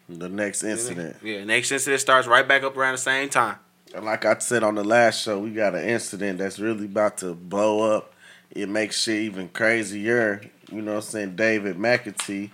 The 0.10 0.30
next 0.30 0.63
incident. 0.63 1.17
Yeah, 1.21 1.43
next 1.43 1.71
incident 1.71 2.00
starts 2.00 2.28
right 2.28 2.47
back 2.47 2.63
up 2.63 2.78
around 2.78 2.93
the 2.93 3.00
same 3.00 3.28
time. 3.30 3.58
And 3.95 4.06
like 4.06 4.26
I 4.26 4.38
said 4.39 4.63
on 4.63 4.76
the 4.76 4.84
last 4.84 5.21
show, 5.23 5.39
we 5.39 5.52
got 5.52 5.76
an 5.76 5.84
incident 5.88 6.39
that's 6.39 6.60
really 6.60 6.86
about 6.86 7.17
to 7.19 7.34
blow 7.34 7.95
up. 7.95 8.13
It 8.52 8.69
makes 8.69 9.02
shit 9.02 9.21
even 9.23 9.50
crazier. 9.50 10.41
You 10.71 10.82
know 10.82 10.91
what 10.95 11.04
I'm 11.06 11.10
saying? 11.10 11.36
David 11.36 11.78
McAtee. 11.78 12.52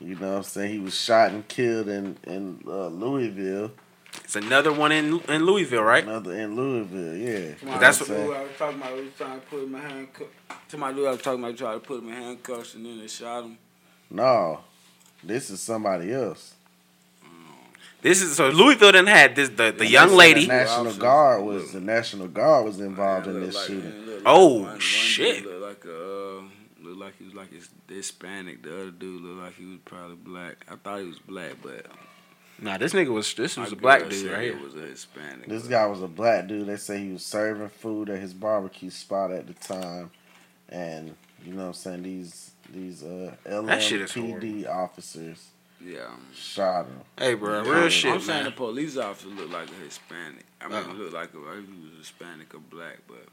You 0.00 0.16
know 0.16 0.30
what 0.32 0.36
I'm 0.38 0.42
saying? 0.42 0.72
He 0.72 0.78
was 0.78 0.94
shot 0.94 1.30
and 1.30 1.46
killed 1.48 1.88
in, 1.88 2.16
in 2.24 2.62
uh, 2.66 2.88
Louisville. 2.88 3.70
It's 4.22 4.36
another 4.36 4.72
one 4.72 4.92
in 4.92 5.20
in 5.28 5.44
Louisville, 5.44 5.82
right? 5.82 6.04
Another 6.04 6.34
in 6.34 6.54
Louisville, 6.54 7.16
yeah. 7.16 7.54
Somebody 7.58 7.80
That's 7.80 8.00
what- 8.00 8.08
who 8.10 8.32
I 8.32 8.42
was 8.42 8.50
talking 8.58 8.80
about. 8.80 8.96
Was 8.96 9.06
trying 9.18 9.40
to 9.40 9.46
put 9.46 9.62
him 9.64 9.74
in 9.74 9.80
handcuffs. 9.80 10.30
Somebody 10.68 10.94
who 10.96 11.06
I 11.06 11.10
was 11.10 11.22
talking 11.22 11.44
about 11.44 11.56
trying 11.56 11.80
to 11.80 11.86
put 11.86 12.00
him 12.02 12.08
in 12.08 12.14
handcuffs 12.14 12.74
and 12.74 12.86
then 12.86 13.00
they 13.00 13.08
shot 13.08 13.44
him. 13.44 13.58
No, 14.10 14.60
this 15.22 15.50
is 15.50 15.60
somebody 15.60 16.12
else. 16.12 16.53
This 18.04 18.20
is 18.22 18.36
so 18.36 18.50
Louisville 18.50 18.92
done 18.92 19.06
had 19.06 19.34
this 19.34 19.48
the, 19.48 19.72
the 19.72 19.72
They 19.78 19.86
young 19.86 20.12
lady. 20.12 20.42
The 20.42 20.52
National 20.52 20.94
Guard 20.94 21.42
was 21.42 21.72
the 21.72 21.80
National 21.80 22.28
Guard 22.28 22.66
was 22.66 22.78
involved 22.78 23.26
in 23.26 23.40
this 23.40 23.54
like- 23.54 23.66
shooting. 23.66 23.90
man, 23.90 24.06
look 24.06 24.22
Oh, 24.26 24.46
one- 24.56 24.62
one 24.64 24.78
shit. 24.78 25.44
Look 25.46 25.62
like 25.62 25.84
a 25.86 26.38
uh, 26.38 26.42
look 26.82 26.98
like 26.98 27.18
he 27.18 27.24
was 27.24 27.34
like 27.34 27.50
his 27.52 27.68
Hispanic. 27.88 28.62
The 28.62 28.74
other 28.82 28.90
dude 28.90 29.22
looked 29.22 29.42
like 29.42 29.54
he 29.56 29.64
was 29.64 29.78
probably 29.86 30.16
black. 30.16 30.56
I 30.70 30.76
thought 30.76 31.00
he 31.00 31.06
was 31.06 31.18
black, 31.18 31.54
but 31.62 31.86
Nah, 32.60 32.76
this 32.76 32.92
nigga 32.92 33.08
was 33.08 33.32
this 33.34 33.56
My 33.56 33.64
was 33.64 33.72
a 33.72 33.76
black 33.76 34.08
dude 34.10 34.30
right 34.30 34.42
here. 34.52 34.58
was 34.62 34.76
a 34.76 34.80
Hispanic. 34.86 35.48
This 35.48 35.62
but- 35.62 35.70
guy 35.70 35.86
was 35.86 36.02
a 36.02 36.06
black 36.06 36.46
dude. 36.46 36.66
They 36.66 36.76
say 36.76 36.98
he 37.02 37.10
was 37.12 37.24
serving 37.24 37.70
food 37.70 38.10
at 38.10 38.20
his 38.20 38.34
barbecue 38.34 38.90
spot 38.90 39.30
at 39.32 39.46
the 39.46 39.54
time, 39.54 40.10
and 40.68 41.16
you 41.44 41.52
know 41.54 41.62
what 41.62 41.66
I'm 41.68 41.72
saying 41.72 42.02
these 42.02 42.50
these 42.70 43.02
uh 43.02 43.34
That 43.44 43.64
LMPD 43.64 44.68
officers 44.68 45.48
Yeah. 45.84 46.08
shot 46.34 46.86
him. 46.86 47.00
Hey, 47.18 47.34
bro, 47.34 47.62
Yeah, 47.62 47.70
real 47.70 47.82
I'm 47.84 47.88
shit, 47.90 48.12
I'm 48.14 48.20
saying 48.20 48.44
the 48.44 48.50
police 48.52 48.96
officer 48.96 49.28
looked 49.28 49.52
like 49.52 49.68
a 49.68 49.84
Hispanic. 49.84 50.44
I 50.60 50.68
mean, 50.68 50.76
Uh-uh. 50.76 50.92
looked 50.94 51.12
like 51.14 51.30
a, 51.34 51.36
he 51.36 51.82
was 51.82 51.98
Hispanic 51.98 52.54
or 52.54 52.58
black, 52.60 52.98
but 53.06 53.26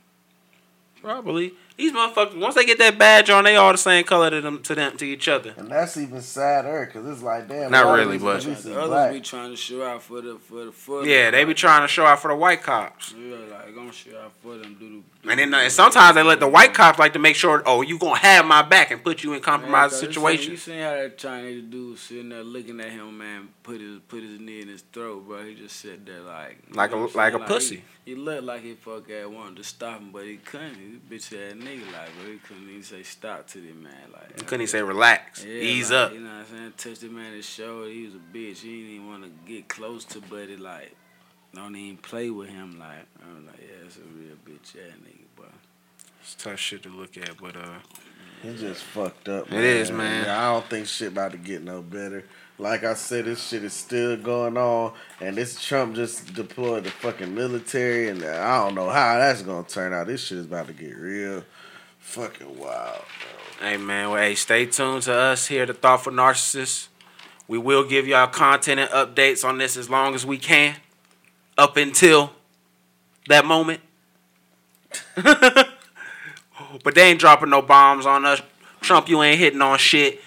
Probably 1.02 1.54
these 1.78 1.92
motherfuckers. 1.94 2.40
Once 2.40 2.54
they 2.56 2.66
get 2.66 2.78
that 2.78 2.98
badge 2.98 3.30
on, 3.32 3.44
they 3.44 3.56
all 3.56 3.72
the 3.72 3.78
same 3.78 4.04
color 4.04 4.30
to 4.30 4.40
them 4.42 4.62
to 4.64 4.76
them 4.76 4.98
to 4.98 5.06
each 5.06 5.28
other. 5.28 5.54
And 5.58 5.68
that's 5.70 5.98
even 5.98 6.22
sadder 6.22 6.86
because 6.86 7.08
it's 7.08 7.24
like 7.24 7.48
damn. 7.48 7.72
Not 7.72 7.94
really, 7.96 8.18
but- 8.20 8.42
police 8.42 8.60
is 8.60 8.64
the 8.66 8.74
others 8.78 8.88
black. 8.90 9.12
be 9.14 9.22
trying 9.22 9.50
to 9.50 9.56
show 9.58 9.84
out 9.84 10.04
for 10.04 10.22
the 10.22 10.38
for 10.38 10.66
the 10.66 10.72
for 10.72 11.06
Yeah, 11.06 11.32
the, 11.32 11.38
they 11.38 11.44
be 11.46 11.54
trying 11.56 11.82
to 11.82 11.88
show 11.88 12.06
out 12.06 12.20
for 12.22 12.28
the 12.28 12.36
white 12.36 12.62
cops. 12.62 13.14
Yeah, 13.18 13.36
like 13.50 13.74
gonna 13.74 13.92
show 13.92 14.16
out 14.20 14.32
for 14.44 14.58
them. 14.58 14.76
Do 14.80 15.04
the 15.24 15.30
And 15.32 15.40
then 15.40 15.54
uh, 15.54 15.58
and 15.58 15.72
sometimes 15.72 16.16
they 16.16 16.24
let 16.24 16.40
the 16.40 16.48
white 16.48 16.74
cops 16.74 17.00
like 17.00 17.14
to 17.14 17.20
make 17.20 17.36
sure, 17.36 17.64
oh, 17.66 17.82
you 17.82 17.98
gonna 17.98 18.18
have 18.20 18.46
my 18.46 18.62
back 18.62 18.92
and 18.92 19.04
put 19.04 19.24
you 19.24 19.34
in 19.34 19.42
compromised 19.42 19.96
situation 19.96 20.52
You 20.52 20.58
situations. 20.58 20.62
seen 20.64 20.80
how 20.82 20.92
that 20.92 21.18
Chinese 21.18 21.64
dude 21.64 21.98
sitting 21.98 22.30
there 22.30 22.44
looking 22.44 22.80
at 22.80 22.90
him, 22.92 23.18
man, 23.18 23.50
put 23.64 23.82
his 23.82 24.00
put 24.08 24.22
his 24.22 24.40
knee 24.40 24.62
in 24.62 24.68
his 24.68 24.82
throat, 24.94 25.28
bro. 25.28 25.44
He 25.46 25.56
just 25.56 25.78
sat 25.78 26.06
there 26.06 26.22
like 26.22 26.60
Like 26.74 26.92
you 26.92 26.98
know 26.98 27.10
a- 27.12 27.18
like 27.18 27.34
a 27.34 27.40
pussy. 27.40 27.84
He, 28.06 28.12
he 28.12 28.16
looked 28.16 28.44
like 28.44 28.62
he 28.64 28.74
fuck 28.74 29.10
ass 29.10 29.28
wanted 29.28 29.56
to 29.58 29.64
stop 29.64 30.00
him, 30.00 30.12
but 30.12 30.26
he 30.26 30.38
couldn't. 30.38 30.76
He 30.76 30.91
bitch 30.98 31.34
ass 31.34 31.54
nigga 31.54 31.86
like, 31.92 32.10
bro. 32.20 32.32
He 32.32 32.38
couldn't 32.40 32.70
even 32.70 32.84
say 32.84 33.04
stop 33.04 33.48
to 33.48 33.62
the 33.62 33.74
man 33.74 33.94
like. 34.14 34.40
He 34.40 34.46
couldn't 34.46 34.62
even 34.62 34.68
say 34.68 34.82
relax, 34.82 35.44
Yeah, 35.44 35.54
ease 35.54 35.92
like, 35.92 36.00
up. 36.00 36.14
You 36.14 36.20
know 36.22 36.30
what 36.30 36.36
I'm 36.36 36.46
saying? 36.46 36.74
Touch 36.78 37.00
the 37.00 37.10
man 37.10 37.34
his 37.34 37.46
shoulder. 37.46 37.90
He 37.90 38.06
was 38.06 38.16
a 38.16 38.18
bitch. 38.18 38.58
He 38.60 38.82
didn't 38.82 38.96
even 38.96 39.08
want 39.08 39.24
to 39.24 39.32
get 39.52 39.68
close 39.68 40.06
to 40.06 40.22
Buddy. 40.22 40.58
Like, 40.58 40.96
don't 41.54 41.76
even 41.76 41.98
play 41.98 42.30
with 42.30 42.50
him. 42.50 42.80
Like, 42.80 43.06
I'm 43.22 43.46
like, 43.46 43.60
yeah, 43.60 43.86
it's 43.86 43.98
a 43.98 44.02
real 44.02 44.36
bitch 44.46 44.76
ass 44.76 44.98
nigga, 45.04 45.36
boy. 45.36 45.44
It's 46.22 46.36
tough 46.36 46.60
shit 46.60 46.84
to 46.84 46.90
look 46.90 47.18
at, 47.18 47.38
but 47.42 47.56
uh, 47.56 47.80
He 48.42 48.56
just 48.56 48.84
fucked 48.84 49.30
up. 49.30 49.52
It 49.52 49.64
is, 49.64 49.92
man. 49.92 50.28
I 50.28 50.52
don't 50.52 50.66
think 50.66 50.88
shit 50.88 51.10
about 51.10 51.32
to 51.32 51.38
get 51.38 51.64
no 51.64 51.82
better. 51.82 52.24
Like 52.58 52.84
I 52.84 52.96
said, 52.96 53.26
this 53.26 53.48
shit 53.48 53.64
is 53.64 53.74
still 53.74 54.18
going 54.18 54.58
on, 54.58 54.94
and 55.20 55.36
this 55.36 55.64
Trump 55.64 55.96
just 55.96 56.34
deployed 56.34 56.84
the 56.84 56.92
fucking 56.92 57.34
military, 57.34 58.10
and 58.10 58.24
I 58.24 58.64
don't 58.64 58.76
know 58.76 58.90
how 58.90 59.18
that's 59.18 59.42
gonna 59.42 59.68
turn 59.68 59.94
out. 59.94 60.08
This 60.08 60.26
shit 60.26 60.40
is 60.40 60.46
about 60.46 60.68
to 60.68 60.74
get 60.74 60.96
real 60.96 61.44
fucking 62.00 62.60
wild, 62.60 63.04
bro. 63.60 63.68
hey 63.68 63.78
man, 63.78 64.12
well, 64.12 64.22
hey, 64.22 64.36
stay 64.36 64.66
tuned 64.66 65.04
to 65.04 65.14
us 65.14 65.48
here, 65.48 65.64
at 65.64 65.70
the 65.70 65.74
Thoughtful 65.74 66.14
Narcissist. 66.14 66.88
We 67.48 67.58
will 67.58 67.84
give 67.84 68.08
y'all 68.08 68.28
content 68.28 68.80
and 68.80 68.90
updates 68.92 69.44
on 69.44 69.58
this 69.58 69.76
as 69.76 69.90
long 69.90 70.14
as 70.14 70.26
we 70.26 70.38
can, 70.38 70.76
up 71.58 71.78
until 71.78 72.32
that 73.28 73.46
moment. 73.46 73.82
but 76.84 76.96
they 76.96 77.04
ain't 77.04 77.20
dropping 77.20 77.50
no 77.50 77.62
bombs 77.62 78.06
on 78.06 78.26
us. 78.26 78.42
Trump, 78.82 79.10
you 79.10 79.22
ain't 79.22 79.40
hitting 79.40 79.62
on 79.62 79.78
shit. 79.78 80.22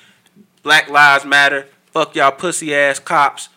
Black 0.62 0.88
Lives 0.88 1.24
Matter. 1.24 1.66
Fuck 1.92 2.14
y'all 2.16 2.32
pussy 2.32 2.74
ass 2.74 2.98
cops. 2.98 3.48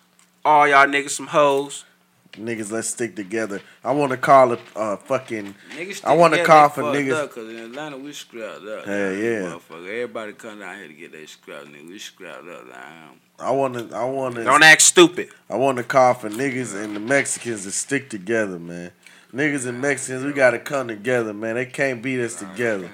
All 0.44 0.68
y'all 0.68 0.88
niggas 0.88 1.12
some 1.12 1.28
hoes. 1.28 1.86
Niggas, 2.34 2.72
let's 2.72 2.90
stick 2.90 3.16
together. 3.16 3.62
I 3.84 3.92
want 3.94 4.12
to 4.12 4.18
call 4.18 4.52
it 4.54 4.60
uh 4.76 4.98
fucking. 4.98 5.56
Niggas 5.76 6.06
I 6.06 6.14
wanna 6.16 6.44
call 6.44 6.70
for 6.70 6.84
niggas- 6.84 7.24
up, 7.24 7.32
Cause 7.34 7.50
in 7.50 7.58
Atlanta 7.58 7.98
we 7.98 8.14
scrapped 8.14 8.64
up. 8.64 8.86
Hell 8.86 9.10
like, 9.10 9.18
yeah. 9.18 9.42
motherfucker. 9.42 9.88
Everybody 9.88 10.34
come 10.34 10.60
down 10.60 10.78
here 10.78 10.88
to 10.88 10.94
get 10.94 11.12
their 11.12 11.26
scrap, 11.26 11.64
nigga. 11.64 11.88
We 11.88 11.98
scrapped 11.98 12.48
up. 12.48 12.68
Like, 12.68 12.78
um, 12.78 13.20
I 13.40 13.52
want 13.52 13.74
to. 13.90 13.96
I 13.96 14.04
want 14.06 14.36
to. 14.36 14.44
Don't 14.44 14.64
act 14.64 14.82
stupid. 14.84 15.30
I 15.50 15.56
want 15.56 15.78
to 15.78 15.84
call 15.84 16.14
for 16.14 16.30
niggas 16.30 16.76
and 16.76 16.96
the 16.96 17.00
Mexicans 17.00 17.64
to 17.64 17.72
stick 17.72 18.10
together, 18.10 18.60
man. 18.60 18.92
Niggas 19.34 19.68
and 19.68 19.82
Mexicans, 19.82 20.24
we 20.24 20.32
gotta 20.32 20.60
come 20.60 20.88
together, 20.88 21.34
man. 21.34 21.56
They 21.56 21.66
can't 21.66 22.02
beat 22.02 22.20
us 22.22 22.36
together. 22.36 22.90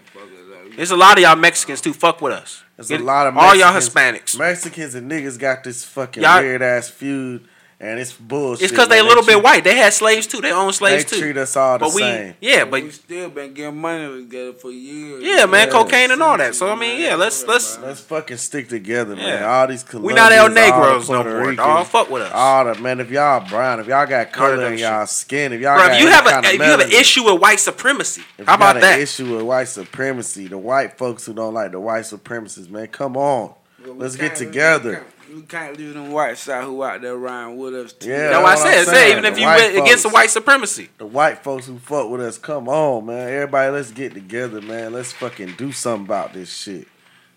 There's 0.76 0.92
a 0.92 0.96
lot 0.98 1.18
of 1.18 1.24
y'all 1.24 1.36
Mexicans 1.36 1.80
too. 1.82 1.94
Fuck 1.94 2.22
with 2.22 2.34
us. 2.34 2.64
There's 2.76 2.88
Get- 2.90 3.02
a 3.02 3.04
lot 3.04 3.28
of 3.28 3.38
all 3.38 3.56
y'all 3.56 3.74
Hispanics. 3.74 4.38
Mexicans 4.38 4.96
and 4.96 5.12
niggas 5.12 5.38
got 5.38 5.64
this 5.64 5.84
fucking 5.86 6.24
Y'all- 6.24 6.42
weird 6.42 6.64
ass 6.64 6.90
feud, 6.90 7.48
and 7.84 8.00
it's 8.00 8.14
bullshit. 8.14 8.64
It's 8.64 8.72
because 8.72 8.88
they 8.88 9.00
a 9.00 9.04
man. 9.04 9.10
little 9.10 9.24
bit 9.26 9.34
treat- 9.34 9.44
white. 9.44 9.64
They 9.64 9.76
had 9.76 9.94
slaves 9.94 10.26
too. 10.28 10.40
They 10.42 10.52
own 10.52 10.72
slaves 10.74 11.04
They 11.06 11.18
too. 11.18 11.22
treat 11.22 11.38
us 11.38 11.56
all 11.58 11.78
the 11.78 11.86
but 11.86 11.94
we, 11.94 12.02
same. 12.02 12.34
yeah, 12.40 12.64
but 12.66 12.82
we 12.84 12.92
still 12.92 13.30
been 13.30 13.54
getting 13.54 13.80
money 13.80 14.22
together 14.24 14.54
for 14.54 14.72
years. 14.72 15.22
yeah, 15.24 15.46
man, 15.46 15.68
Yeah. 15.68 15.74
cocaine 15.74 16.12
and 16.12 16.24
all 16.24 16.38
that. 16.38 16.56
So 16.56 16.70
I 16.70 16.76
mean, 16.76 17.00
yeah, 17.02 17.16
let's 17.16 17.46
let's. 17.46 17.78
Let's 17.80 18.00
fucking 18.02 18.38
stick 18.38 18.70
together, 18.70 19.16
man. 19.16 19.42
Yeah. 19.42 19.52
All 19.60 19.68
these 19.68 19.84
We 19.94 20.14
not 20.14 20.32
El 20.32 20.48
Colombians, 20.48 20.72
all 20.72 20.82
the 20.82 20.90
Negros 20.90 21.10
no 21.10 21.24
more, 21.24 21.40
Ricans, 21.42 21.58
dog. 21.58 21.88
Fuck 21.88 22.10
with 22.10 22.22
us. 22.24 22.32
All 22.34 22.66
the 22.66 22.76
man, 22.82 23.00
if 23.02 23.12
y'all 23.12 23.48
brown, 23.48 23.80
if 23.80 23.88
y'all 23.88 24.06
got 24.08 24.32
color 24.32 24.58
that 24.58 24.72
in 24.72 24.78
y'all 24.80 25.06
skin, 25.06 25.52
if 25.54 25.60
y'all 25.62 25.76
Bro, 25.76 25.88
got 25.88 25.96
if 25.96 26.02
you 26.02 26.08
have 26.08 26.26
a 26.26 26.30
kind 26.30 26.46
of 26.46 26.52
if 26.54 26.58
you 26.60 26.64
have 26.64 26.80
an 26.80 26.92
issue 26.92 27.24
with 27.26 27.42
white 27.42 27.60
supremacy, 27.60 28.22
If 28.38 28.46
how 28.48 28.54
you 28.54 28.58
got 28.60 28.72
about 28.72 28.82
that? 28.82 28.96
an 28.96 29.02
issue 29.02 29.36
with 29.36 29.44
white 29.46 29.68
supremacy, 29.68 30.48
the 30.48 30.58
white 30.58 30.98
folks 30.98 31.26
who 31.26 31.34
don't 31.34 31.54
like 31.54 31.72
the 31.72 31.80
white 31.80 32.04
supremacists, 32.04 32.70
man, 32.70 32.88
come 32.88 33.18
on. 33.18 33.54
Well, 33.86 33.96
we 33.96 34.00
Let's 34.00 34.16
get 34.16 34.28
can't- 34.28 34.38
together. 34.38 35.06
We 35.34 35.42
can't, 35.44 35.78
leave 35.78 35.94
them 35.94 36.12
white 36.12 36.38
side 36.38 36.64
who 36.64 36.84
out 36.84 37.02
there 37.02 37.16
riding 37.16 37.58
with 37.58 37.74
us. 37.74 37.94
Too. 37.94 38.10
Yeah, 38.10 38.30
That's 38.30 38.44
why 38.44 38.52
I 38.52 38.56
said. 38.56 38.80
I'm 38.80 38.86
Say 38.86 38.92
saying. 38.94 39.12
even 39.12 39.26
if 39.26 39.40
you 39.40 39.46
went 39.46 39.78
against 39.78 40.04
the 40.04 40.10
white 40.10 40.30
supremacy, 40.30 40.90
The 40.98 41.06
white 41.06 41.44
folks 41.44 41.66
who 41.66 41.80
fuck 41.80 42.10
with 42.10 42.22
us, 42.22 42.38
come 42.38 42.70
on, 42.70 43.06
man. 43.06 43.30
Everybody, 43.30 43.72
let's 43.72 43.92
get 43.92 44.14
together, 44.14 44.62
man. 44.62 44.94
Let's 44.94 45.12
fucking 45.14 45.56
do 45.58 45.72
something 45.72 46.06
about 46.06 46.34
this 46.34 46.54
shit. 46.54 46.88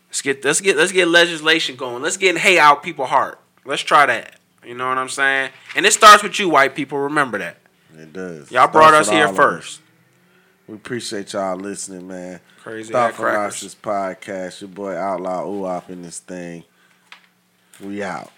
let's 0.08 0.20
get 0.22 0.44
let's 0.44 0.60
get 0.60 0.76
let's 0.76 0.92
get 0.92 1.08
legislation 1.08 1.76
going. 1.76 2.02
Let's 2.02 2.16
get 2.16 2.36
hey 2.38 2.58
out 2.58 2.82
people 2.82 3.06
heart. 3.06 3.40
Let's 3.64 3.82
try 3.82 4.06
that. 4.06 4.36
You 4.64 4.74
know 4.74 4.88
what 4.88 4.98
I'm 4.98 5.08
saying? 5.08 5.50
And 5.74 5.86
it 5.86 5.92
starts 5.92 6.22
with 6.22 6.38
you, 6.38 6.48
white 6.48 6.74
people. 6.74 6.98
Remember 6.98 7.38
that. 7.38 7.58
It 7.96 8.12
does. 8.12 8.50
Y'all 8.50 8.68
brought 8.68 8.94
us 8.94 9.08
here 9.08 9.28
first. 9.28 9.80
We 10.66 10.74
appreciate 10.74 11.32
y'all 11.32 11.56
listening, 11.56 12.08
man. 12.08 12.40
Crazy 12.60 12.92
crackers. 12.92 13.20
Narcissist 13.20 13.76
Podcast. 13.76 14.60
Your 14.60 14.68
boy 14.68 14.96
Outlaw 14.96 15.44
Uop 15.46 15.88
in 15.88 16.02
this 16.02 16.18
thing. 16.18 16.64
We 17.80 18.02
out. 18.02 18.30